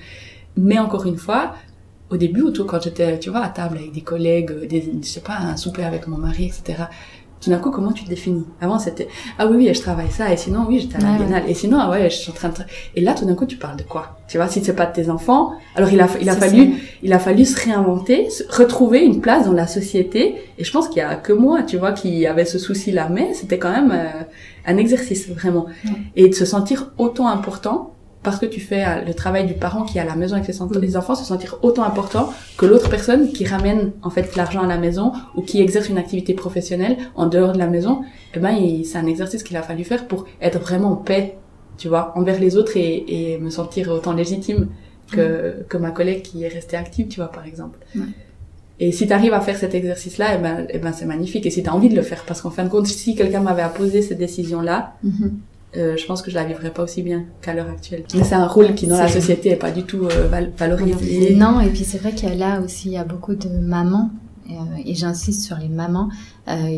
Mais 0.56 0.78
encore 0.78 1.06
une 1.06 1.18
fois 1.18 1.52
au 2.10 2.16
début, 2.16 2.40
autour 2.40 2.66
quand 2.66 2.82
j'étais, 2.82 3.18
tu 3.18 3.28
vois, 3.28 3.40
à 3.40 3.50
table 3.50 3.76
avec 3.76 3.92
des 3.92 4.00
collègues, 4.00 4.66
des, 4.66 4.80
je 5.02 5.06
sais 5.06 5.20
pas, 5.20 5.36
un 5.36 5.58
souper 5.58 5.84
avec 5.84 6.06
mon 6.06 6.16
mari, 6.16 6.46
etc 6.46 6.84
tout 7.40 7.50
d'un 7.50 7.58
coup, 7.58 7.70
comment 7.70 7.92
tu 7.92 8.04
te 8.04 8.08
définis? 8.08 8.44
Avant, 8.60 8.78
c'était 8.78 9.08
ah 9.38 9.46
oui 9.46 9.56
oui, 9.56 9.74
je 9.74 9.80
travaille 9.80 10.10
ça, 10.10 10.32
et 10.32 10.36
sinon 10.36 10.64
oui, 10.68 10.80
j'étais 10.80 10.96
à 10.96 11.00
la 11.00 11.16
biennale, 11.16 11.44
et 11.48 11.54
sinon 11.54 11.78
ah 11.80 11.90
ouais, 11.90 12.10
je 12.10 12.16
suis 12.16 12.30
en 12.30 12.34
train 12.34 12.48
de 12.48 12.54
et 12.94 13.00
là, 13.00 13.14
tout 13.14 13.24
d'un 13.24 13.34
coup, 13.34 13.46
tu 13.46 13.56
parles 13.56 13.76
de 13.76 13.82
quoi? 13.82 14.18
Tu 14.28 14.36
vois, 14.36 14.48
si 14.48 14.62
c'est 14.62 14.74
pas 14.74 14.86
de 14.86 14.92
tes 14.92 15.08
enfants, 15.10 15.52
alors 15.74 15.90
il 15.90 16.00
a 16.00 16.08
il 16.20 16.28
a 16.28 16.34
fallu 16.34 16.74
il 17.02 17.12
a 17.12 17.18
fallu 17.18 17.44
se 17.44 17.58
réinventer, 17.64 18.28
retrouver 18.50 19.04
une 19.04 19.20
place 19.20 19.46
dans 19.46 19.52
la 19.52 19.66
société, 19.66 20.36
et 20.58 20.64
je 20.64 20.72
pense 20.72 20.88
qu'il 20.88 20.98
y 20.98 21.02
a 21.02 21.14
que 21.14 21.32
moi, 21.32 21.62
tu 21.62 21.76
vois, 21.76 21.92
qui 21.92 22.26
avait 22.26 22.44
ce 22.44 22.58
souci-là, 22.58 23.08
mais 23.10 23.34
c'était 23.34 23.58
quand 23.58 23.70
même 23.70 23.92
euh, 23.92 24.22
un 24.66 24.76
exercice 24.76 25.28
vraiment, 25.28 25.66
et 26.16 26.28
de 26.28 26.34
se 26.34 26.44
sentir 26.44 26.92
autant 26.98 27.28
important 27.28 27.94
parce 28.22 28.38
que 28.38 28.46
tu 28.46 28.60
fais 28.60 28.84
euh, 28.84 29.04
le 29.06 29.14
travail 29.14 29.46
du 29.46 29.54
parent 29.54 29.84
qui 29.84 29.98
est 29.98 30.00
à 30.00 30.04
la 30.04 30.16
maison 30.16 30.36
avec 30.36 30.52
ses 30.52 30.60
les 30.80 30.96
enfants 30.96 31.14
se 31.14 31.24
sentir 31.24 31.58
autant 31.62 31.84
important 31.84 32.32
que 32.56 32.66
l'autre 32.66 32.90
personne 32.90 33.32
qui 33.32 33.44
ramène 33.44 33.92
en 34.02 34.10
fait 34.10 34.36
l'argent 34.36 34.62
à 34.62 34.66
la 34.66 34.78
maison 34.78 35.12
ou 35.36 35.42
qui 35.42 35.60
exerce 35.60 35.88
une 35.88 35.98
activité 35.98 36.34
professionnelle 36.34 36.96
en 37.14 37.26
dehors 37.26 37.52
de 37.52 37.58
la 37.58 37.66
maison 37.66 38.02
eh 38.34 38.40
ben 38.40 38.56
c'est 38.84 38.98
un 38.98 39.06
exercice 39.06 39.42
qu'il 39.42 39.56
a 39.56 39.62
fallu 39.62 39.84
faire 39.84 40.06
pour 40.06 40.26
être 40.40 40.58
vraiment 40.58 40.92
en 40.92 40.96
paix 40.96 41.36
tu 41.76 41.88
vois 41.88 42.12
envers 42.16 42.40
les 42.40 42.56
autres 42.56 42.76
et, 42.76 43.04
et 43.34 43.38
me 43.38 43.50
sentir 43.50 43.90
autant 43.90 44.12
légitime 44.12 44.68
que, 45.12 45.64
que 45.68 45.78
ma 45.78 45.90
collègue 45.90 46.22
qui 46.22 46.44
est 46.44 46.48
restée 46.48 46.76
active 46.76 47.08
tu 47.08 47.20
vois 47.20 47.30
par 47.30 47.46
exemple 47.46 47.78
Et 48.80 48.92
si 48.92 49.06
tu 49.06 49.12
arrives 49.12 49.34
à 49.34 49.40
faire 49.40 49.56
cet 49.56 49.74
exercice-là, 49.74 50.36
eh 50.36 50.38
ben, 50.38 50.66
eh 50.70 50.78
ben 50.78 50.92
c'est 50.92 51.04
magnifique. 51.04 51.44
Et 51.46 51.50
si 51.50 51.62
tu 51.62 51.68
as 51.68 51.74
envie 51.74 51.88
de 51.88 51.96
le 51.96 52.02
faire, 52.02 52.24
parce 52.24 52.40
qu'en 52.40 52.50
fin 52.50 52.62
de 52.62 52.68
compte, 52.68 52.86
si 52.86 53.16
quelqu'un 53.16 53.40
m'avait 53.40 53.62
apposé 53.62 54.02
cette 54.02 54.18
décision-là, 54.18 54.94
mm-hmm. 55.04 55.30
Euh, 55.78 55.96
je 55.96 56.06
pense 56.06 56.22
que 56.22 56.30
je 56.30 56.34
la 56.34 56.44
vivrais 56.44 56.70
pas 56.70 56.82
aussi 56.82 57.02
bien 57.02 57.24
qu'à 57.40 57.54
l'heure 57.54 57.68
actuelle. 57.68 58.04
Mais 58.14 58.24
c'est 58.24 58.34
un 58.34 58.46
rôle 58.46 58.74
qui 58.74 58.86
dans 58.86 58.98
la 58.98 59.08
société 59.08 59.50
est 59.50 59.56
pas 59.56 59.70
du 59.70 59.84
tout 59.84 60.04
euh, 60.04 60.28
valorisé. 60.56 61.34
Non, 61.34 61.60
et 61.60 61.68
puis 61.68 61.84
c'est 61.84 61.98
vrai 61.98 62.12
qu'il 62.12 62.28
y 62.28 62.32
a 62.32 62.34
là 62.34 62.60
aussi 62.60 62.88
il 62.88 62.92
y 62.92 62.96
a 62.96 63.04
beaucoup 63.04 63.34
de 63.34 63.48
mamans 63.48 64.10
euh, 64.50 64.54
et 64.84 64.94
j'insiste 64.94 65.44
sur 65.44 65.56
les 65.56 65.68
mamans 65.68 66.08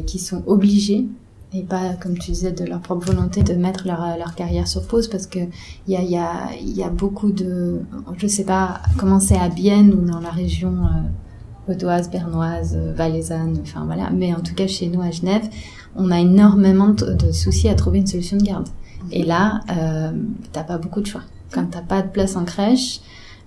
qui 0.04 0.18
sont 0.18 0.42
obligées 0.46 1.06
et 1.52 1.62
pas, 1.62 1.94
comme 2.00 2.18
tu 2.18 2.32
disais, 2.32 2.52
de 2.52 2.64
leur 2.64 2.80
propre 2.80 3.06
volonté 3.06 3.42
de 3.42 3.54
mettre 3.54 3.86
leur, 3.86 4.16
leur 4.18 4.34
carrière 4.34 4.68
sur 4.68 4.86
pause 4.86 5.08
parce 5.08 5.26
que 5.26 5.38
il 5.86 5.94
y 5.94 5.96
a, 5.96 6.02
y, 6.02 6.16
a, 6.16 6.50
y 6.60 6.82
a 6.82 6.90
beaucoup 6.90 7.32
de, 7.32 7.80
je 8.18 8.26
sais 8.26 8.44
pas 8.44 8.80
comment 8.98 9.20
c'est 9.20 9.38
à 9.38 9.48
Bienne 9.48 9.92
ou 9.92 10.04
dans 10.04 10.20
la 10.20 10.30
région 10.30 10.70
euh, 10.70 11.68
vaudoise, 11.68 12.10
bernoise, 12.10 12.76
valaisanne, 12.96 13.58
enfin 13.62 13.84
voilà, 13.84 14.10
mais 14.10 14.34
en 14.34 14.40
tout 14.40 14.54
cas 14.54 14.66
chez 14.66 14.88
nous 14.88 15.02
à 15.02 15.10
Genève, 15.10 15.48
on 15.96 16.10
a 16.10 16.20
énormément 16.20 16.88
de 16.88 17.32
soucis 17.32 17.68
à 17.68 17.74
trouver 17.74 17.98
une 17.98 18.06
solution 18.06 18.36
de 18.36 18.44
garde. 18.44 18.68
Et 19.10 19.24
là, 19.24 19.60
euh, 19.70 20.12
t'as 20.52 20.64
pas 20.64 20.78
beaucoup 20.78 21.00
de 21.00 21.06
choix. 21.06 21.22
Quand 21.52 21.66
t'as 21.70 21.82
pas 21.82 22.02
de 22.02 22.08
place 22.08 22.36
en 22.36 22.44
crèche, 22.44 23.00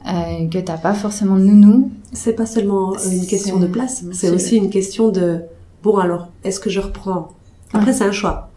euh, 0.07 0.49
que 0.49 0.57
t'as 0.57 0.77
pas 0.77 0.93
forcément 0.93 1.37
de 1.37 1.43
nounou, 1.43 1.91
C'est 2.11 2.33
pas 2.33 2.45
seulement 2.45 2.93
euh, 2.93 3.09
une 3.09 3.25
question 3.25 3.57
de 3.57 3.67
place, 3.67 4.03
c'est 4.11 4.29
aussi 4.29 4.57
une 4.57 4.69
question 4.69 5.09
de 5.09 5.43
bon 5.81 5.97
alors 5.97 6.27
est-ce 6.43 6.59
que 6.59 6.69
je 6.69 6.81
reprends? 6.81 7.29
Après 7.71 7.93
c'est 7.93 8.03
un 8.03 8.11
choix. 8.11 8.49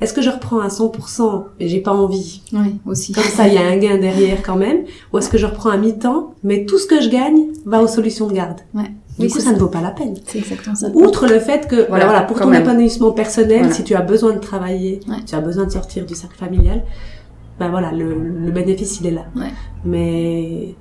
Est-ce 0.00 0.12
que 0.14 0.22
je 0.22 0.30
reprends 0.30 0.60
à 0.60 0.68
100% 0.68 1.44
et 1.60 1.68
j'ai 1.68 1.80
pas 1.80 1.92
envie 1.92 2.42
oui, 2.52 2.76
aussi. 2.86 3.12
Comme 3.12 3.22
ça 3.24 3.46
il 3.48 3.54
y 3.54 3.58
a 3.58 3.66
un 3.66 3.76
gain 3.76 3.98
derrière 3.98 4.42
quand 4.42 4.56
même. 4.56 4.84
Ou 5.12 5.18
est-ce 5.18 5.28
que 5.28 5.38
je 5.38 5.46
reprends 5.46 5.70
à 5.70 5.76
mi-temps 5.76 6.34
mais 6.42 6.64
tout 6.64 6.78
ce 6.78 6.86
que 6.86 7.00
je 7.00 7.08
gagne 7.08 7.48
va 7.66 7.82
aux 7.82 7.86
solutions 7.88 8.26
de 8.26 8.32
garde 8.32 8.60
Ouais. 8.74 8.84
Du 9.18 9.26
Oui, 9.26 9.28
coup 9.32 9.38
c'est 9.38 9.44
ça, 9.44 9.52
ne 9.52 9.58
vaut 9.58 9.68
pas 9.68 9.82
la 9.82 9.90
peine. 9.90 10.14
C'est 10.26 10.38
exactement 10.38 10.74
ça. 10.76 10.88
Outre 10.94 11.26
le 11.26 11.38
fait 11.40 11.68
que 11.68 11.86
voilà, 11.88 12.06
voilà 12.06 12.22
pour 12.22 12.38
ton 12.40 12.46
même. 12.48 12.62
épanouissement 12.62 13.10
personnel, 13.12 13.58
Voilà. 13.60 13.74
si 13.74 13.84
tu 13.84 13.94
as 13.94 14.00
besoin 14.00 14.32
de 14.32 14.38
travailler, 14.38 15.00
Ouais. 15.08 15.16
tu 15.26 15.34
as 15.34 15.40
besoin 15.40 15.66
de 15.66 15.70
sortir 15.70 16.06
du 16.06 16.14
cercle 16.14 16.38
familial, 16.38 16.82
ben 17.58 17.68
voilà, 17.68 17.92
le, 17.92 18.14
le 18.14 18.50
bénéfice 18.50 19.00
il 19.00 19.08
est 19.08 19.10
là. 19.10 19.26
Ouais. 19.36 19.50
Mais 19.84 20.74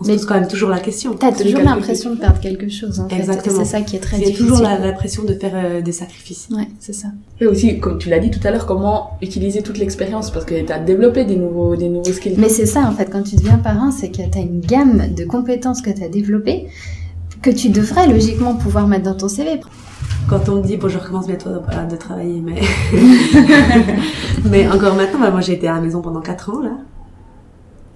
on 0.00 0.04
se 0.04 0.08
Mais- 0.08 0.16
pose 0.16 0.24
quand 0.26 0.34
même 0.34 0.48
toujours 0.48 0.70
la 0.70 0.78
question. 0.80 1.14
T'as 1.14 1.30
toujours 1.32 1.60
l'impression 1.60 2.14
de 2.14 2.18
perdre 2.18 2.40
quelque 2.40 2.68
chose, 2.70 3.00
en 3.00 3.08
fait. 3.08 3.16
Exactement. 3.16 3.58
C'est 3.58 3.64
ça 3.66 3.80
qui 3.82 3.96
est 3.96 4.00
très 4.00 4.16
Il 4.16 4.20
y 4.20 4.24
a 4.24 4.26
difficile. 4.28 4.46
toujours 4.48 4.62
la, 4.62 4.78
la 4.78 4.92
pression 4.92 5.24
de 5.24 5.34
faire 5.34 5.52
euh, 5.54 5.80
des 5.82 5.92
sacrifices. 5.92 6.48
Ouais, 6.50 6.68
c'est 6.78 6.94
ça. 6.94 7.08
Et 7.40 7.46
aussi, 7.46 7.78
comme 7.80 7.98
tu 7.98 8.08
l'as 8.08 8.18
dit 8.18 8.30
tout 8.30 8.40
à 8.44 8.50
l'heure, 8.50 8.64
comment 8.66 9.18
utiliser 9.20 9.62
toute 9.62 9.76
l'expérience? 9.78 10.30
Parce 10.30 10.44
que 10.46 10.58
tu 10.64 10.72
as 10.72 10.78
développé 10.78 11.24
des 11.26 11.36
nouveaux, 11.36 11.76
des 11.76 11.88
nouveaux 11.90 12.12
skills. 12.12 12.36
Mais 12.38 12.48
c'est 12.48 12.66
ça, 12.66 12.80
en 12.88 12.92
fait, 12.92 13.10
quand 13.10 13.22
tu 13.22 13.36
deviens 13.36 13.58
parent, 13.58 13.90
c'est 13.90 14.08
que 14.10 14.22
t'as 14.30 14.40
une 14.40 14.60
gamme 14.60 15.12
de 15.14 15.24
compétences 15.24 15.82
que 15.82 15.90
t'as 15.90 16.08
développées 16.08 16.66
que 17.42 17.50
tu 17.50 17.68
devrais 17.70 18.06
logiquement 18.06 18.54
pouvoir 18.54 18.86
mettre 18.86 19.04
dans 19.04 19.14
ton 19.16 19.28
CV. 19.28 19.60
Quand 20.28 20.48
on 20.50 20.56
me 20.56 20.62
dit 20.62 20.76
bon 20.76 20.88
je 20.88 20.98
recommence 20.98 21.26
bientôt 21.26 21.48
de, 21.50 21.90
de 21.90 21.96
travailler, 21.96 22.40
mais 22.42 22.60
mais 24.44 24.68
encore 24.68 24.94
maintenant, 24.94 25.20
bah, 25.20 25.30
moi 25.30 25.40
j'ai 25.40 25.54
été 25.54 25.66
à 25.68 25.74
la 25.74 25.80
maison 25.80 26.02
pendant 26.02 26.20
4 26.20 26.50
ans 26.50 26.60
là. 26.60 26.72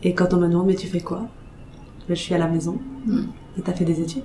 Et 0.03 0.15
quand 0.15 0.33
on 0.35 0.39
me 0.39 0.49
demande 0.49 0.67
mais 0.67 0.75
tu 0.75 0.87
fais 0.87 1.01
quoi? 1.01 1.23
Je 2.09 2.15
suis 2.15 2.35
à 2.35 2.39
la 2.39 2.47
maison. 2.49 2.79
Mm. 3.07 3.21
Et 3.59 3.63
t'as 3.63 3.73
fait 3.73 3.85
des 3.85 4.01
études? 4.01 4.25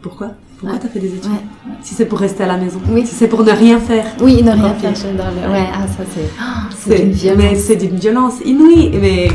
Pourquoi? 0.00 0.32
Pourquoi 0.58 0.76
Ouais. 0.76 0.82
t'as 0.82 0.88
fait 0.88 0.98
des 0.98 1.14
études? 1.14 1.30
Ouais. 1.30 1.38
Si 1.82 1.94
c'est 1.94 2.06
pour 2.06 2.18
rester 2.18 2.42
à 2.42 2.46
la 2.48 2.56
maison. 2.56 2.80
Oui. 2.90 3.06
Si 3.06 3.14
c'est 3.14 3.28
pour 3.28 3.44
ne 3.44 3.52
rien 3.52 3.78
faire. 3.78 4.06
Oui, 4.20 4.42
ne 4.42 4.50
rien 4.50 4.74
faire 4.74 4.92
le... 4.92 5.52
Ouais, 5.52 5.66
ah, 5.72 5.86
ça 5.86 6.02
c'est... 6.12 6.28
Ah, 6.40 6.68
c'est 6.76 6.98
une 7.02 7.08
mais 7.08 7.12
violence. 7.14 7.58
c'est 7.58 7.76
d'une 7.76 7.96
violence 7.96 8.40
inouïe. 8.44 8.90
Mais 9.00 9.28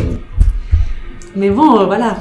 mais 1.36 1.50
bon, 1.50 1.80
euh, 1.80 1.86
voilà. 1.86 2.18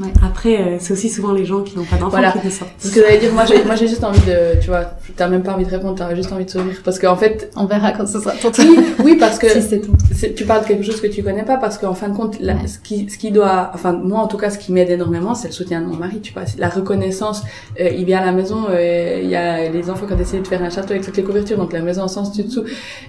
Ouais. 0.00 0.08
Après, 0.24 0.56
euh, 0.58 0.76
c'est 0.78 0.94
aussi 0.94 1.10
souvent 1.10 1.32
les 1.32 1.44
gens 1.44 1.60
qui 1.62 1.76
n'ont 1.76 1.84
pas 1.84 1.96
d'enfants 1.96 2.08
Voilà. 2.10 2.32
qui 2.32 2.38
descendent. 2.38 2.68
C'est 2.78 2.88
ce 2.88 2.94
que 2.94 3.00
j'allais 3.02 3.18
dire, 3.18 3.32
moi 3.34 3.44
j'ai, 3.44 3.62
moi 3.64 3.74
j'ai 3.74 3.86
juste 3.86 4.02
envie 4.04 4.20
de, 4.20 4.58
tu 4.60 4.68
vois, 4.68 4.84
t'as 5.16 5.28
même 5.28 5.42
pas 5.42 5.52
envie 5.52 5.66
de 5.66 5.70
répondre, 5.70 5.94
t'as 5.98 6.14
juste 6.14 6.32
envie 6.32 6.46
de 6.46 6.50
sourire. 6.50 6.80
Parce 6.82 6.98
qu'en 6.98 7.14
fait, 7.16 7.50
On 7.56 7.66
verra 7.66 7.92
quand 7.92 8.06
ce 8.06 8.18
sera 8.18 8.32
ton 8.32 8.50
tour. 8.50 8.64
oui, 8.66 8.78
oui, 9.04 9.16
parce 9.20 9.38
que 9.38 9.48
si 9.60 9.60
c'est 9.60 10.34
tu 10.34 10.44
parles 10.44 10.62
de 10.62 10.68
quelque 10.68 10.82
chose 10.84 11.00
que 11.00 11.06
tu 11.08 11.22
connais 11.22 11.42
pas 11.42 11.56
parce 11.58 11.76
qu'en 11.76 11.92
fin 11.94 12.08
de 12.08 12.16
compte, 12.16 12.38
la- 12.40 12.54
Ouais. 12.54 12.66
ce 12.66 12.78
qui, 12.78 13.08
ce 13.10 13.18
qui 13.18 13.30
doit, 13.32 13.70
enfin 13.74 13.92
moi 13.92 14.20
en 14.20 14.28
tout 14.28 14.38
cas, 14.38 14.48
ce 14.50 14.58
qui 14.58 14.72
m'aide 14.72 14.88
énormément, 14.88 15.34
c'est 15.34 15.48
le 15.48 15.52
soutien 15.54 15.80
de 15.82 15.86
mon 15.86 15.96
mari, 15.96 16.20
tu 16.22 16.32
vois, 16.32 16.44
la 16.58 16.68
reconnaissance. 16.70 17.42
Euh, 17.80 17.88
il 17.90 18.04
vient 18.06 18.20
à 18.20 18.24
la 18.24 18.32
maison, 18.32 18.64
euh, 18.70 19.20
il 19.22 19.28
y 19.28 19.36
a 19.36 19.68
les 19.68 19.90
enfants 19.90 20.06
qui 20.06 20.14
ont 20.14 20.16
décidé 20.16 20.40
de 20.40 20.46
faire 20.46 20.62
un 20.62 20.70
château 20.70 20.92
avec 20.92 21.04
toutes 21.04 21.16
les 21.18 21.22
couvertures, 21.22 21.58
donc 21.58 21.72
la 21.74 21.80
maison 21.82 22.02
en 22.02 22.08
sens 22.08 22.30
dessus 22.30 22.44
dessous, 22.48 22.64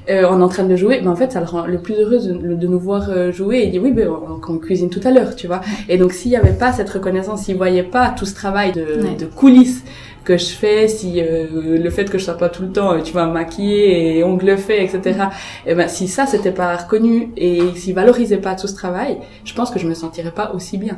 euh, 0.09 0.27
on 0.29 0.39
est 0.39 0.43
en 0.43 0.49
train 0.49 0.63
de 0.65 0.75
jouer, 0.75 0.99
mais 1.01 1.07
en 1.07 1.15
fait 1.15 1.31
ça 1.31 1.39
le 1.39 1.45
rend 1.45 1.65
le 1.65 1.77
plus 1.79 1.93
heureux 1.95 2.19
de, 2.19 2.55
de 2.55 2.67
nous 2.67 2.79
voir 2.79 3.09
euh, 3.09 3.31
jouer. 3.31 3.63
Il 3.65 3.71
dit 3.71 3.79
oui, 3.79 3.91
ben 3.91 4.09
on, 4.09 4.41
on 4.53 4.57
cuisine 4.57 4.89
tout 4.89 5.01
à 5.05 5.11
l'heure, 5.11 5.33
tu 5.35 5.47
vois. 5.47 5.61
Et 5.87 5.97
donc 5.97 6.11
s'il 6.11 6.31
y 6.31 6.35
avait 6.35 6.51
pas 6.51 6.72
cette 6.73 6.89
reconnaissance, 6.89 7.43
s'il 7.43 7.55
voyait 7.57 7.83
pas 7.83 8.09
tout 8.09 8.25
ce 8.25 8.35
travail 8.35 8.71
de, 8.73 8.81
Ouais. 9.03 9.15
de 9.15 9.25
coulisses 9.25 9.83
que 10.25 10.37
je 10.37 10.45
fais, 10.45 10.87
si 10.87 11.19
euh, 11.21 11.77
le 11.77 11.89
fait 11.89 12.05
que 12.09 12.17
je 12.17 12.23
sois 12.23 12.37
pas 12.37 12.49
tout 12.49 12.61
le 12.63 12.69
temps, 12.71 12.93
euh, 12.93 13.01
tu 13.01 13.11
vois, 13.13 13.25
maquillée 13.27 14.17
et 14.17 14.23
ongles 14.23 14.57
faits, 14.57 14.93
etc. 14.93 15.25
Et 15.65 15.75
ben 15.75 15.87
si 15.89 16.07
ça 16.07 16.25
c'était 16.25 16.51
pas 16.53 16.75
reconnu 16.77 17.31
et 17.35 17.59
s'il 17.75 17.93
valorisait 17.93 18.37
pas 18.37 18.55
tout 18.55 18.67
ce 18.67 18.75
travail, 18.75 19.17
je 19.43 19.53
pense 19.53 19.69
que 19.69 19.79
je 19.79 19.87
me 19.87 19.93
sentirais 19.93 20.31
pas 20.31 20.53
aussi 20.53 20.77
bien. 20.77 20.97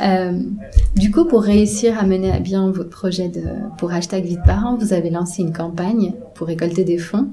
Euh, 0.00 0.40
du 0.96 1.10
coup, 1.12 1.26
pour 1.26 1.42
réussir 1.42 1.98
à 2.00 2.04
mener 2.04 2.32
à 2.32 2.40
bien 2.40 2.70
votre 2.72 2.90
projet 2.90 3.28
de, 3.28 3.42
pour 3.78 3.92
hashtag 3.92 4.24
vie 4.24 4.36
de 4.38 4.42
parents, 4.42 4.76
vous 4.76 4.92
avez 4.92 5.10
lancé 5.10 5.42
une 5.42 5.52
campagne 5.52 6.14
pour 6.34 6.46
récolter 6.48 6.82
des 6.84 6.98
fonds. 6.98 7.28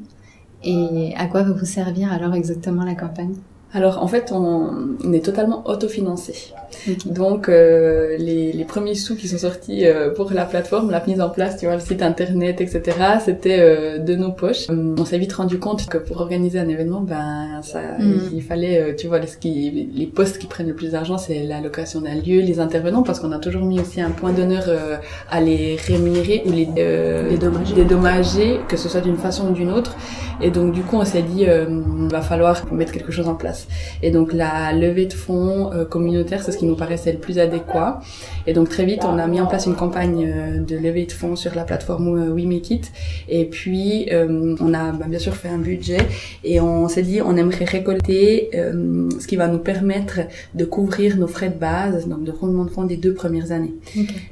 Et 0.64 1.14
à 1.18 1.26
quoi 1.28 1.42
va 1.44 1.54
vous 1.54 1.66
servir 1.66 2.12
alors 2.12 2.36
exactement 2.36 2.84
la 2.84 2.94
campagne? 2.94 3.34
Alors 3.74 4.02
en 4.04 4.08
fait 4.08 4.32
on, 4.32 4.72
on 5.06 5.14
est 5.14 5.24
totalement 5.24 5.62
autofinancé. 5.68 6.54
Ok. 6.88 7.08
Donc 7.12 7.50
euh, 7.50 8.16
les, 8.18 8.52
les 8.52 8.64
premiers 8.66 8.96
sous 8.96 9.16
qui 9.16 9.28
sont 9.28 9.38
sortis 9.38 9.86
euh, 9.86 10.12
pour 10.14 10.32
la 10.32 10.46
plateforme, 10.46 10.90
la 10.92 11.04
mise 11.06 11.20
en 11.22 11.30
place, 11.30 11.58
tu 11.58 11.66
vois, 11.66 11.76
le 11.76 11.82
site 11.82 12.02
internet, 12.02 12.62
etc. 12.62 12.82
C'était 13.24 13.58
euh, 13.60 13.98
de 14.00 14.16
nos 14.16 14.32
poches. 14.32 14.70
Euh, 14.70 14.96
On 14.98 15.06
s'est 15.06 15.18
vite 15.18 15.34
rendu 15.34 15.60
compte 15.60 15.88
que 15.88 15.98
pour 15.98 16.22
organiser 16.22 16.58
un 16.60 16.68
événement, 16.68 17.02
ben 17.02 17.62
ça, 17.64 17.80
Mm. 18.00 18.30
il 18.34 18.42
fallait, 18.44 18.80
euh, 18.82 18.96
tu 18.96 19.08
vois, 19.08 19.20
qui, 19.20 19.90
les 19.94 20.06
postes 20.08 20.38
qui 20.38 20.48
prennent 20.48 20.68
le 20.68 20.74
plus 20.76 20.92
d'argent, 20.92 21.18
c'est 21.18 21.44
la 21.44 21.60
location 21.60 22.02
d'un 22.02 22.16
lieu, 22.16 22.40
les 22.42 22.60
intervenants, 22.60 23.04
parce 23.04 23.20
qu'on 23.20 23.32
a 23.32 23.40
toujours 23.40 23.64
mis 23.64 23.80
aussi 23.80 24.00
un 24.02 24.12
point 24.12 24.32
d'honneur 24.32 24.64
euh, 24.68 24.96
à 25.30 25.42
les 25.42 25.76
rémunérer 25.76 26.44
ou 26.46 26.52
les 26.52 26.68
euh, 26.78 27.30
Dédommager. 27.30 27.74
dédommager, 27.76 28.60
que 28.68 28.78
ce 28.78 28.88
soit 28.90 29.02
d'une 29.02 29.18
façon 29.18 29.50
ou 29.50 29.52
d'une 29.54 29.72
autre. 29.72 29.96
Et 30.42 30.52
donc 30.52 30.72
du 30.72 30.82
coup, 30.84 30.98
on 30.98 31.06
s'est 31.06 31.22
dit, 31.22 31.46
euh, 31.48 31.66
va 32.10 32.22
falloir 32.22 32.72
mettre 32.74 32.92
quelque 32.92 33.12
chose 33.12 33.28
en 33.28 33.36
place. 33.36 33.68
Et 34.02 34.12
donc 34.12 34.34
la 34.34 34.74
levée 34.74 35.06
de 35.06 35.14
fonds 35.14 35.72
euh, 35.74 35.86
communautaire, 35.86 36.44
c'est 36.44 36.52
ce 36.52 36.58
qui 36.58 36.66
nous 36.66 36.76
paraissait 36.76 37.12
le 37.12 37.20
plus 37.20 37.40
adéquat. 37.40 38.02
Et 38.48 38.54
donc 38.54 38.70
très 38.70 38.86
vite, 38.86 39.02
on 39.04 39.18
a 39.18 39.28
mis 39.28 39.42
en 39.42 39.48
place 39.48 39.66
une 39.66 39.76
campagne 39.76 40.26
euh, 40.26 40.60
de 40.60 40.76
levée 40.78 41.06
de 41.06 41.12
fonds 41.12 41.36
sur 41.36 41.56
la 41.56 41.64
plateforme 41.64 42.18
euh, 42.18 42.34
We 42.34 42.46
Make 42.46 42.72
It. 42.72 42.92
Et 43.28 43.46
puis 43.46 44.08
euh, 44.12 44.56
on 44.60 44.74
a 44.74 44.92
bah, 44.92 45.06
bien 45.08 45.20
sûr 45.20 45.36
fait 45.36 45.50
un 45.50 45.58
budget 45.58 46.00
et 46.44 46.60
on 46.60 46.88
s'est 46.88 47.04
dit 47.04 47.22
on 47.22 47.36
aimerait 47.36 47.66
récolter 47.66 48.50
euh, 48.56 49.10
ce 49.20 49.28
qui 49.28 49.36
va 49.36 49.48
nous 49.48 49.60
permettre 49.60 50.22
de 50.56 50.66
couvrir 50.66 51.18
nos 51.18 51.28
frais 51.28 51.50
de 51.50 51.60
base, 51.60 52.08
donc 52.08 52.24
de 52.24 52.32
roulement 52.32 52.66
de 52.66 52.70
fonds 52.70 52.86
des 52.86 52.98
deux 52.98 53.14
premières 53.14 53.52
années. 53.52 53.74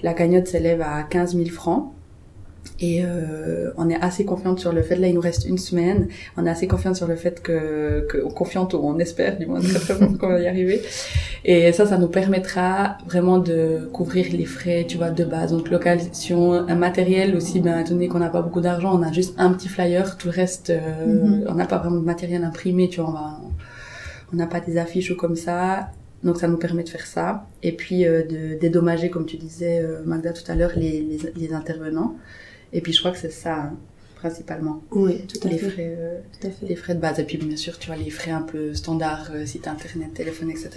La 0.04 0.14
cagnotte 0.14 0.48
s'élève 0.48 0.82
à 0.82 1.04
15 1.04 1.36
000 1.36 1.50
francs. 1.50 1.92
Et 2.80 3.04
euh, 3.04 3.72
on 3.78 3.90
est 3.90 4.00
assez 4.02 4.26
confiante 4.26 4.60
sur 4.60 4.72
le 4.74 4.82
fait, 4.82 4.96
là 4.96 5.08
il 5.08 5.16
nous 5.16 5.22
reste 5.22 5.46
une 5.46 5.58
semaine, 5.58 6.08
on 6.38 6.46
est 6.46 6.50
assez 6.50 6.68
confiante 6.68 6.96
sur 6.96 7.08
le 7.08 7.16
fait 7.16 7.42
que, 7.42 8.06
que 8.10 8.18
confiante 8.18 8.74
ou 8.74 8.80
on 8.84 9.00
espère 9.00 9.38
du 9.38 9.46
moins 9.46 9.60
qu'on 10.20 10.28
va 10.30 10.40
y 10.40 10.48
arriver. 10.48 10.82
Et 11.46 11.72
ça, 11.72 11.86
ça 11.86 11.98
nous 11.98 12.08
permettra 12.08 12.98
vraiment 13.08 13.38
de 13.40 13.90
couvrir 13.94 14.26
les 14.32 14.46
frais, 14.46 14.86
tu 14.88 14.98
vois, 14.98 15.10
de 15.10 15.24
base. 15.24 15.52
Donc 15.52 15.70
location, 15.70 16.54
un 16.54 16.76
matériel 16.76 17.36
aussi, 17.36 17.60
ben 17.60 17.80
étant 17.80 17.92
donné 17.92 18.08
qu'on 18.08 18.20
n'a 18.20 18.30
pas 18.30 18.42
beaucoup 18.42 18.62
d'argent, 18.62 18.98
on 18.98 19.02
a 19.04 19.12
juste 19.12 19.34
un 19.38 19.52
petit 19.54 19.70
flyer, 19.70 20.18
tout 20.18 20.28
le 20.28 20.34
reste, 20.34 20.70
euh, 20.70 21.06
Mhm. 21.06 21.46
on 21.50 21.54
n'a 21.56 21.66
pas 21.66 21.78
vraiment 21.78 21.98
de 21.98 22.06
matériel 22.06 22.44
imprimé, 22.44 22.90
tu 22.90 23.00
vois, 23.02 23.10
on 23.10 23.14
va, 23.14 23.40
on 24.34 24.36
n'a 24.36 24.48
pas 24.48 24.60
des 24.60 24.78
affiches 24.78 25.12
ou 25.12 25.16
comme 25.16 25.36
ça. 25.36 25.90
Donc 26.24 26.38
ça 26.38 26.48
nous 26.48 26.58
permet 26.58 26.84
de 26.84 26.90
faire 26.90 27.06
ça. 27.06 27.46
Et 27.64 27.72
puis 27.72 28.06
euh, 28.06 28.24
de 28.24 28.60
dédommager, 28.60 29.10
comme 29.10 29.26
tu 29.26 29.38
disais 29.38 29.80
euh, 29.82 30.02
Magda 30.06 30.34
tout 30.34 30.50
à 30.52 30.56
l'heure, 30.56 30.72
les, 30.76 31.02
les, 31.02 31.20
les 31.36 31.54
intervenants. 31.54 32.16
Et 32.74 32.82
puis 32.82 32.94
je 32.94 33.00
crois 33.00 33.12
que 33.12 33.18
c'est 33.18 33.32
ça 33.32 33.56
hein, 33.56 33.74
principalement, 34.16 34.82
Oui, 34.92 35.26
tout 35.28 35.48
à 35.48 35.52
les 35.52 35.58
fait. 35.60 35.70
frais, 35.70 35.96
euh, 36.00 36.20
Tout 36.42 36.48
à 36.48 36.50
fait. 36.52 36.66
les 36.68 36.76
frais 36.76 36.96
de 36.96 37.00
base. 37.00 37.20
Et 37.20 37.24
puis 37.24 37.38
bien 37.38 37.56
sûr, 37.56 37.78
tu 37.78 37.88
vois 37.88 37.96
les 37.96 38.10
frais 38.10 38.32
un 38.32 38.42
peu 38.42 38.74
standards, 38.74 39.30
euh, 39.34 39.46
site 39.46 39.68
internet, 39.68 40.14
téléphone, 40.16 40.50
etc. 40.50 40.70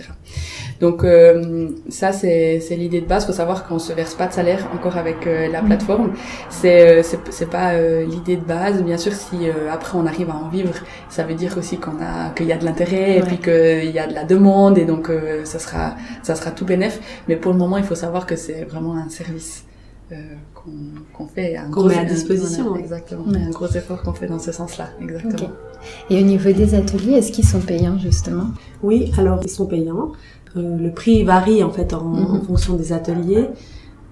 Donc 0.80 1.04
euh, 1.04 1.70
ça 1.88 2.12
c'est 2.12 2.60
c'est 2.60 2.76
l'idée 2.76 3.00
de 3.00 3.06
base. 3.06 3.26
Faut 3.26 3.32
savoir 3.32 3.66
qu'on 3.66 3.78
se 3.78 3.92
verse 3.92 4.14
pas 4.14 4.26
de 4.28 4.32
salaire 4.34 4.68
encore 4.74 4.96
avec 4.98 5.26
euh, 5.26 5.48
la 5.48 5.62
plateforme. 5.62 6.12
C'est 6.50 6.98
euh, 7.00 7.02
c'est 7.02 7.18
c'est 7.30 7.48
pas 7.50 7.72
euh, 7.74 8.04
l'idée 8.06 8.36
de 8.36 8.44
base. 8.44 8.82
Bien 8.82 8.98
sûr, 8.98 9.12
si 9.12 9.48
euh, 9.48 9.70
après 9.70 9.96
on 9.98 10.06
arrive 10.06 10.30
à 10.30 10.34
en 10.36 10.48
vivre, 10.48 10.74
ça 11.08 11.24
veut 11.24 11.34
dire 11.34 11.56
aussi 11.58 11.78
qu'on 11.78 11.98
a 12.00 12.30
qu'il 12.36 12.46
y 12.46 12.52
a 12.52 12.58
de 12.58 12.64
l'intérêt 12.64 13.18
et 13.18 13.22
puis 13.22 13.38
qu'il 13.38 13.90
y 13.90 13.98
a 13.98 14.06
de 14.06 14.14
la 14.14 14.24
demande 14.24 14.78
et 14.78 14.84
donc 14.84 15.08
euh, 15.10 15.44
ça 15.44 15.58
sera 15.58 15.96
ça 16.22 16.34
sera 16.34 16.50
tout 16.50 16.64
bénef. 16.66 17.00
Mais 17.28 17.36
pour 17.36 17.52
le 17.52 17.58
moment, 17.58 17.78
il 17.78 17.84
faut 17.84 17.94
savoir 17.94 18.26
que 18.26 18.36
c'est 18.36 18.64
vraiment 18.64 18.94
un 18.96 19.08
service. 19.08 19.64
euh, 20.12 20.16
qu'on 21.14 21.26
fait 21.26 21.56
un 21.56 21.64
Qu'on 21.64 21.80
gros 21.80 21.88
met 21.88 21.98
à 21.98 22.04
disposition. 22.04 22.64
voilà, 22.68 22.80
exactement 22.80 23.24
Ouais. 23.26 23.38
un 23.38 23.50
gros 23.50 23.66
effort 23.68 24.02
qu'on 24.02 24.12
fait 24.12 24.26
dans 24.26 24.38
ce 24.38 24.52
sens-là 24.52 24.88
exactement. 25.00 25.50
Et 26.10 26.18
au 26.22 26.24
niveau 26.26 26.52
des 26.52 26.74
ateliers, 26.74 27.12
est-ce 27.14 27.32
qu'ils 27.32 27.46
sont 27.46 27.60
payants 27.60 27.98
justement? 27.98 28.46
Oui, 28.82 29.10
alors 29.18 29.40
ils 29.42 29.48
sont 29.50 29.66
payants. 29.66 30.12
Euh, 30.56 30.76
le 30.76 30.90
prix 30.92 31.22
varie 31.24 31.62
en 31.62 31.70
fait 31.70 31.94
en, 31.94 32.04
Mhm. 32.04 32.24
en 32.36 32.40
fonction 32.42 32.74
des 32.74 32.92
ateliers. 32.92 33.46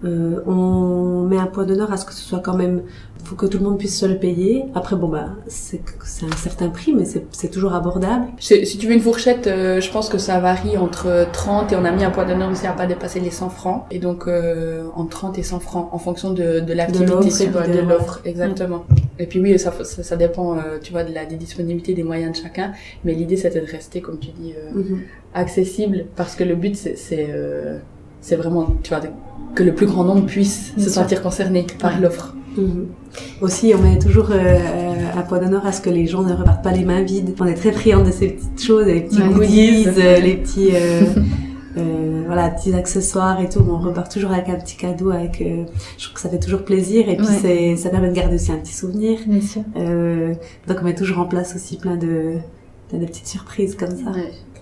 Euh, 0.04 0.40
on 0.46 1.26
met 1.26 1.38
un 1.38 1.46
point 1.48 1.64
d'honneur 1.66 1.92
à 1.92 1.96
ce 1.96 2.04
que 2.06 2.12
ce 2.14 2.22
soit 2.22 2.38
quand 2.38 2.56
même, 2.56 2.82
faut 3.24 3.34
que 3.34 3.46
tout 3.46 3.58
le 3.58 3.64
monde 3.64 3.78
puisse 3.78 3.98
se 3.98 4.06
le 4.06 4.16
payer. 4.18 4.64
Après 4.74 4.96
bon 4.96 5.08
bah 5.08 5.30
c'est 5.46 5.80
c'est 6.04 6.26
un 6.26 6.36
certain 6.36 6.68
prix, 6.68 6.94
mais 6.94 7.04
c'est 7.04 7.24
c'est 7.32 7.50
toujours 7.50 7.74
abordable. 7.74 8.26
Si 8.38 8.78
tu 8.78 8.86
veux 8.86 8.94
une 8.94 9.00
fourchette, 9.00 9.46
euh, 9.46 9.80
je 9.80 9.90
pense 9.90 10.08
que 10.08 10.18
ça 10.18 10.40
varie 10.40 10.76
entre 10.78 11.26
30 11.32 11.72
et 11.72 11.76
on 11.76 11.84
a 11.84 11.90
mis 11.90 12.04
un 12.04 12.10
point 12.10 12.24
d'honneur 12.26 12.50
aussi 12.50 12.66
à 12.66 12.72
pas 12.72 12.86
dépasser 12.86 13.20
les 13.20 13.30
100 13.30 13.50
francs. 13.50 13.84
Et 13.90 13.98
donc 13.98 14.26
euh, 14.26 14.84
entre 14.94 15.10
30 15.10 15.38
et 15.38 15.42
100 15.42 15.60
francs 15.60 15.88
en 15.92 15.98
fonction 15.98 16.30
de, 16.32 16.60
de 16.60 16.72
l'activité, 16.72 17.46
de- 17.48 17.80
l'offre, 17.88 18.20
exactement. 18.24 18.84
Et 19.18 19.26
puis 19.26 19.40
oui, 19.40 19.58
ça, 19.58 19.72
ça, 19.84 20.02
ça 20.04 20.16
dépend, 20.16 20.56
euh, 20.56 20.78
tu 20.80 20.92
vois, 20.92 21.02
de 21.04 21.12
la 21.12 21.26
des 21.26 21.34
disponibilités 21.36 21.92
des 21.94 22.04
moyens 22.04 22.36
de 22.38 22.42
chacun. 22.42 22.72
Mais 23.04 23.14
l'idée, 23.14 23.36
c'était 23.36 23.60
de 23.60 23.66
rester, 23.66 24.00
comme 24.00 24.18
tu 24.20 24.28
dis, 24.30 24.54
euh, 24.56 24.78
Mhm. 24.78 25.00
accessible, 25.34 26.06
parce 26.16 26.34
que 26.36 26.44
le 26.44 26.54
but, 26.54 26.76
c'est 26.76 26.96
c'est 26.96 27.26
euh, 27.30 27.78
c'est 28.20 28.36
vraiment, 28.36 28.74
tu 28.82 28.90
vois, 28.94 29.00
que 29.54 29.62
le 29.62 29.74
plus 29.74 29.86
grand 29.86 30.04
nombre 30.04 30.26
puisse 30.26 30.72
se 30.78 30.88
sentir 30.90 31.22
concerné 31.22 31.66
par 31.80 32.00
l'offre. 32.00 32.34
Aussi, 33.40 33.72
on 33.76 33.82
met 33.82 33.98
toujours 33.98 34.28
euh, 34.30 34.58
un 35.16 35.22
point 35.22 35.38
d'honneur 35.38 35.64
à 35.66 35.72
ce 35.72 35.80
que 35.80 35.90
les 35.90 36.06
gens 36.06 36.22
ne 36.22 36.32
repartent 36.34 36.62
pas 36.64 36.72
les 36.72 36.84
mains 36.84 37.02
vides. 37.02 37.34
On 37.40 37.46
est 37.46 37.54
très 37.54 37.72
friands 37.72 38.02
de 38.04 38.10
ces 38.10 38.28
petites 38.28 38.62
choses, 38.62 38.86
les 38.86 39.00
petits 39.02 39.22
Ouais. 39.22 39.28
goodies, 39.32 39.84
Goodies. 39.84 40.00
euh, 40.00 40.20
les 40.20 40.36
petits, 40.36 40.70
euh, 41.78 42.22
voilà, 42.26 42.50
petits 42.50 42.74
accessoires 42.74 43.40
et 43.40 43.48
tout. 43.48 43.60
On 43.68 43.78
repart 43.78 44.10
toujours 44.12 44.32
avec 44.32 44.48
un 44.48 44.56
petit 44.56 44.76
cadeau. 44.76 45.10
Avec, 45.10 45.42
je 45.98 46.02
trouve 46.04 46.14
que 46.14 46.20
ça 46.20 46.28
fait 46.28 46.40
toujours 46.40 46.62
plaisir 46.64 47.08
et 47.08 47.16
puis 47.16 47.26
Ouais. 47.26 47.38
c'est, 47.40 47.76
ça 47.76 47.90
permet 47.90 48.08
de 48.08 48.14
garder 48.14 48.34
aussi 48.34 48.50
un 48.52 48.58
petit 48.58 48.74
souvenir. 48.74 49.18
Bien 49.26 49.40
sûr. 49.40 49.62
Donc 49.74 50.76
on 50.80 50.84
met 50.84 50.94
toujours 50.94 51.18
en 51.18 51.26
place 51.26 51.54
aussi 51.54 51.76
plein 51.78 51.96
de, 51.96 52.34
plein 52.88 52.98
de 52.98 53.06
petites 53.06 53.26
surprises 53.28 53.76
comme 53.76 53.90
ça. 53.90 54.12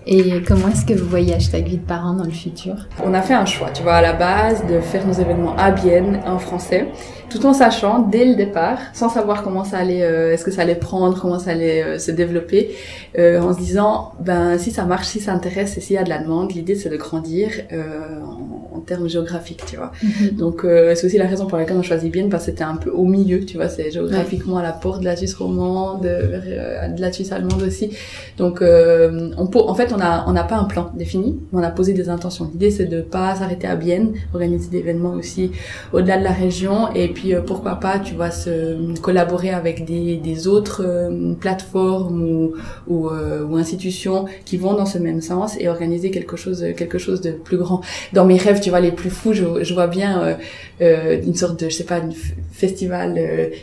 Et 0.09 0.41
comment 0.47 0.69
est-ce 0.69 0.85
que 0.85 0.93
vous 0.93 1.09
voyez 1.09 1.33
hashtag 1.33 1.65
vie 1.65 1.77
de 1.77 1.85
parents 1.85 2.13
dans 2.13 2.23
le 2.23 2.31
futur? 2.31 2.75
On 3.03 3.13
a 3.13 3.21
fait 3.21 3.33
un 3.33 3.45
choix, 3.45 3.69
tu 3.71 3.83
vois, 3.83 3.95
à 3.95 4.01
la 4.01 4.13
base, 4.13 4.65
de 4.65 4.79
faire 4.79 5.05
nos 5.05 5.11
événements 5.11 5.53
à 5.57 5.71
Bienne, 5.71 6.21
en 6.25 6.39
français, 6.39 6.87
tout 7.29 7.45
en 7.45 7.51
sachant, 7.51 7.99
dès 7.99 8.23
le 8.23 8.35
départ, 8.35 8.77
sans 8.93 9.09
savoir 9.09 9.43
comment 9.43 9.65
ça 9.65 9.79
allait, 9.79 10.03
euh, 10.03 10.31
est-ce 10.33 10.45
que 10.45 10.51
ça 10.51 10.61
allait 10.61 10.75
prendre, 10.75 11.19
comment 11.19 11.39
ça 11.39 11.51
allait 11.51 11.83
euh, 11.83 11.97
se 11.97 12.11
développer, 12.11 12.71
euh, 13.19 13.41
en 13.41 13.53
se 13.53 13.59
disant, 13.59 14.13
ben, 14.21 14.57
si 14.57 14.71
ça 14.71 14.85
marche, 14.85 15.07
si 15.07 15.19
ça 15.19 15.33
intéresse 15.33 15.75
et 15.77 15.81
s'il 15.81 15.97
y 15.97 15.99
a 15.99 16.03
de 16.03 16.09
la 16.09 16.19
demande, 16.19 16.53
l'idée 16.53 16.75
c'est 16.75 16.87
de 16.87 16.95
grandir 16.95 17.49
euh, 17.73 18.21
en, 18.21 18.77
en 18.77 18.79
termes 18.79 19.09
géographiques, 19.09 19.63
tu 19.67 19.75
vois. 19.75 19.91
Donc 20.31 20.63
euh, 20.63 20.95
c'est 20.95 21.05
aussi 21.05 21.17
la 21.17 21.27
raison 21.27 21.47
pour 21.47 21.57
laquelle 21.57 21.75
on 21.75 21.81
a 21.81 21.83
choisi 21.83 22.09
Bienne, 22.09 22.29
parce 22.29 22.45
que 22.45 22.51
c'était 22.51 22.63
un 22.63 22.77
peu 22.77 22.91
au 22.91 23.03
milieu, 23.03 23.43
tu 23.43 23.57
vois, 23.57 23.67
c'est 23.67 23.91
géographiquement 23.91 24.55
à 24.55 24.63
la 24.63 24.71
porte 24.71 25.01
de 25.01 25.05
la 25.05 25.17
Suisse 25.17 25.35
romande, 25.35 26.05
euh, 26.05 26.87
de 26.87 27.01
la 27.01 27.11
Suisse 27.11 27.33
allemande 27.33 27.61
aussi. 27.63 27.89
Donc 28.37 28.61
euh, 28.61 29.31
on 29.37 29.47
peut, 29.47 29.59
en 29.59 29.75
fait, 29.75 29.91
on 29.91 29.96
on 30.27 30.31
n'a 30.33 30.43
pas 30.43 30.55
un 30.57 30.65
plan 30.65 30.91
défini, 30.95 31.39
mais 31.51 31.59
on 31.59 31.63
a 31.63 31.69
posé 31.71 31.93
des 31.93 32.09
intentions. 32.09 32.49
L'idée 32.51 32.71
c'est 32.71 32.85
de 32.85 33.01
pas 33.01 33.35
s'arrêter 33.35 33.67
à 33.67 33.75
Bienne, 33.75 34.13
organiser 34.33 34.69
des 34.69 34.77
événements 34.79 35.13
aussi 35.13 35.51
au-delà 35.93 36.17
de 36.17 36.23
la 36.23 36.31
région, 36.31 36.93
et 36.93 37.07
puis 37.09 37.33
euh, 37.33 37.41
pourquoi 37.41 37.75
pas, 37.75 37.99
tu 37.99 38.13
vois, 38.15 38.31
se 38.31 38.97
collaborer 38.99 39.49
avec 39.51 39.85
des, 39.85 40.17
des 40.17 40.47
autres 40.47 40.83
euh, 40.85 41.33
plateformes 41.39 42.21
ou 42.23 42.53
ou, 42.87 43.09
euh, 43.09 43.43
ou 43.45 43.57
institutions 43.57 44.25
qui 44.45 44.57
vont 44.57 44.73
dans 44.73 44.85
ce 44.85 44.97
même 44.97 45.21
sens 45.21 45.55
et 45.59 45.67
organiser 45.67 46.11
quelque 46.11 46.37
chose 46.37 46.63
quelque 46.77 46.97
chose 46.97 47.21
de 47.21 47.31
plus 47.31 47.57
grand. 47.57 47.81
Dans 48.13 48.25
mes 48.25 48.37
rêves, 48.37 48.59
tu 48.61 48.69
vois, 48.69 48.79
les 48.79 48.91
plus 48.91 49.09
fous, 49.09 49.33
je, 49.33 49.45
je 49.63 49.73
vois 49.73 49.87
bien 49.87 50.37
une 50.79 51.35
sorte 51.35 51.63
de, 51.63 51.69
je 51.69 51.75
sais 51.75 51.83
pas, 51.83 51.97
une 51.99 52.11
f- 52.11 52.33
festival 52.51 53.19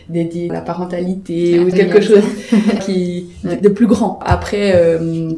dédié 0.09 0.51
à 0.51 0.55
la 0.55 0.61
parentalité 0.61 1.59
ou 1.61 1.70
quelque 1.70 2.01
chose 2.01 2.22
qui 2.85 3.26
de, 3.45 3.49
Ouais. 3.51 3.57
de 3.59 3.68
plus 3.68 3.87
grand. 3.87 4.18
Après, 4.24 4.72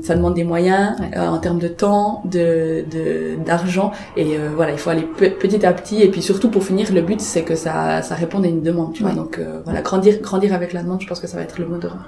ça 0.03 0.14
demande 0.14 0.34
des 0.34 0.44
moyens 0.44 0.86
Ouais. 1.01 1.11
euh, 1.16 1.26
en 1.28 1.39
termes 1.39 1.59
de 1.59 1.68
temps, 1.68 2.22
de 2.24 2.84
de- 2.91 3.37
d'argent 3.45 3.91
et 4.16 4.37
euh, 4.39 4.51
voilà, 4.55 4.72
il 4.72 4.78
faut 4.78 4.91
aller 4.91 5.03
pe- 5.18 5.30
petit 5.39 5.64
à 5.66 5.72
petit 5.72 6.03
et 6.03 6.09
puis 6.11 6.22
surtout 6.22 6.51
pour 6.51 6.62
finir, 6.64 6.93
le 6.93 7.03
but 7.03 7.20
c'est 7.20 7.43
que 7.43 7.55
ça 7.55 8.03
ça 8.03 8.14
réponde 8.14 8.45
à 8.45 8.49
une 8.49 8.62
demande, 8.62 8.93
tu 8.93 9.03
vois. 9.03 9.11
Ouais. 9.12 9.16
Donc 9.16 9.39
euh, 9.39 9.61
voilà, 9.64 9.82
grandir 9.82 10.20
grandir 10.20 10.53
avec 10.55 10.72
la 10.72 10.82
demande, 10.82 11.01
je 11.01 11.07
pense 11.07 11.20
que 11.20 11.26
ça 11.26 11.37
va 11.37 11.43
être 11.45 11.59
le 11.59 11.66
mot 11.66 11.78
d'ordre. 11.78 12.05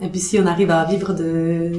Et 0.00 0.08
puis 0.08 0.20
si 0.20 0.38
on 0.40 0.46
arrive 0.46 0.70
à 0.70 0.84
vivre 0.84 1.12
de, 1.14 1.70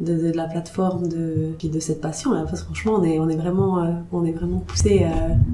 de, 0.00 0.14
de, 0.14 0.30
de 0.32 0.36
la 0.36 0.44
plateforme, 0.44 1.08
de, 1.08 1.50
puis 1.58 1.68
de 1.68 1.80
cette 1.80 2.00
passion, 2.00 2.32
là, 2.32 2.42
parce 2.44 2.60
que 2.60 2.66
franchement, 2.66 2.94
on 3.00 3.04
est, 3.04 3.18
on 3.18 3.28
est 3.28 3.36
vraiment, 3.36 3.84
on 4.12 4.24
est 4.24 4.32
vraiment 4.32 4.58
poussé 4.66 5.06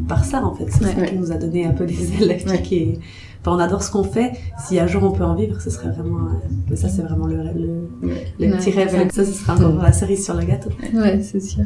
par 0.08 0.24
ça, 0.24 0.42
en 0.44 0.54
fait. 0.54 0.66
C'est 0.70 0.84
Ouais. 0.84 0.94
ça 0.94 1.02
qui 1.06 1.16
nous 1.16 1.30
a 1.32 1.36
donné 1.36 1.64
un 1.66 1.72
peu 1.72 1.86
des 1.86 2.12
ailes. 2.20 2.42
Ouais. 2.48 2.62
qui 2.62 2.76
est- 2.76 2.98
Enfin, 3.46 3.56
on 3.56 3.58
adore 3.60 3.82
ce 3.82 3.90
qu'on 3.90 4.04
fait. 4.04 4.32
Si 4.58 4.78
un 4.80 4.86
jour 4.86 5.02
on 5.04 5.10
peut 5.12 5.24
en 5.24 5.34
vivre, 5.34 5.60
ce 5.60 5.68
serait 5.68 5.90
vraiment, 5.90 6.18
euh, 6.28 6.48
mais 6.70 6.76
ça, 6.76 6.88
c'est 6.88 7.02
vraiment 7.02 7.26
le, 7.26 7.36
le, 7.36 7.88
le 8.02 8.08
Ouais. 8.52 8.56
petit 8.58 8.70
rêve. 8.70 8.90
Ça, 9.12 9.24
ce 9.24 9.32
sera 9.32 9.54
encore 9.54 9.82
la 9.82 9.92
cerise 9.92 10.24
sur 10.24 10.34
le 10.34 10.44
gâteau. 10.44 10.70
Ouais, 10.94 11.20
c'est 11.22 11.40
sûr. 11.40 11.64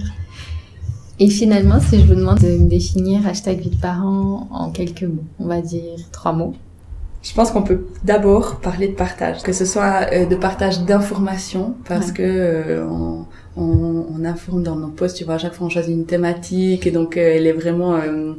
Et 1.20 1.28
finalement, 1.30 1.80
si 1.80 2.00
je 2.00 2.06
vous 2.06 2.14
demande 2.14 2.38
de 2.40 2.48
me 2.58 2.68
définir 2.68 3.26
hashtag 3.26 3.58
vie 3.60 3.70
de 3.70 3.76
parents 3.76 4.48
en 4.52 4.70
quelques 4.70 5.02
mots, 5.04 5.24
on 5.38 5.46
va 5.46 5.60
dire 5.60 5.96
trois 6.12 6.32
mots. 6.32 6.54
Je 7.22 7.34
pense 7.34 7.50
qu'on 7.50 7.62
peut 7.62 7.86
d'abord 8.04 8.56
parler 8.60 8.86
de 8.88 8.94
partage, 8.94 9.42
que 9.42 9.52
ce 9.52 9.64
soit 9.64 10.06
euh, 10.12 10.26
de 10.26 10.36
partage 10.36 10.82
d'informations, 10.84 11.74
parce 11.88 12.08
Ouais. 12.08 12.12
que 12.14 12.22
euh, 12.22 12.86
on, 12.88 13.24
on, 13.58 14.06
on 14.16 14.24
informe 14.24 14.62
dans 14.62 14.76
nos 14.76 14.88
posts, 14.88 15.16
tu 15.18 15.24
vois, 15.24 15.34
à 15.34 15.38
chaque 15.38 15.54
fois 15.54 15.66
on 15.66 15.70
choisit 15.70 15.92
une 15.94 16.06
thématique, 16.06 16.86
et 16.86 16.90
donc 16.90 17.16
euh, 17.16 17.32
elle 17.36 17.46
est 17.46 17.52
vraiment 17.52 17.94
euh, 17.96 18.32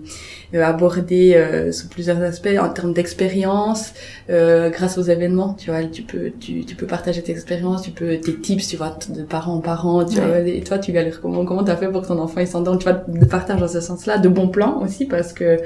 euh, 0.56 0.64
abordée 0.64 1.34
euh, 1.36 1.72
sous 1.72 1.88
plusieurs 1.90 2.22
aspects, 2.22 2.50
en 2.60 2.70
termes 2.70 2.94
d'expérience, 2.94 3.94
euh, 4.30 4.70
grâce 4.70 4.98
aux 4.98 5.04
événements, 5.04 5.54
tu 5.54 5.70
vois, 5.72 5.84
tu 5.84 6.02
peux, 6.04 6.32
tu, 6.40 6.66
tu 6.66 6.76
peux 6.76 6.88
partager 6.88 7.22
tes 7.22 7.34
expériences, 7.34 7.82
tu 7.84 7.92
peux, 7.92 8.18
tes 8.18 8.34
tips, 8.36 8.68
tu 8.68 8.78
vois, 8.78 8.98
de 9.16 9.24
parent 9.24 9.56
en 9.56 9.60
parent, 9.62 10.06
tu 10.06 10.18
Ouais. 10.20 10.26
vois, 10.26 10.40
et 10.40 10.62
toi 10.62 10.80
tu 10.80 10.92
galères 10.92 11.20
comment, 11.22 11.46
comment 11.46 11.64
t'as 11.64 11.76
fait 11.76 11.88
pour 11.90 12.02
que 12.02 12.08
ton 12.08 12.18
enfant 12.20 12.40
il 12.42 12.48
s'endorme, 12.48 12.78
tu 12.80 12.86
vois, 12.86 13.04
de 13.08 13.26
partage 13.26 13.60
dans 13.60 13.68
ce 13.68 13.82
sens-là, 13.82 14.18
de 14.18 14.30
bons 14.30 14.48
plans 14.48 14.82
aussi, 14.82 15.06
parce 15.06 15.34
que 15.34 15.58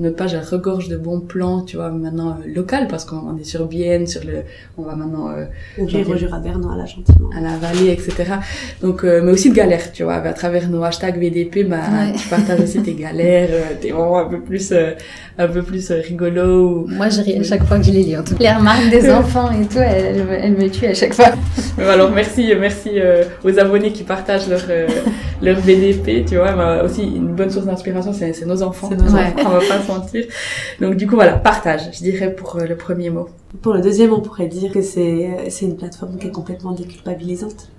notre 0.00 0.16
page 0.16 0.34
elle 0.34 0.42
regorge 0.44 0.88
de 0.88 0.96
bons 0.96 1.20
plans, 1.20 1.62
tu 1.62 1.76
vois, 1.76 1.90
maintenant 1.90 2.30
euh, 2.30 2.52
local 2.54 2.86
parce 2.88 3.04
qu'on 3.04 3.36
est 3.38 3.44
sur 3.44 3.66
Bienne, 3.66 4.06
sur 4.06 4.22
le, 4.24 4.42
on 4.78 4.82
va 4.82 4.96
maintenant 4.96 5.28
euh, 5.30 5.44
Ouvrir 5.78 6.08
au 6.08 6.16
Jura 6.16 6.38
Bernois, 6.40 6.76
là, 6.76 6.86
gentiment. 6.86 7.30
à 7.36 7.40
la 7.40 7.56
vallée, 7.58 7.90
etc. 7.92 8.14
Donc, 8.82 9.04
euh, 9.04 9.20
mais 9.22 9.32
aussi 9.32 9.50
de 9.50 9.54
galères, 9.54 9.92
tu 9.92 10.02
vois, 10.04 10.14
à 10.14 10.32
travers 10.32 10.68
nos 10.68 10.82
hashtags 10.82 11.18
VDP, 11.18 11.64
bah, 11.68 11.76
Ouais. 11.92 12.12
tu 12.16 12.28
partages 12.28 12.60
aussi 12.60 12.82
tes 12.82 12.94
galères, 12.94 13.48
euh, 13.52 13.74
tes 13.80 13.92
moments 13.92 14.18
un 14.18 14.26
peu 14.28 14.40
plus, 14.40 14.72
euh, 14.72 14.92
un 15.38 15.48
peu 15.48 15.62
plus 15.62 15.90
euh, 15.90 16.00
rigolos. 16.00 16.84
Ou... 16.84 16.86
Moi, 16.88 17.08
je 17.08 17.20
ris 17.20 17.38
à 17.38 17.42
chaque 17.42 17.64
fois 17.64 17.78
que 17.78 17.84
je 17.84 17.92
les 17.92 18.02
lis. 18.02 18.16
En 18.16 18.22
tout 18.24 18.34
cas. 18.36 18.42
Les 18.44 18.52
remarques 18.58 18.90
des 18.90 19.10
enfants 19.20 19.50
et 19.52 19.66
tout, 19.66 19.78
elles, 19.78 20.24
elles 20.42 20.52
me- 20.52 20.68
tuent 20.70 20.86
à 20.86 20.94
chaque 20.94 21.14
fois. 21.14 21.30
Mais 21.76 21.84
Alors 21.84 22.10
merci, 22.10 22.52
merci 22.58 22.90
euh, 22.96 23.24
aux 23.44 23.58
abonnés 23.58 23.92
qui 23.92 24.02
partagent 24.04 24.48
leur 24.48 24.62
euh, 24.70 24.86
leur 25.42 25.58
VDP, 25.58 26.24
tu 26.28 26.36
vois. 26.36 26.52
Bah, 26.52 26.82
aussi 26.84 27.02
une 27.02 27.28
bonne 27.34 27.50
source 27.50 27.66
d'inspiration, 27.66 28.12
c'est 28.12 28.32
c'est 28.32 28.46
nos 28.46 28.62
enfants. 28.62 28.88
C'est 28.90 28.96
nos 28.96 29.10
Ouais. 29.14 29.20
enfants. 29.36 29.46
On 29.46 29.50
va 29.50 29.58
pas 29.60 29.80
se 29.80 29.86
mentir. 29.94 30.24
Donc 30.80 30.94
du 30.96 31.06
coup 31.06 31.14
voilà, 31.16 31.32
partage, 31.38 31.90
je 31.92 31.98
dirais 32.02 32.34
pour 32.34 32.56
euh, 32.56 32.66
le 32.66 32.76
premier 32.76 33.10
mot. 33.10 33.28
Pour 33.62 33.72
le 33.74 33.80
deuxième, 33.80 34.12
on 34.12 34.20
pourrait 34.20 34.46
dire 34.46 34.70
que 34.72 34.80
c'est, 34.80 35.26
euh, 35.26 35.48
une 35.66 35.76
plateforme 35.76 36.16
qui 36.18 36.28
est 36.28 36.30
complètement 36.30 36.72
déculpabilisante. 36.72 37.70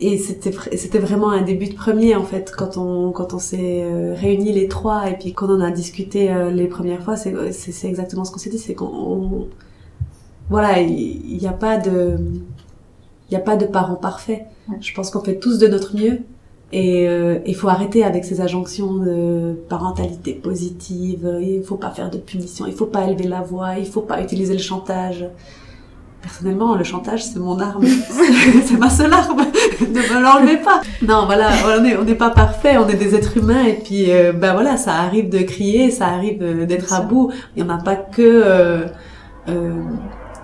Et 0.00 0.18
c'était 0.18 0.50
vra- 0.50 0.76
c'était 0.76 0.98
vraiment 0.98 1.30
un 1.30 1.42
début 1.42 1.66
de 1.68 1.74
premier 1.74 2.16
en 2.16 2.24
fait 2.24 2.52
quand 2.56 2.76
on 2.76 3.12
quand 3.12 3.32
on 3.32 3.38
s'est 3.38 3.82
euh, 3.84 4.12
réunis 4.16 4.52
les 4.52 4.66
trois 4.66 5.08
et 5.08 5.16
puis 5.16 5.32
quand 5.34 5.48
on 5.48 5.60
a 5.60 5.70
discuté 5.70 6.34
les 6.52 6.66
premières 6.66 7.02
fois 7.04 7.14
c'est 7.16 7.86
exactement 7.86 8.24
ce 8.24 8.32
qu'on 8.32 8.38
s'est 8.40 8.50
dit 8.50 8.58
c'est 8.58 8.74
qu'on 8.74 8.86
on- 8.86 9.48
voilà 10.50 10.80
il 10.80 11.38
n'y 11.38 11.46
a 11.46 11.52
pas 11.52 11.78
de 11.78 12.16
il 13.30 13.32
y 13.32 13.36
a 13.36 13.40
pas 13.40 13.56
de 13.56 13.66
parents 13.66 13.94
parfaits 13.94 14.42
Ouais. 14.68 14.76
je 14.80 14.94
pense 14.94 15.10
qu'on 15.10 15.20
fait 15.20 15.38
tous 15.40 15.58
de 15.58 15.66
notre 15.68 15.96
mieux 15.96 16.18
et 16.72 17.06
euh, 17.08 17.38
il 17.46 17.54
faut 17.54 17.68
arrêter 17.68 18.02
avec 18.02 18.24
ces 18.24 18.40
injonctions 18.40 18.94
de 18.94 19.54
parentalité 19.68 20.32
positive 20.32 21.38
il 21.40 21.62
faut 21.62 21.76
pas 21.76 21.90
faire 21.90 22.10
de 22.10 22.18
punition 22.18 22.66
il 22.66 22.72
faut 22.72 22.86
pas 22.86 23.04
élever 23.04 23.28
la 23.28 23.42
voix 23.42 23.78
il 23.78 23.86
faut 23.86 24.00
pas 24.00 24.22
utiliser 24.22 24.54
le 24.54 24.60
chantage 24.60 25.26
Personnellement, 26.22 26.76
le 26.76 26.84
chantage, 26.84 27.24
c'est 27.24 27.40
mon 27.40 27.58
arme. 27.58 27.84
c'est 28.64 28.76
ma 28.76 28.88
seule 28.88 29.12
arme. 29.12 29.44
ne 29.80 29.86
me 29.86 30.22
l'enlevez 30.22 30.58
pas. 30.58 30.80
Non, 31.02 31.26
voilà, 31.26 31.50
on 31.66 31.84
est, 31.84 31.96
on 31.96 32.04
n'est 32.04 32.14
pas 32.14 32.30
parfait, 32.30 32.76
on 32.76 32.88
est 32.88 32.94
des 32.94 33.16
êtres 33.16 33.36
humains 33.36 33.64
et 33.64 33.72
puis, 33.72 34.12
euh, 34.12 34.32
ben 34.32 34.52
voilà, 34.52 34.76
ça 34.76 34.94
arrive 34.94 35.28
de 35.28 35.38
crier, 35.38 35.90
ça 35.90 36.06
arrive 36.06 36.40
euh, 36.40 36.64
d'être 36.64 36.92
à 36.92 37.00
bout. 37.00 37.32
Il 37.56 37.64
n'y 37.64 37.68
en 37.68 37.74
a 37.74 37.82
pas 37.82 37.96
que, 37.96 38.22
euh, 38.22 38.86
euh, 39.48 39.72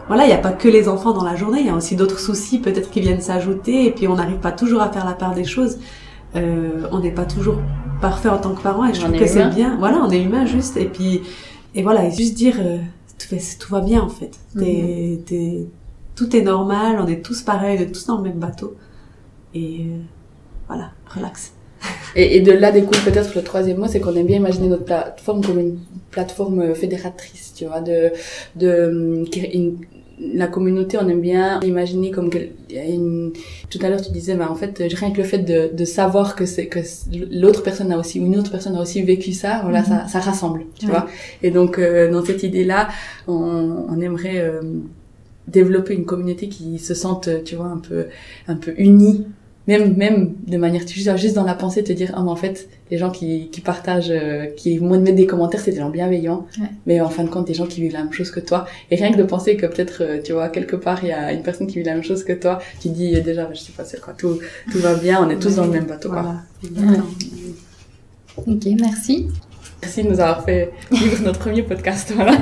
voilà, 0.09 0.25
il 0.25 0.29
n'y 0.29 0.33
a 0.33 0.39
pas 0.39 0.51
que 0.51 0.67
les 0.67 0.89
enfants 0.89 1.13
dans 1.13 1.25
la 1.25 1.37
journée. 1.37 1.61
Il 1.61 1.67
y 1.67 1.71
a 1.71 1.77
aussi 1.77 1.95
d'autres 1.95 2.19
soucis 2.19 2.59
peut-être 2.59 2.91
qui 2.91 3.01
viennent 3.01 3.21
s'ajouter 3.21 3.87
et 3.87 3.93
puis 3.93 4.09
on 4.09 4.17
n'arrive 4.17 4.39
pas 4.39 4.53
toujours 4.53 4.83
à 4.83 4.91
faire 4.91 5.07
la 5.07 5.13
part 5.13 5.35
des 5.35 5.45
choses. 5.45 5.79
Euh, 6.37 6.87
on 6.93 7.01
n'est 7.01 7.11
pas 7.11 7.25
toujours 7.25 7.57
parfait 8.01 8.29
en 8.29 8.39
tant 8.39 8.55
que 8.55 8.63
parent 8.63 8.85
et 8.87 8.95
je 8.95 9.01
On 9.01 9.05
trouve 9.05 9.19
que 9.19 9.27
c'est 9.27 9.49
bien. 9.55 9.77
Voilà, 9.79 9.99
on 10.05 10.11
est 10.11 10.23
humain 10.23 10.45
juste 10.47 10.77
et 10.77 10.85
puis, 10.85 11.23
et 11.75 11.83
voilà, 11.83 12.07
et 12.07 12.11
juste 12.11 12.35
dire. 12.35 12.57
euh, 12.61 12.79
tout, 13.19 13.35
va- 13.35 13.41
tout 13.59 13.73
va 13.73 13.81
bien 13.81 14.01
en 14.03 14.09
fait. 14.09 14.31
T'es- 15.27 15.67
tout 16.15 16.35
est 16.37 16.43
normal, 16.43 16.99
on 17.01 17.07
est 17.07 17.23
tous 17.25 17.43
pareils, 17.43 17.79
on 17.79 17.83
est 17.83 17.93
tous 17.93 18.07
dans 18.07 18.19
le 18.19 18.25
même 18.25 18.39
bateau. 18.39 18.77
Et 19.55 19.81
euh, 19.89 19.99
voilà, 20.67 20.91
relax. 21.15 21.53
Et, 22.17 22.37
et 22.37 22.41
de 22.41 22.51
là 22.53 22.73
découle 22.73 22.99
peut-être 23.05 23.35
le 23.37 23.43
troisième 23.43 23.79
mot, 23.79 23.87
c'est 23.87 24.01
qu'on 24.01 24.15
aime 24.17 24.27
bien 24.27 24.37
imaginer 24.39 24.69
notre 24.69 24.85
plateforme 24.85 25.45
comme 25.45 25.59
une 25.61 25.79
plateforme 26.11 26.61
euh, 26.61 26.75
fédératrice, 26.75 27.55
tu 27.57 27.67
vois, 27.67 27.81
de, 27.81 28.11
de, 28.57 29.25
une- 29.55 29.79
la 30.21 30.47
communauté, 30.47 30.99
on 31.01 31.09
aime 31.09 31.21
bien 31.21 31.61
imaginer 31.61 32.11
comme 32.11 32.31
a 32.35 32.85
une, 32.85 33.33
tout 33.71 33.79
à 33.83 33.89
l'heure 33.89 34.01
tu 34.03 34.11
disais, 34.11 34.35
bah, 34.35 34.49
en 34.51 34.55
fait, 34.55 34.79
rien 34.79 35.11
que 35.13 35.19
le 35.19 35.25
fait 35.25 35.39
de, 35.39 35.71
de 35.73 35.85
savoir 35.85 36.35
que 36.37 36.45
c'est, 36.47 36.67
que 36.67 36.81
l'autre 37.31 37.63
personne 37.63 37.91
a 37.93 37.99
aussi, 37.99 38.19
une 38.19 38.37
autre 38.37 38.51
personne 38.51 38.75
a 38.77 38.81
aussi 38.81 39.03
vécu 39.03 39.33
ça, 39.33 39.61
voilà, 39.63 39.85
ça, 39.85 40.07
ça 40.09 40.19
rassemble, 40.21 40.63
tu 40.79 40.87
Ouais. 40.87 40.93
vois. 40.93 41.07
Et 41.43 41.51
donc, 41.51 41.79
euh, 41.79 42.11
dans 42.11 42.25
cette 42.25 42.43
idée-là, 42.43 42.89
on, 43.27 43.87
on 43.89 44.01
aimerait, 44.01 44.39
euh, 44.41 44.61
développer 45.47 45.95
une 45.95 46.05
communauté 46.05 46.49
qui 46.49 46.79
se 46.79 46.93
sente, 46.95 47.29
tu 47.45 47.57
vois, 47.57 47.67
un 47.69 47.79
peu, 47.79 48.07
un 48.49 48.57
peu 48.57 48.75
unie, 48.77 49.25
même 49.69 49.95
même 49.97 50.35
de 50.47 50.57
manière 50.57 50.83
juste 50.89 51.17
juste 51.17 51.35
dans 51.37 51.45
la 51.45 51.55
pensée 51.55 51.85
te 51.85 51.93
dire 51.93 52.11
ah 52.17 52.23
mais 52.25 52.31
en 52.31 52.37
fait 52.37 52.69
les 52.91 52.99
gens 52.99 53.11
qui 53.11 53.49
qui 53.53 53.61
partagent 53.61 54.11
euh, 54.11 54.47
qui 54.57 54.79
vont 54.79 54.99
mettre 54.99 55.15
des 55.17 55.27
commentaires 55.27 55.61
c'est 55.61 55.71
des 55.71 55.79
gens 55.85 55.91
bienveillants 55.91 56.47
Ouais. 56.61 56.67
mais 56.87 57.01
en 57.01 57.11
fin 57.11 57.23
de 57.23 57.29
compte 57.29 57.47
des 57.47 57.55
gens 57.55 57.67
qui 57.67 57.81
vivent 57.83 57.93
la 57.93 58.03
même 58.05 58.13
chose 58.13 58.31
que 58.31 58.41
toi 58.41 58.67
et 58.91 58.97
rien 58.97 59.13
que 59.13 59.19
de 59.19 59.23
penser 59.35 59.57
que 59.57 59.67
peut-être 59.67 59.99
euh, 60.03 60.21
tu 60.25 60.33
vois 60.33 60.49
quelque 60.49 60.75
part 60.77 60.99
il 61.05 61.11
y 61.11 61.13
a 61.13 61.33
une 61.33 61.43
personne 61.43 61.67
qui 61.69 61.77
vit 61.79 61.85
la 61.85 61.95
même 61.95 62.03
chose 62.03 62.25
que 62.25 62.33
toi 62.33 62.59
tu 62.81 62.89
dis 62.89 63.21
déjà 63.23 63.49
je 63.53 63.59
sais 63.61 63.73
pas 63.77 63.85
c'est 63.85 64.01
quoi 64.01 64.15
tout 64.15 64.39
tout 64.73 64.79
va 64.79 64.95
bien 64.95 65.23
on 65.25 65.29
est 65.31 65.39
tous 65.39 65.55
dans 65.57 65.67
le 65.67 65.73
même 65.73 65.85
bateau 65.87 66.09
quoi 66.11 66.23
Voilà. 66.23 66.43
Exactement. 66.65 67.05
Ok, 68.47 68.65
merci. 68.81 69.27
merci 69.83 70.03
de 70.05 70.09
nous 70.09 70.21
avoir 70.21 70.45
fait 70.45 70.71
vivre 70.91 71.23
notre 71.25 71.41
premier 71.41 71.63
podcast 71.63 72.13
voilà 72.15 72.37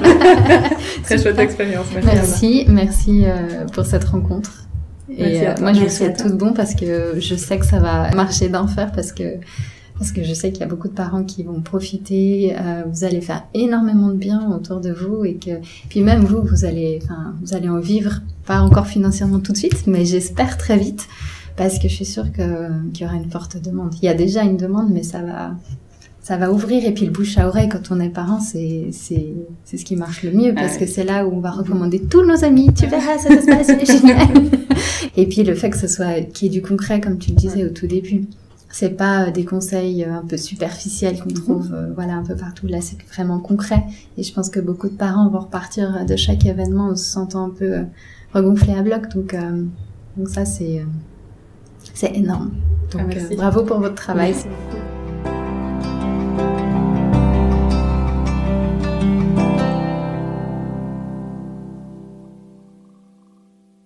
très 1.05 1.19
chouette 1.19 1.39
expérience 1.39 1.87
merci. 1.95 2.07
Merci, 2.07 2.65
merci 2.69 3.25
euh, 3.25 3.65
pour 3.73 3.85
cette 3.85 4.05
rencontre. 4.05 4.66
Et 5.11 5.47
euh, 5.47 5.55
moi, 5.61 5.73
je 5.73 5.81
vous 5.81 5.89
souhaite 5.89 6.23
tout 6.23 6.35
bon 6.37 6.53
parce 6.53 6.75
que 6.75 7.15
je 7.19 7.35
sais 7.35 7.59
que 7.59 7.67
ça 7.67 7.79
va 7.79 8.11
marcher 8.15 8.49
d'enfer 8.49 8.93
parce 8.93 9.13
que 9.13 9.25
parce 9.99 10.13
que 10.13 10.23
je 10.23 10.35
sais 10.35 10.53
qu'il 10.53 10.61
y 10.61 10.63
a 10.63 10.67
beaucoup 10.67 10.89
de 10.89 10.93
parents 10.95 11.25
qui 11.25 11.43
vont 11.43 11.63
profiter. 11.63 12.55
euh, 12.55 12.83
vous 12.91 13.05
allez 13.05 13.23
faire 13.23 13.45
énormément 13.55 14.09
de 14.09 14.17
bien 14.17 14.51
autour 14.53 14.81
de 14.81 14.93
vous 14.93 15.25
et 15.25 15.37
que 15.37 15.53
puis 15.89 16.03
même 16.03 16.23
vous, 16.23 16.43
vous 16.43 16.67
allez, 16.67 17.01
enfin, 17.03 17.35
vous 17.41 17.55
allez 17.55 17.69
en 17.69 17.81
vivre 17.81 18.21
pas 18.45 18.61
encore 18.61 18.87
financièrement 18.87 19.41
tout 19.41 19.53
de 19.53 19.57
suite, 19.57 19.87
mais 19.87 20.05
j'espère 20.05 20.59
très 20.59 20.77
vite 20.77 21.09
parce 21.57 21.79
que 21.79 21.89
je 21.89 21.95
suis 21.95 22.05
sûre 22.05 22.31
que 22.31 22.69
qu'il 22.93 23.07
y 23.07 23.09
aura 23.09 23.17
une 23.17 23.31
forte 23.31 23.57
demande. 23.63 23.95
Il 24.03 24.05
y 24.05 24.09
a 24.09 24.15
déjà 24.15 24.43
une 24.43 24.59
demande, 24.59 24.91
mais 24.91 25.03
ça 25.03 25.23
va 25.23 25.53
ça 26.27 26.37
va 26.37 26.51
ouvrir 26.51 26.85
et 26.85 26.93
puis 26.93 27.07
le 27.07 27.13
bouche 27.13 27.39
à 27.39 27.47
oreille 27.47 27.69
quand 27.69 27.93
on 27.93 28.01
est 28.01 28.09
parent 28.09 28.41
c'est 28.41 28.89
c'est 28.91 29.33
c'est 29.63 29.77
ce 29.77 29.85
qui 29.85 29.95
marche 29.95 30.25
le 30.25 30.33
mieux 30.33 30.55
parce 30.55 30.77
que 30.77 30.85
c'est 30.85 31.05
là 31.05 31.25
où 31.25 31.33
on 31.33 31.39
va 31.39 31.53
recommander 31.53 32.01
tous 32.01 32.25
nos 32.25 32.43
amis. 32.45 32.75
Tu 32.75 32.89
verras 32.89 33.17
ça 33.17 33.29
va 33.29 33.41
se 33.41 33.47
passer 33.47 33.87
génial. 34.01 34.27
Et 35.17 35.29
puis 35.29 35.45
le 35.45 35.55
fait 35.55 35.71
que 35.71 35.77
ce 35.77 35.87
soit 35.87 36.23
qui 36.23 36.47
est 36.47 36.49
du 36.49 36.63
concret 36.63 37.01
comme 37.01 37.19
tu 37.19 37.31
le 37.31 37.37
disais 37.37 37.65
au 37.65 37.69
tout 37.69 37.87
début 37.87 38.25
c'est 38.73 38.97
pas 38.97 39.29
euh, 39.29 39.31
des 39.31 39.45
conseils 39.45 40.03
euh, 40.03 40.15
un 40.15 40.27
peu 40.27 40.37
superficiels 40.37 41.21
qu'on 41.23 41.33
trouve 41.33 41.73
euh, 41.73 41.93
voilà 41.95 42.15
un 42.15 42.25
peu 42.25 42.35
partout. 42.35 42.67
Là 42.67 42.81
c'est 42.81 43.01
vraiment 43.03 43.39
concret. 43.39 43.85
Et 44.19 44.25
je 44.25 44.33
pense 44.33 44.51
que 44.51 44.59
beaucoup 44.59 44.89
de 44.89 44.97
parents 44.97 45.29
vont 45.29 45.39
repartir 45.39 46.05
de 46.07 46.17
chaque 46.17 46.45
événement 46.45 46.89
en 46.89 46.97
se 46.97 47.05
sentant 47.05 47.45
un 47.45 47.51
peu 47.51 47.73
euh, 47.73 47.83
regonflés 48.35 48.75
à 48.75 48.83
bloc. 48.83 49.15
Donc 49.15 49.33
euh, 49.33 49.63
donc 50.17 50.29
ça 50.29 50.45
c'est 50.45 50.85
c'est 51.95 52.17
énorme. 52.17 52.51
Donc 52.91 53.17
Ah, 53.17 53.35
bravo 53.37 53.63
pour 53.63 53.79
votre 53.79 53.95
travail 53.95 54.35